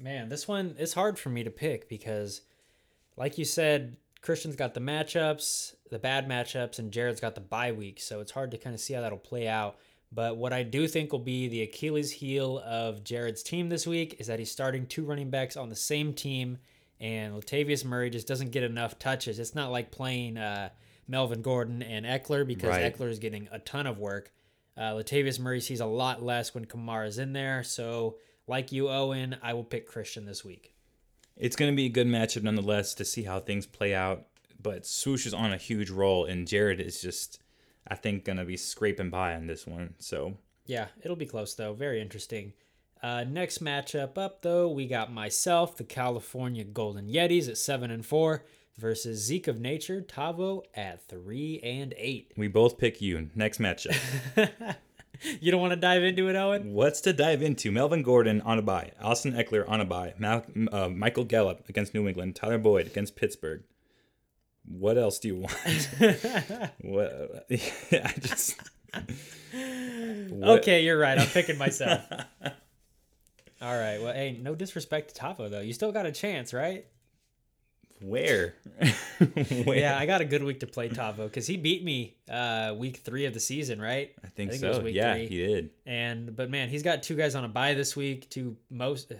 Man, 0.00 0.28
this 0.28 0.46
one 0.46 0.74
is 0.78 0.92
hard 0.92 1.18
for 1.18 1.30
me 1.30 1.42
to 1.44 1.50
pick 1.50 1.88
because, 1.88 2.42
like 3.16 3.38
you 3.38 3.44
said, 3.44 3.96
Christian's 4.20 4.56
got 4.56 4.74
the 4.74 4.80
matchups, 4.80 5.74
the 5.90 5.98
bad 5.98 6.28
matchups, 6.28 6.78
and 6.78 6.92
Jared's 6.92 7.20
got 7.20 7.34
the 7.34 7.40
bye 7.40 7.72
week. 7.72 8.00
So 8.00 8.20
it's 8.20 8.32
hard 8.32 8.50
to 8.50 8.58
kind 8.58 8.74
of 8.74 8.80
see 8.80 8.94
how 8.94 9.00
that'll 9.00 9.18
play 9.18 9.48
out. 9.48 9.76
But 10.12 10.36
what 10.36 10.52
I 10.52 10.62
do 10.62 10.86
think 10.86 11.12
will 11.12 11.18
be 11.18 11.48
the 11.48 11.62
Achilles 11.62 12.12
heel 12.12 12.58
of 12.64 13.04
Jared's 13.04 13.42
team 13.42 13.68
this 13.68 13.86
week 13.86 14.16
is 14.18 14.26
that 14.26 14.38
he's 14.38 14.50
starting 14.50 14.86
two 14.86 15.04
running 15.04 15.30
backs 15.30 15.56
on 15.56 15.68
the 15.68 15.76
same 15.76 16.12
team, 16.12 16.58
and 17.00 17.34
Latavius 17.34 17.84
Murray 17.84 18.10
just 18.10 18.28
doesn't 18.28 18.50
get 18.50 18.62
enough 18.62 18.98
touches. 18.98 19.38
It's 19.38 19.54
not 19.54 19.70
like 19.70 19.90
playing 19.90 20.38
uh, 20.38 20.68
Melvin 21.08 21.42
Gordon 21.42 21.82
and 21.82 22.06
Ekeler 22.06 22.46
because 22.46 22.70
Right. 22.70 22.94
Ekeler 22.94 23.10
is 23.10 23.18
getting 23.18 23.48
a 23.50 23.58
ton 23.58 23.86
of 23.86 23.98
work. 23.98 24.32
Uh, 24.76 24.92
Latavius 24.92 25.38
Murray 25.38 25.60
sees 25.60 25.80
a 25.80 25.86
lot 25.86 26.22
less 26.22 26.54
when 26.54 26.66
Kamara's 26.66 27.18
in 27.18 27.32
there. 27.32 27.62
So, 27.62 28.16
like 28.46 28.72
you, 28.72 28.88
Owen, 28.88 29.36
I 29.42 29.54
will 29.54 29.64
pick 29.64 29.86
Christian 29.86 30.26
this 30.26 30.44
week. 30.44 30.74
It's 31.36 31.56
going 31.56 31.70
to 31.70 31.76
be 31.76 31.86
a 31.86 31.90
good 31.90 32.06
matchup 32.06 32.42
nonetheless 32.42 32.94
to 32.94 33.04
see 33.04 33.22
how 33.22 33.40
things 33.40 33.66
play 33.66 33.94
out. 33.94 34.26
But 34.62 34.86
Swoosh 34.86 35.26
is 35.26 35.34
on 35.34 35.52
a 35.52 35.58
huge 35.58 35.90
roll, 35.90 36.24
and 36.24 36.46
Jared 36.46 36.80
is 36.80 37.00
just, 37.00 37.40
I 37.86 37.94
think, 37.94 38.24
going 38.24 38.38
to 38.38 38.44
be 38.44 38.56
scraping 38.56 39.10
by 39.10 39.34
on 39.34 39.46
this 39.46 39.66
one. 39.66 39.94
So 39.98 40.36
Yeah, 40.66 40.86
it'll 41.02 41.16
be 41.16 41.26
close 41.26 41.54
though. 41.54 41.72
Very 41.74 42.00
interesting. 42.00 42.52
Uh, 43.02 43.24
next 43.24 43.62
matchup 43.62 44.16
up 44.16 44.42
though, 44.42 44.68
we 44.68 44.86
got 44.86 45.12
myself, 45.12 45.76
the 45.76 45.84
California 45.84 46.64
Golden 46.64 47.08
Yetis 47.08 47.48
at 47.48 47.58
seven 47.58 47.90
and 47.90 48.04
four, 48.04 48.44
versus 48.78 49.24
Zeke 49.24 49.48
of 49.48 49.60
Nature, 49.60 50.00
Tavo 50.02 50.62
at 50.74 51.06
three 51.08 51.60
and 51.62 51.94
eight. 51.96 52.32
we 52.36 52.48
both 52.48 52.78
pick 52.78 53.00
you. 53.00 53.30
Next 53.34 53.58
matchup. 53.58 53.96
You 55.40 55.50
don't 55.50 55.62
want 55.62 55.70
to 55.72 55.76
dive 55.80 56.02
into 56.02 56.28
it, 56.28 56.36
Owen? 56.36 56.74
What's 56.74 57.00
to 57.00 57.14
dive 57.14 57.40
into? 57.40 57.72
Melvin 57.72 58.02
Gordon 58.02 58.42
on 58.42 58.58
a 58.58 58.62
bye. 58.62 58.90
Austin 59.00 59.32
Ekeler 59.32 59.66
on 59.66 59.80
a 59.80 59.86
bye. 59.86 60.12
Mal- 60.18 60.44
uh, 60.70 60.90
Michael 60.90 61.24
Gallup 61.24 61.66
against 61.70 61.94
New 61.94 62.06
England. 62.06 62.36
Tyler 62.36 62.58
Boyd 62.58 62.86
against 62.86 63.16
Pittsburgh. 63.16 63.62
What 64.66 64.98
else 64.98 65.18
do 65.18 65.28
you 65.28 65.36
want? 65.36 65.88
what? 66.82 67.46
I 67.92 68.12
just. 68.20 68.60
What- 68.92 70.58
Okay, 70.60 70.84
you're 70.84 70.98
right. 70.98 71.18
I'm 71.18 71.28
picking 71.28 71.56
myself. 71.56 72.02
All 73.62 73.78
right. 73.78 73.98
Well, 74.02 74.12
hey, 74.12 74.38
no 74.38 74.54
disrespect 74.54 75.14
to 75.14 75.20
Tavo 75.22 75.48
though. 75.50 75.60
You 75.60 75.72
still 75.72 75.92
got 75.92 76.04
a 76.04 76.12
chance, 76.12 76.52
right? 76.52 76.84
Where? 78.06 78.54
Where? 79.64 79.76
Yeah, 79.78 79.98
I 79.98 80.06
got 80.06 80.20
a 80.20 80.24
good 80.24 80.44
week 80.44 80.60
to 80.60 80.66
play 80.66 80.88
Tavo 80.88 81.24
because 81.24 81.46
he 81.46 81.56
beat 81.56 81.82
me 81.82 82.16
uh, 82.30 82.72
week 82.76 82.98
three 82.98 83.24
of 83.24 83.34
the 83.34 83.40
season, 83.40 83.80
right? 83.80 84.12
I 84.24 84.28
think, 84.28 84.52
it 84.52 84.62
was 84.64 84.76
so. 84.76 84.82
week 84.82 84.94
Yeah, 84.94 85.14
three. 85.14 85.26
he 85.26 85.36
did. 85.38 85.70
And 85.84 86.36
but 86.36 86.48
man, 86.48 86.68
he's 86.68 86.84
got 86.84 87.02
two 87.02 87.16
guys 87.16 87.34
on 87.34 87.44
a 87.44 87.48
bye 87.48 87.74
this 87.74 87.96
week. 87.96 88.30
Two 88.30 88.56
most, 88.70 89.12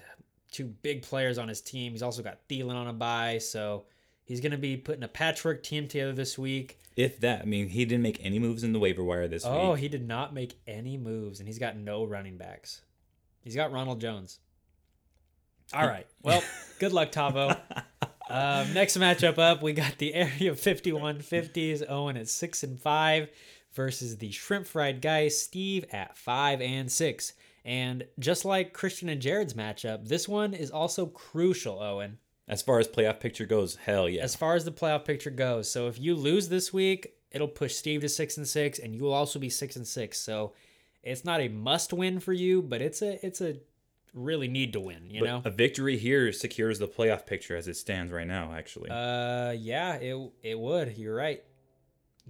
two 0.53 0.67
big 0.67 1.03
players 1.03 1.37
on 1.39 1.49
his 1.49 1.61
team. 1.61 1.93
He's 1.93 2.03
also 2.03 2.23
got 2.23 2.47
Thielen 2.49 2.75
on 2.77 2.87
a 2.87 2.93
bye, 2.93 3.39
so 3.39 3.87
he's 4.25 4.41
gonna 4.41 4.57
be 4.57 4.77
putting 4.77 5.03
a 5.03 5.09
patchwork 5.09 5.65
team 5.65 5.89
together 5.89 6.13
this 6.13 6.39
week. 6.39 6.79
If 6.95 7.19
that, 7.21 7.43
I 7.43 7.45
mean, 7.45 7.69
he 7.69 7.85
didn't 7.85 8.03
make 8.03 8.25
any 8.25 8.39
moves 8.39 8.63
in 8.63 8.73
the 8.73 8.79
waiver 8.79 9.03
wire 9.03 9.27
this 9.27 9.45
Oh, 9.45 9.51
week. 9.53 9.61
Oh, 9.63 9.75
he 9.75 9.89
did 9.89 10.07
not 10.07 10.33
make 10.33 10.55
any 10.67 10.97
moves, 10.97 11.41
and 11.41 11.49
he's 11.49 11.59
got 11.59 11.77
no 11.77 12.05
running 12.05 12.37
backs. 12.39 12.83
He's 13.43 13.57
got 13.57 13.73
Ronald 13.73 14.01
Jones. 14.01 14.39
All 15.75 15.87
right. 15.87 16.07
Well, 16.23 16.43
good 16.79 16.93
luck, 16.93 17.11
Tavo. 17.11 17.59
Um, 18.29 18.73
next 18.75 18.97
matchup 18.99 19.39
up, 19.39 19.63
we 19.63 19.73
got 19.73 19.99
the 19.99 20.15
Area 20.15 20.53
5150s, 20.53 21.89
Owen 21.89 22.17
at 22.17 22.29
six 22.29 22.63
and 22.63 22.81
five, 22.81 23.29
versus 23.73 24.17
the 24.17 24.31
Shrimp 24.33 24.67
Fried 24.67 25.01
Guys, 25.01 25.41
Steve 25.41 25.85
at 25.93 26.17
five 26.17 26.61
and 26.61 26.91
six. 26.91 27.35
And 27.65 28.05
just 28.19 28.45
like 28.45 28.73
Christian 28.73 29.09
and 29.09 29.21
Jared's 29.21 29.55
matchup, 29.55 30.09
this 30.09 30.29
one 30.29 30.55
is 30.55 30.71
also 30.71 31.07
crucial, 31.07 31.83
Owen, 31.83 32.19
As 32.49 32.63
far 32.63 32.79
as 32.79 32.87
playoff 32.87 33.19
picture 33.19 33.45
goes, 33.47 33.75
hell 33.75 34.09
yeah. 34.09 34.23
as 34.23 34.37
far 34.37 34.55
as 34.55 34.65
the 34.65 34.71
playoff 34.71 35.05
picture 35.05 35.31
goes. 35.31 35.71
So 35.71 35.89
if 35.89 35.99
you 35.99 36.15
lose 36.15 36.49
this 36.49 36.73
week, 36.73 37.15
it'll 37.33 37.49
push 37.49 37.75
Steve 37.75 38.03
to 38.03 38.09
six 38.09 38.37
and 38.37 38.47
six, 38.47 38.79
and 38.79 38.95
you 38.95 39.03
will 39.03 39.13
also 39.13 39.39
be 39.41 39.51
six 39.51 39.75
and 39.75 39.87
six. 39.87 40.21
So 40.21 40.53
it's 41.03 41.25
not 41.25 41.41
a 41.41 41.49
must 41.49 41.93
win 41.93 42.21
for 42.21 42.33
you, 42.33 42.63
but 42.63 42.81
it's 42.81 43.03
a 43.03 43.25
it's 43.27 43.41
a 43.41 43.57
really 44.15 44.49
need 44.49 44.73
to 44.73 44.81
win. 44.81 45.11
You 45.11 45.21
But 45.21 45.27
know. 45.27 45.43
a 45.45 45.51
victory 45.51 45.97
here 45.99 46.33
secures 46.33 46.79
the 46.79 46.89
playoff 46.89 47.27
picture 47.27 47.57
as 47.57 47.69
it 47.69 47.77
stands 47.77 48.11
right 48.13 48.27
now. 48.27 48.53
Actually, 48.55 48.91
Uh, 48.91 49.51
yeah, 49.53 49.97
it 49.97 50.31
it 50.43 50.59
would. 50.59 50.97
You're 50.97 51.15
right. 51.17 51.43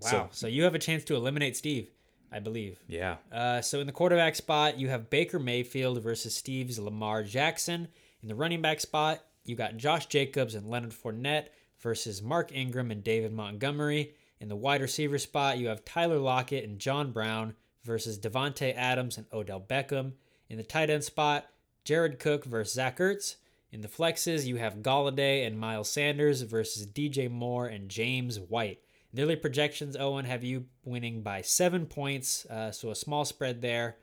Wow. 0.00 0.10
So- 0.10 0.28
So, 0.32 0.46
you 0.46 0.64
have 0.64 0.74
a 0.74 0.78
chance 0.78 1.04
to 1.04 1.14
eliminate 1.14 1.56
Steve, 1.56 1.90
I 2.30 2.38
believe. 2.40 2.82
yeah. 2.88 3.16
Uh, 3.32 3.60
so 3.62 3.80
in 3.80 3.86
the 3.86 3.92
quarterback 3.92 4.34
spot, 4.34 4.78
you 4.78 4.88
have 4.88 5.08
Baker 5.10 5.38
Mayfield 5.38 6.02
versus 6.02 6.34
Steve's 6.36 6.78
Lamar 6.78 7.22
Jackson. 7.22 7.88
In 8.22 8.28
the 8.28 8.34
running 8.34 8.60
back 8.60 8.80
spot, 8.80 9.24
you 9.44 9.54
got 9.56 9.76
Josh 9.76 10.06
Jacobs 10.06 10.54
and 10.54 10.68
Leonard 10.68 10.92
Fournette 10.92 11.48
versus 11.78 12.20
Mark 12.22 12.52
Ingram 12.52 12.90
and 12.90 13.02
David 13.04 13.32
Montgomery. 13.32 14.14
In 14.40 14.48
the 14.48 14.56
wide 14.56 14.82
receiver 14.82 15.18
spot, 15.18 15.56
you 15.58 15.68
have 15.68 15.84
Tyler 15.84 16.18
Lockett 16.18 16.64
and 16.64 16.78
John 16.78 17.12
Brown 17.12 17.54
versus 17.84 18.18
Davante 18.18 18.74
Adams 18.76 19.16
and 19.16 19.26
Odell 19.32 19.60
Beckham. 19.60 20.14
In 20.48 20.58
the 20.58 20.62
tight 20.64 20.90
end 20.90 21.04
spot, 21.04 21.50
Jared 21.86 22.18
Cook 22.18 22.44
versus 22.44 22.74
Zach 22.74 22.98
Ertz. 22.98 23.36
In 23.70 23.80
the 23.80 23.86
flexes, 23.86 24.44
you 24.44 24.56
have 24.56 24.82
Golladay 24.82 25.46
and 25.46 25.56
Miles 25.56 25.88
Sanders 25.88 26.42
versus 26.42 26.84
DJ 26.84 27.30
Moore 27.30 27.68
and 27.68 27.88
James 27.88 28.40
White. 28.40 28.80
The 29.14 29.22
early 29.22 29.36
projections, 29.36 29.96
Owen, 29.96 30.24
have 30.24 30.42
you 30.42 30.66
winning 30.84 31.22
by 31.22 31.42
seven 31.42 31.86
points, 31.86 32.44
uh, 32.46 32.72
so 32.72 32.90
a 32.90 32.96
small 32.96 33.24
spread 33.24 33.62
there. 33.62 33.98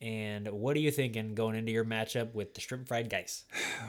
And 0.00 0.48
what 0.48 0.76
are 0.76 0.80
you 0.80 0.90
thinking 0.90 1.36
going 1.36 1.54
into 1.54 1.70
your 1.70 1.84
matchup 1.84 2.34
with 2.34 2.54
the 2.54 2.60
Shrimp 2.60 2.88
Fried 2.88 3.08
Guys? 3.08 3.44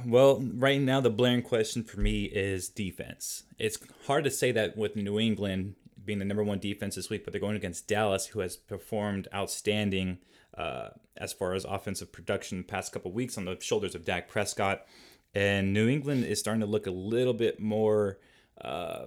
Well, 0.05 0.39
right 0.53 0.79
now 0.79 1.01
the 1.01 1.09
blaring 1.09 1.41
question 1.41 1.83
for 1.83 1.99
me 1.99 2.25
is 2.25 2.69
defense. 2.69 3.43
It's 3.57 3.79
hard 4.05 4.23
to 4.25 4.31
say 4.31 4.51
that 4.51 4.77
with 4.77 4.95
New 4.95 5.19
England 5.19 5.73
being 6.05 6.19
the 6.19 6.25
number 6.25 6.43
one 6.43 6.59
defense 6.59 6.93
this 6.93 7.09
week, 7.09 7.23
but 7.23 7.33
they're 7.33 7.41
going 7.41 7.55
against 7.55 7.87
Dallas, 7.87 8.27
who 8.27 8.41
has 8.41 8.55
performed 8.55 9.27
outstanding 9.33 10.19
uh, 10.57 10.89
as 11.17 11.33
far 11.33 11.53
as 11.53 11.65
offensive 11.65 12.11
production 12.11 12.63
past 12.63 12.91
couple 12.91 13.11
weeks 13.11 13.37
on 13.37 13.45
the 13.45 13.57
shoulders 13.59 13.95
of 13.95 14.05
Dak 14.05 14.27
Prescott. 14.27 14.85
And 15.33 15.73
New 15.73 15.89
England 15.89 16.25
is 16.25 16.39
starting 16.39 16.61
to 16.61 16.65
look 16.65 16.87
a 16.87 16.91
little 16.91 17.33
bit 17.33 17.59
more, 17.59 18.19
uh, 18.61 19.05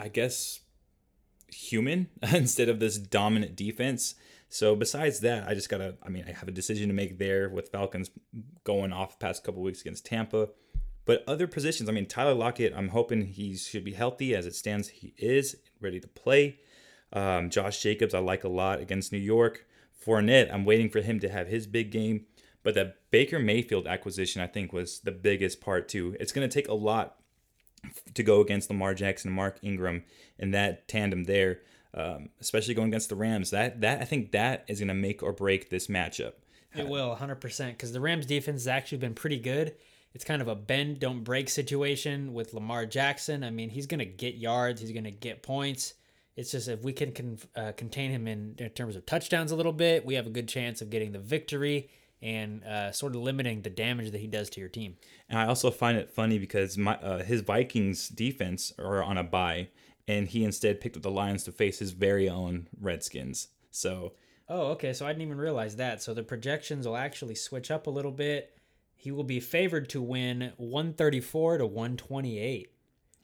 I 0.00 0.08
guess, 0.08 0.60
human 1.48 2.08
instead 2.22 2.68
of 2.68 2.80
this 2.80 2.96
dominant 2.98 3.56
defense. 3.56 4.14
So 4.48 4.76
besides 4.76 5.20
that, 5.20 5.48
I 5.48 5.54
just 5.54 5.68
gotta. 5.68 5.96
I 6.02 6.10
mean, 6.10 6.24
I 6.28 6.32
have 6.32 6.48
a 6.48 6.52
decision 6.52 6.88
to 6.88 6.94
make 6.94 7.18
there 7.18 7.48
with 7.48 7.70
Falcons 7.70 8.10
going 8.64 8.92
off 8.92 9.18
past 9.18 9.44
couple 9.44 9.62
weeks 9.62 9.80
against 9.80 10.04
Tampa. 10.04 10.48
But 11.04 11.24
other 11.26 11.46
positions, 11.46 11.88
I 11.88 11.92
mean, 11.92 12.06
Tyler 12.06 12.34
Lockett, 12.34 12.72
I'm 12.76 12.88
hoping 12.88 13.22
he 13.22 13.56
should 13.56 13.84
be 13.84 13.94
healthy 13.94 14.34
as 14.36 14.46
it 14.46 14.54
stands. 14.54 14.88
He 14.88 15.14
is 15.16 15.56
ready 15.80 16.00
to 16.00 16.06
play. 16.06 16.58
Um, 17.12 17.50
Josh 17.50 17.82
Jacobs, 17.82 18.14
I 18.14 18.20
like 18.20 18.44
a 18.44 18.48
lot 18.48 18.80
against 18.80 19.10
New 19.10 19.18
York. 19.18 19.66
Fournette, 20.04 20.52
I'm 20.52 20.64
waiting 20.64 20.88
for 20.88 21.00
him 21.00 21.20
to 21.20 21.28
have 21.28 21.48
his 21.48 21.66
big 21.66 21.90
game. 21.90 22.26
But 22.62 22.74
the 22.74 22.94
Baker 23.10 23.38
Mayfield 23.38 23.86
acquisition, 23.86 24.40
I 24.40 24.46
think, 24.46 24.72
was 24.72 25.00
the 25.00 25.12
biggest 25.12 25.60
part 25.60 25.88
too. 25.88 26.16
It's 26.20 26.32
going 26.32 26.48
to 26.48 26.52
take 26.52 26.68
a 26.68 26.74
lot 26.74 27.16
to 28.14 28.22
go 28.22 28.40
against 28.40 28.70
Lamar 28.70 28.94
Jackson 28.94 29.28
and 29.28 29.36
Mark 29.36 29.58
Ingram 29.62 30.04
and 30.38 30.54
that 30.54 30.86
tandem 30.86 31.24
there, 31.24 31.60
um, 31.94 32.28
especially 32.40 32.74
going 32.74 32.88
against 32.88 33.08
the 33.08 33.16
Rams. 33.16 33.50
That 33.50 33.80
that 33.80 34.00
I 34.00 34.04
think 34.04 34.32
that 34.32 34.64
is 34.68 34.78
going 34.78 34.88
to 34.88 34.94
make 34.94 35.22
or 35.22 35.32
break 35.32 35.70
this 35.70 35.88
matchup. 35.88 36.34
It 36.74 36.88
will, 36.88 37.14
100%, 37.14 37.68
because 37.68 37.92
the 37.92 38.00
Rams 38.00 38.24
defense 38.24 38.62
has 38.62 38.68
actually 38.68 38.96
been 38.96 39.12
pretty 39.12 39.38
good. 39.38 39.74
It's 40.14 40.24
kind 40.24 40.40
of 40.40 40.48
a 40.48 40.54
bend, 40.54 41.00
don't 41.00 41.22
break 41.22 41.50
situation 41.50 42.32
with 42.32 42.54
Lamar 42.54 42.86
Jackson. 42.86 43.44
I 43.44 43.50
mean, 43.50 43.68
he's 43.68 43.86
going 43.86 43.98
to 43.98 44.06
get 44.06 44.36
yards, 44.36 44.80
he's 44.80 44.92
going 44.92 45.04
to 45.04 45.10
get 45.10 45.42
points. 45.42 45.94
It's 46.36 46.50
just 46.52 46.68
if 46.68 46.82
we 46.82 46.92
can 46.92 47.12
con- 47.12 47.38
uh, 47.54 47.72
contain 47.72 48.10
him 48.10 48.26
in, 48.26 48.54
in 48.58 48.70
terms 48.70 48.96
of 48.96 49.04
touchdowns 49.04 49.52
a 49.52 49.56
little 49.56 49.72
bit, 49.72 50.06
we 50.06 50.14
have 50.14 50.26
a 50.26 50.30
good 50.30 50.48
chance 50.48 50.80
of 50.80 50.90
getting 50.90 51.12
the 51.12 51.18
victory 51.18 51.90
and 52.22 52.64
uh, 52.64 52.92
sort 52.92 53.14
of 53.14 53.22
limiting 53.22 53.62
the 53.62 53.70
damage 53.70 54.12
that 54.12 54.20
he 54.20 54.26
does 54.26 54.48
to 54.50 54.60
your 54.60 54.68
team. 54.68 54.96
And 55.28 55.38
I 55.38 55.46
also 55.46 55.70
find 55.70 55.98
it 55.98 56.10
funny 56.10 56.38
because 56.38 56.78
my 56.78 56.96
uh, 56.96 57.22
his 57.22 57.40
Vikings 57.42 58.08
defense 58.08 58.72
are 58.78 59.02
on 59.02 59.18
a 59.18 59.24
bye, 59.24 59.68
and 60.08 60.28
he 60.28 60.44
instead 60.44 60.80
picked 60.80 60.96
up 60.96 61.02
the 61.02 61.10
Lions 61.10 61.44
to 61.44 61.52
face 61.52 61.80
his 61.80 61.90
very 61.90 62.28
own 62.28 62.68
Redskins. 62.80 63.48
So 63.70 64.12
Oh, 64.48 64.66
okay. 64.72 64.92
So 64.92 65.06
I 65.06 65.10
didn't 65.10 65.22
even 65.22 65.38
realize 65.38 65.76
that. 65.76 66.02
So 66.02 66.12
the 66.12 66.22
projections 66.22 66.86
will 66.86 66.96
actually 66.96 67.34
switch 67.34 67.70
up 67.70 67.86
a 67.86 67.90
little 67.90 68.10
bit. 68.10 68.54
He 68.94 69.10
will 69.10 69.24
be 69.24 69.40
favored 69.40 69.88
to 69.90 70.02
win 70.02 70.52
134 70.58 71.58
to 71.58 71.66
128. 71.66 72.70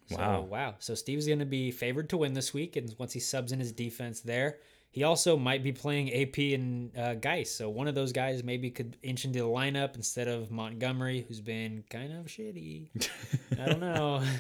So, 0.09 0.17
Wow. 0.17 0.41
wow. 0.43 0.75
So 0.79 0.95
Steve's 0.95 1.27
going 1.27 1.39
to 1.41 1.45
be 1.45 1.71
favored 1.71 2.09
to 2.11 2.17
win 2.17 2.33
this 2.35 2.53
week, 2.55 2.77
and 2.77 2.95
once 2.99 3.13
he 3.13 3.21
subs 3.21 3.53
in 3.53 3.59
his 3.61 3.73
defense 3.73 4.21
there, 4.21 4.59
he 4.91 5.03
also 5.05 5.37
might 5.37 5.63
be 5.63 5.71
playing 5.73 6.13
AP 6.15 6.39
and 6.55 6.97
uh, 6.97 7.15
Geis. 7.15 7.51
So 7.51 7.69
one 7.69 7.89
of 7.89 7.95
those 7.95 8.11
guys 8.13 8.43
maybe 8.43 8.71
could 8.71 8.97
inch 9.03 9.25
into 9.27 9.39
the 9.41 9.45
lineup 9.45 9.97
instead 9.97 10.29
of 10.29 10.51
Montgomery, 10.51 11.25
who's 11.29 11.41
been 11.43 11.85
kind 11.91 12.13
of 12.13 12.27
shitty. 12.27 12.89
I 13.61 13.67
don't 13.67 13.81
know. 13.81 14.23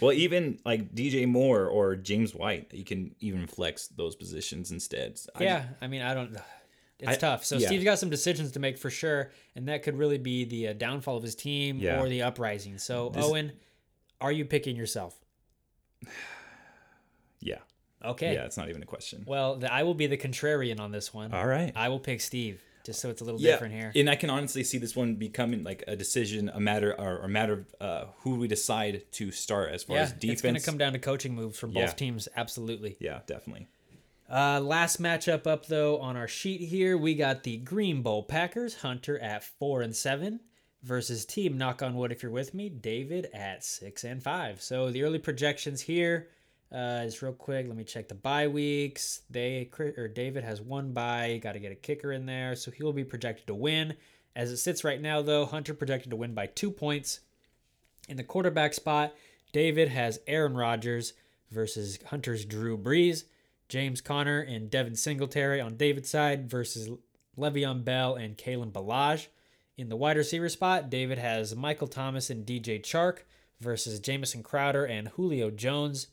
Well, 0.00 0.12
even 0.14 0.58
like 0.64 0.94
DJ 0.94 1.28
Moore 1.28 1.66
or 1.66 1.96
James 1.96 2.34
White, 2.34 2.72
you 2.72 2.82
can 2.84 3.14
even 3.20 3.46
flex 3.46 3.88
those 3.88 4.16
positions 4.16 4.70
instead. 4.70 5.20
I- 5.34 5.44
Yeah, 5.44 5.64
I 5.82 5.86
mean, 5.86 6.00
I 6.00 6.14
don't. 6.14 6.34
It's 6.98 7.08
I- 7.10 7.16
tough. 7.16 7.44
So 7.44 7.58
yeah. 7.58 7.66
Steve's 7.66 7.84
got 7.84 7.98
some 7.98 8.08
decisions 8.08 8.52
to 8.52 8.58
make 8.60 8.78
for 8.78 8.88
sure, 8.88 9.32
and 9.54 9.68
that 9.68 9.82
could 9.82 9.98
really 9.98 10.16
be 10.16 10.44
the 10.46 10.68
uh, 10.68 10.72
downfall 10.72 11.18
of 11.18 11.22
his 11.22 11.34
team 11.34 11.76
Yeah. 11.78 12.00
or 12.00 12.08
the 12.08 12.22
uprising. 12.22 12.78
So 12.78 13.10
This- 13.10 13.22
Owen, 13.24 13.52
are 14.22 14.32
you 14.32 14.44
picking 14.44 14.76
yourself? 14.76 15.14
yeah. 17.40 17.58
Okay. 18.04 18.34
Yeah, 18.34 18.44
it's 18.44 18.56
not 18.56 18.68
even 18.68 18.82
a 18.82 18.86
question. 18.86 19.24
Well, 19.26 19.56
the, 19.56 19.72
I 19.72 19.82
will 19.82 19.94
be 19.94 20.06
the 20.06 20.16
contrarian 20.16 20.80
on 20.80 20.90
this 20.90 21.12
one. 21.14 21.32
All 21.32 21.46
right. 21.46 21.72
I 21.76 21.88
will 21.88 22.00
pick 22.00 22.20
Steve, 22.20 22.60
just 22.84 23.00
so 23.00 23.10
it's 23.10 23.20
a 23.20 23.24
little 23.24 23.40
yeah, 23.40 23.52
different 23.52 23.74
here. 23.74 23.92
and 23.94 24.10
I 24.10 24.16
can 24.16 24.28
honestly 24.30 24.64
see 24.64 24.78
this 24.78 24.96
one 24.96 25.14
becoming 25.14 25.62
like 25.62 25.84
a 25.86 25.94
decision, 25.94 26.50
a 26.52 26.58
matter, 26.58 26.98
or 26.98 27.18
a 27.18 27.28
matter 27.28 27.52
of 27.52 27.74
uh, 27.80 28.04
who 28.20 28.36
we 28.36 28.48
decide 28.48 29.02
to 29.12 29.30
start 29.30 29.70
as 29.72 29.84
far 29.84 29.96
yeah, 29.96 30.02
as 30.02 30.12
defense. 30.12 30.32
it's 30.32 30.42
going 30.42 30.54
to 30.56 30.60
come 30.62 30.78
down 30.78 30.94
to 30.94 30.98
coaching 30.98 31.34
moves 31.34 31.58
from 31.58 31.72
both 31.72 31.94
teams. 31.96 32.28
Absolutely. 32.36 32.96
Yeah, 32.98 33.20
definitely. 33.26 33.68
Uh, 34.32 34.60
last 34.60 35.00
matchup 35.00 35.46
up 35.46 35.66
though 35.66 35.98
on 35.98 36.16
our 36.16 36.28
sheet 36.28 36.62
here, 36.62 36.96
we 36.96 37.14
got 37.14 37.42
the 37.42 37.58
Green 37.58 38.00
Bowl 38.00 38.22
Packers, 38.22 38.76
Hunter 38.76 39.18
at 39.18 39.44
four 39.44 39.82
and 39.82 39.94
seven, 39.94 40.40
versus 40.82 41.24
Team 41.24 41.56
Knock 41.56 41.82
on 41.82 41.94
Wood 41.94 42.12
if 42.12 42.22
you're 42.22 42.32
with 42.32 42.54
me, 42.54 42.68
David 42.68 43.28
at 43.32 43.64
six 43.64 44.04
and 44.04 44.22
five. 44.22 44.60
So 44.62 44.90
the 44.90 45.02
early 45.02 45.18
projections 45.18 45.80
here, 45.80 46.28
uh, 46.72 47.02
is 47.04 47.20
real 47.20 47.32
quick. 47.32 47.68
Let 47.68 47.76
me 47.76 47.84
check 47.84 48.08
the 48.08 48.14
bye 48.14 48.48
weeks. 48.48 49.22
They 49.30 49.68
or 49.78 50.08
David 50.08 50.42
has 50.44 50.60
one 50.60 50.92
bye. 50.92 51.38
Got 51.42 51.52
to 51.52 51.60
get 51.60 51.72
a 51.72 51.76
kicker 51.76 52.12
in 52.12 52.26
there, 52.26 52.56
so 52.56 52.70
he 52.70 52.82
will 52.82 52.92
be 52.92 53.04
projected 53.04 53.46
to 53.48 53.54
win. 53.54 53.94
As 54.34 54.50
it 54.50 54.56
sits 54.56 54.82
right 54.82 55.00
now, 55.00 55.20
though, 55.20 55.44
Hunter 55.44 55.74
projected 55.74 56.10
to 56.10 56.16
win 56.16 56.32
by 56.32 56.46
two 56.46 56.70
points. 56.70 57.20
In 58.08 58.16
the 58.16 58.24
quarterback 58.24 58.72
spot, 58.72 59.14
David 59.52 59.88
has 59.88 60.20
Aaron 60.26 60.54
Rodgers 60.54 61.12
versus 61.50 61.98
Hunter's 62.06 62.44
Drew 62.46 62.78
Brees. 62.78 63.24
James 63.68 64.00
Conner 64.00 64.40
and 64.40 64.70
Devin 64.70 64.96
Singletary 64.96 65.60
on 65.60 65.76
David's 65.76 66.08
side 66.08 66.48
versus 66.50 66.90
Le'Veon 67.38 67.84
Bell 67.84 68.14
and 68.14 68.36
Kalen 68.36 68.72
Ballage. 68.72 69.28
In 69.76 69.88
the 69.88 69.96
wide 69.96 70.16
receiver 70.16 70.48
spot, 70.48 70.90
David 70.90 71.18
has 71.18 71.56
Michael 71.56 71.86
Thomas 71.88 72.30
and 72.30 72.44
DJ 72.46 72.80
Chark 72.82 73.18
versus 73.60 74.00
Jamison 74.00 74.42
Crowder 74.42 74.84
and 74.84 75.08
Julio 75.08 75.50
Jones. 75.50 76.08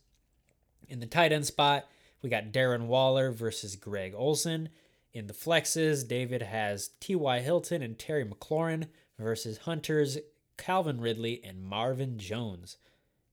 In 0.88 1.00
the 1.00 1.06
tight 1.06 1.32
end 1.32 1.46
spot, 1.46 1.88
we 2.22 2.30
got 2.30 2.52
Darren 2.52 2.88
Waller 2.88 3.32
versus 3.32 3.76
Greg 3.76 4.14
Olsen. 4.16 4.70
In 5.14 5.28
the 5.28 5.34
flexes, 5.34 6.08
David 6.08 6.42
has 6.44 6.92
T.Y. 7.00 7.40
Hilton 7.40 7.82
and 7.82 7.98
Terry 7.98 8.24
McLaurin 8.26 8.88
versus 9.18 9.60
Hunters 9.60 10.18
Calvin 10.58 11.02
Ridley 11.02 11.42
and 11.44 11.64
Marvin 11.64 12.18
Jones. 12.18 12.78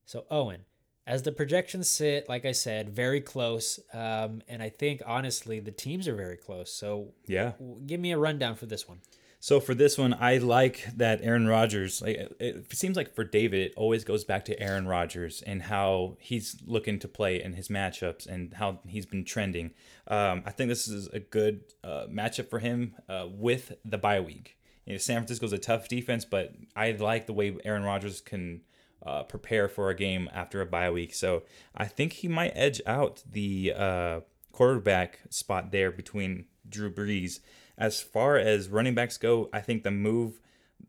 So, 0.05 0.25
Owen, 0.31 0.61
as 1.05 1.23
the 1.23 1.31
projections 1.31 1.89
sit, 1.89 2.27
like 2.29 2.45
I 2.45 2.51
said, 2.53 2.89
very 2.89 3.21
close. 3.21 3.79
Um, 3.93 4.41
and 4.47 4.61
I 4.63 4.69
think, 4.69 5.01
honestly, 5.05 5.59
the 5.59 5.71
teams 5.71 6.07
are 6.07 6.15
very 6.15 6.37
close. 6.37 6.71
So, 6.73 7.13
Yeah. 7.27 7.51
w- 7.59 7.81
give 7.85 7.99
me 7.99 8.11
a 8.11 8.17
rundown 8.17 8.55
for 8.55 8.65
this 8.65 8.87
one. 8.87 9.01
So 9.39 9.59
for 9.59 9.75
this 9.75 9.97
one, 9.97 10.15
I 10.19 10.37
like 10.37 10.87
that 10.95 11.21
Aaron 11.21 11.47
Rodgers. 11.47 12.01
Like 12.01 12.17
it, 12.39 12.73
seems 12.73 12.97
like 12.97 13.13
for 13.13 13.23
David, 13.23 13.61
it 13.61 13.73
always 13.77 14.03
goes 14.03 14.23
back 14.23 14.45
to 14.45 14.59
Aaron 14.59 14.87
Rodgers 14.87 15.43
and 15.45 15.61
how 15.61 16.17
he's 16.19 16.57
looking 16.65 16.97
to 16.99 17.07
play 17.07 17.41
in 17.41 17.53
his 17.53 17.67
matchups 17.67 18.25
and 18.25 18.53
how 18.55 18.79
he's 18.87 19.05
been 19.05 19.25
trending. 19.25 19.71
Um, 20.07 20.41
I 20.45 20.51
think 20.51 20.69
this 20.69 20.87
is 20.87 21.07
a 21.07 21.19
good 21.19 21.61
uh, 21.83 22.07
matchup 22.09 22.49
for 22.49 22.59
him 22.59 22.95
uh, 23.07 23.27
with 23.29 23.73
the 23.85 23.97
bye 23.97 24.19
week. 24.19 24.57
You 24.85 24.93
know, 24.93 24.97
San 24.97 25.17
Francisco's 25.17 25.53
a 25.53 25.59
tough 25.59 25.87
defense, 25.87 26.25
but 26.25 26.53
I 26.75 26.91
like 26.91 27.27
the 27.27 27.33
way 27.33 27.55
Aaron 27.63 27.83
Rodgers 27.83 28.21
can 28.21 28.61
uh, 29.05 29.23
prepare 29.23 29.67
for 29.69 29.89
a 29.89 29.95
game 29.95 30.29
after 30.33 30.61
a 30.61 30.65
bye 30.65 30.89
week. 30.89 31.13
So 31.13 31.43
I 31.75 31.85
think 31.85 32.13
he 32.13 32.27
might 32.27 32.53
edge 32.55 32.81
out 32.87 33.21
the 33.29 33.73
uh, 33.75 34.19
quarterback 34.51 35.19
spot 35.29 35.71
there 35.71 35.91
between 35.91 36.45
Drew 36.67 36.91
Brees. 36.91 37.39
As 37.77 38.01
far 38.01 38.37
as 38.37 38.69
running 38.69 38.95
backs 38.95 39.17
go, 39.17 39.49
I 39.53 39.59
think 39.61 39.83
the 39.83 39.91
move 39.91 40.39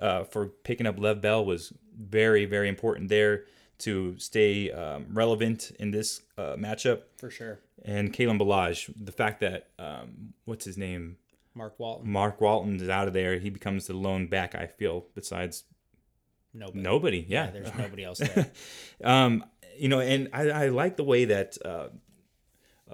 uh, 0.00 0.24
for 0.24 0.46
picking 0.46 0.86
up 0.86 0.98
Lev 0.98 1.20
Bell 1.20 1.44
was 1.44 1.72
very, 1.98 2.44
very 2.46 2.68
important 2.68 3.08
there 3.08 3.44
to 3.78 4.18
stay 4.18 4.70
um, 4.72 5.06
relevant 5.12 5.70
in 5.78 5.90
this 5.90 6.22
uh, 6.36 6.56
matchup. 6.56 7.02
For 7.18 7.30
sure. 7.30 7.60
And 7.84 8.12
Kalen 8.12 8.40
Ballage, 8.40 8.92
the 8.96 9.12
fact 9.12 9.40
that 9.40 9.68
um, 9.78 10.32
what's 10.44 10.64
his 10.64 10.76
name, 10.78 11.16
Mark 11.54 11.78
Walton. 11.78 12.10
Mark 12.10 12.40
Walton 12.40 12.76
is 12.80 12.88
out 12.88 13.08
of 13.08 13.14
there, 13.14 13.38
he 13.38 13.50
becomes 13.50 13.86
the 13.86 13.92
lone 13.94 14.26
back. 14.26 14.54
I 14.54 14.66
feel 14.66 15.06
besides 15.14 15.64
Nobody. 16.54 16.80
nobody. 16.80 17.26
Yeah, 17.28 17.50
There's 17.50 17.74
nobody 17.78 18.04
else 18.04 18.18
there. 18.18 18.50
um, 19.04 19.44
you 19.76 19.88
know, 19.88 20.00
and 20.00 20.28
I, 20.32 20.50
I 20.50 20.68
like 20.68 20.96
the 20.96 21.04
way 21.04 21.26
that 21.26 21.56
uh, 21.64 21.88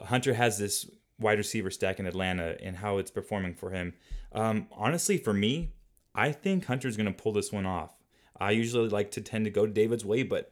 Hunter 0.05 0.35
has 0.35 0.59
this 0.59 0.91
wide 1.19 1.39
receiver 1.39 1.71
stack 1.71 1.99
in 1.99 2.07
Atlanta 2.07 2.57
and 2.63 2.77
how 2.77 2.99
it's 2.99 3.11
performing 3.11 3.55
for 3.55 3.71
him. 3.71 3.95
Um, 4.33 4.67
honestly, 4.73 5.17
for 5.17 5.33
me, 5.33 5.73
I 6.15 6.33
think 6.33 6.67
Hunter's 6.67 6.97
going 6.97 7.13
to 7.13 7.23
pull 7.23 7.33
this 7.33 7.53
one 7.53 7.67
off. 7.67 7.95
I 8.39 8.51
usually 8.51 8.89
like 8.89 9.11
to 9.13 9.21
tend 9.21 9.45
to 9.45 9.51
go 9.51 9.67
to 9.67 9.73
David's 9.73 10.05
way, 10.05 10.23
but 10.23 10.51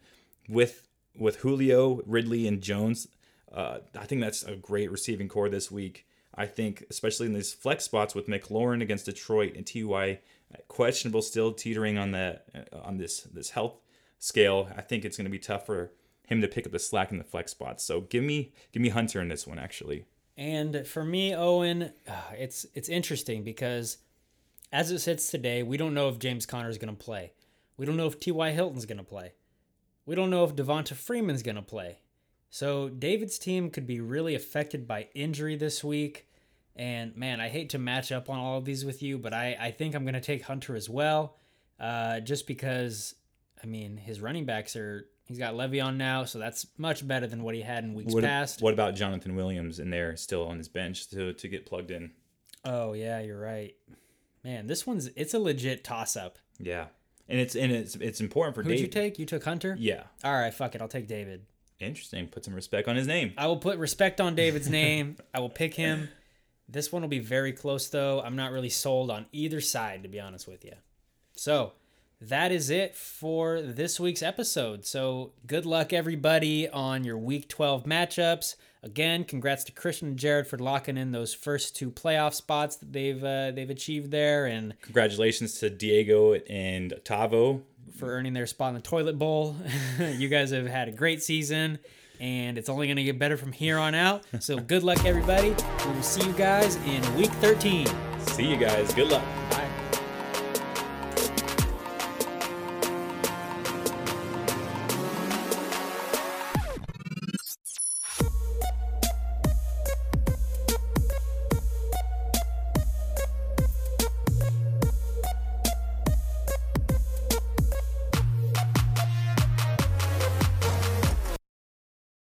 with 0.49 0.89
with 1.19 1.37
Julio, 1.37 2.01
Ridley, 2.07 2.47
and 2.47 2.63
Jones, 2.63 3.09
uh, 3.53 3.79
I 3.99 4.07
think 4.07 4.23
that's 4.23 4.43
a 4.45 4.57
great 4.57 4.91
receiving 4.91 5.29
corps 5.29 5.51
this 5.51 5.71
week. 5.71 6.07
I 6.35 6.47
think, 6.47 6.85
especially 6.89 7.27
in 7.27 7.35
these 7.35 7.53
flex 7.53 7.85
spots 7.85 8.15
with 8.15 8.27
McLaurin 8.27 8.81
against 8.81 9.05
Detroit 9.05 9.55
and 9.55 9.67
Ty, 9.67 10.21
questionable 10.69 11.21
still 11.21 11.53
teetering 11.53 11.99
on 11.99 12.13
the 12.13 12.41
uh, 12.55 12.79
on 12.79 12.97
this 12.99 13.23
this 13.23 13.51
health 13.51 13.81
scale. 14.19 14.71
I 14.77 14.81
think 14.81 15.05
it's 15.05 15.17
going 15.17 15.27
to 15.27 15.31
be 15.31 15.39
tough 15.39 15.67
for 15.67 15.93
him 16.27 16.41
to 16.41 16.49
pick 16.49 16.67
up 16.67 16.73
the 16.73 16.79
slack 16.79 17.11
in 17.11 17.19
the 17.19 17.25
flex 17.25 17.51
spots. 17.51 17.85
So 17.85 18.03
give 18.03 18.25
me 18.25 18.53
give 18.73 18.83
me 18.83 18.89
Hunter 18.89 19.21
in 19.21 19.29
this 19.29 19.47
one 19.47 19.59
actually. 19.59 20.07
And 20.37 20.87
for 20.87 21.05
me, 21.05 21.35
Owen, 21.35 21.93
uh, 22.09 22.13
it's 22.39 22.65
it's 22.75 22.89
interesting 22.89 23.45
because 23.45 23.99
as 24.73 24.91
it 24.91 25.01
sits 25.01 25.31
today, 25.31 25.63
we 25.63 25.77
don't 25.77 25.95
know 25.95 26.09
if 26.09 26.19
James 26.19 26.47
Conner 26.47 26.71
is 26.71 26.79
going 26.79 26.95
to 26.95 27.05
play. 27.05 27.33
We 27.77 27.87
don't 27.87 27.97
know 27.97 28.07
if 28.07 28.19
T.Y. 28.19 28.51
Hilton's 28.53 28.87
going 28.87 28.99
to 28.99 29.05
play. 29.05 29.33
We 30.07 30.15
don't 30.15 30.31
know 30.31 30.45
if 30.45 30.57
Devonta 30.57 30.95
Freeman's 30.95 31.43
going 31.43 31.57
to 31.57 31.63
play. 31.63 31.99
So 32.51 32.89
David's 32.89 33.39
team 33.39 33.71
could 33.71 33.87
be 33.87 34.01
really 34.01 34.35
affected 34.35 34.87
by 34.87 35.09
injury 35.15 35.57
this 35.57 35.83
week. 35.83 36.27
And 36.75 37.17
man, 37.17 37.41
I 37.41 37.49
hate 37.49 37.71
to 37.71 37.79
match 37.79 38.13
up 38.13 38.31
on 38.31 38.39
all 38.39 38.59
of 38.59 38.65
these 38.65 38.85
with 38.85 39.03
you, 39.03 39.19
but 39.19 39.35
I, 39.35 39.57
I 39.61 39.71
think 39.71 39.95
I'm 39.95 40.05
going 40.05 40.15
to 40.15 40.21
take 40.21 40.43
Hunter 40.43 40.75
as 40.75 40.89
well. 40.89 41.37
Uh, 41.79 42.21
just 42.21 42.47
because, 42.47 43.15
I 43.63 43.67
mean, 43.67 43.97
his 43.97 44.21
running 44.21 44.45
backs 44.45 44.77
are, 44.77 45.07
he's 45.33 45.39
got 45.39 45.55
Le'Veon 45.55 45.97
now, 45.97 46.25
so 46.25 46.39
that's 46.39 46.67
much 46.79 47.07
better 47.07 47.27
than 47.27 47.43
what 47.43 47.55
he 47.55 47.63
had 47.63 47.85
in 47.85 47.95
weeks 47.95 48.13
What, 48.13 48.23
past. 48.25 48.61
what 48.63 48.75
about 48.75 48.95
Jonathan 48.95 49.35
Williams 49.35 49.79
in 49.79 49.91
there 49.91 50.17
still 50.17 50.47
on 50.47 50.59
his 50.59 50.69
bench 50.69 51.09
to 51.11 51.33
to 51.33 51.49
get 51.49 51.67
plugged 51.67 51.91
in? 51.91 52.11
Oh 52.65 52.93
yeah, 52.93 53.21
you're 53.21 53.41
right. 53.41 53.75
Man, 54.45 54.67
this 54.67 54.87
one's 54.87 55.09
it's 55.17 55.35
a 55.35 55.39
legit 55.39 55.85
toss 55.85 56.17
up. 56.17 56.39
Yeah, 56.59 56.87
and 57.29 57.41
it's 57.41 57.55
and 57.57 57.73
it's 57.73 57.97
it's 57.97 58.21
important 58.21 58.55
for 58.55 58.63
Who'd 58.63 58.79
you 58.81 58.87
take? 58.89 59.19
You 59.19 59.27
took 59.27 59.45
Hunter? 59.45 59.75
Yeah, 59.79 60.05
All 60.23 60.33
right, 60.33 60.53
fuck 60.53 60.75
it. 60.75 60.81
I'll 60.83 60.89
take 60.89 61.09
David. 61.09 61.47
interesting. 61.81 62.27
Put 62.29 62.45
some 62.45 62.55
respect 62.55 62.87
on 62.89 62.97
his 62.97 63.07
name. 63.07 63.33
I 63.39 63.47
will 63.47 63.57
put 63.57 63.79
respect 63.79 64.21
on 64.21 64.35
David's 64.35 64.69
name. 64.83 65.17
I 65.35 65.41
will 65.41 65.49
pick 65.51 65.75
him. 65.75 66.09
This 66.69 66.93
one 66.93 67.03
will 67.03 67.09
be 67.09 67.19
very 67.19 67.53
close 67.53 67.89
though. 67.89 68.21
I'm 68.21 68.37
not 68.37 68.53
really 68.53 68.69
sold 68.71 69.11
on 69.11 69.27
either 69.33 69.61
side 69.61 70.03
to 70.05 70.09
be 70.09 70.21
honest 70.21 70.47
with 70.47 70.65
you. 70.65 70.73
So, 71.35 71.73
that 72.29 72.53
is 72.53 72.71
it 72.71 72.95
for 72.97 73.61
this 73.61 73.99
week's 74.01 74.23
episode. 74.23 74.85
So, 74.87 75.33
good 75.47 75.67
luck 75.67 75.93
everybody 75.93 76.69
on 76.69 77.05
your 77.05 77.19
week 77.19 77.49
12 77.49 77.85
matchups. 77.85 78.57
Again, 78.85 79.25
congrats 79.25 79.63
to 79.65 79.73
Christian 79.73 80.09
and 80.09 80.17
Jared 80.17 80.47
for 80.49 80.59
locking 80.59 80.97
in 80.97 81.13
those 81.13 81.33
first 81.35 81.77
two 81.77 81.91
playoff 81.91 82.35
spots 82.35 82.77
that 82.77 82.93
they've 82.93 83.23
uh, 83.23 83.53
they've 83.53 83.71
achieved 83.71 84.11
there 84.11 84.47
and 84.47 84.75
Congratulations 84.83 85.59
to 85.61 85.71
Diego 85.71 86.35
and 86.35 86.93
Tavo. 87.05 87.63
for 87.97 88.07
earning 88.11 88.33
their 88.33 88.47
spot 88.47 88.71
in 88.71 88.75
the 88.75 88.81
toilet 88.81 89.19
bowl. 89.19 89.55
you 89.99 90.29
guys 90.29 90.51
have 90.51 90.67
had 90.67 90.89
a 90.89 90.93
great 90.93 91.23
season, 91.23 91.79
and 92.19 92.59
it's 92.59 92.69
only 92.69 92.89
going 92.89 92.97
to 92.97 93.05
get 93.05 93.19
better 93.21 93.37
from 93.37 93.53
here 93.53 93.79
on 93.79 93.95
out. 93.95 94.25
So 94.41 94.59
good 94.59 94.83
luck, 94.83 95.05
everybody. 95.05 95.51
We 95.87 95.93
will 95.93 96.03
see 96.03 96.27
you 96.27 96.33
guys 96.33 96.75
in 96.77 97.15
week 97.17 97.31
13. 97.35 97.87
See 98.19 98.47
you 98.51 98.57
guys. 98.57 98.93
Good 98.95 99.11
luck. 99.13 99.23
Bye. 99.51 99.62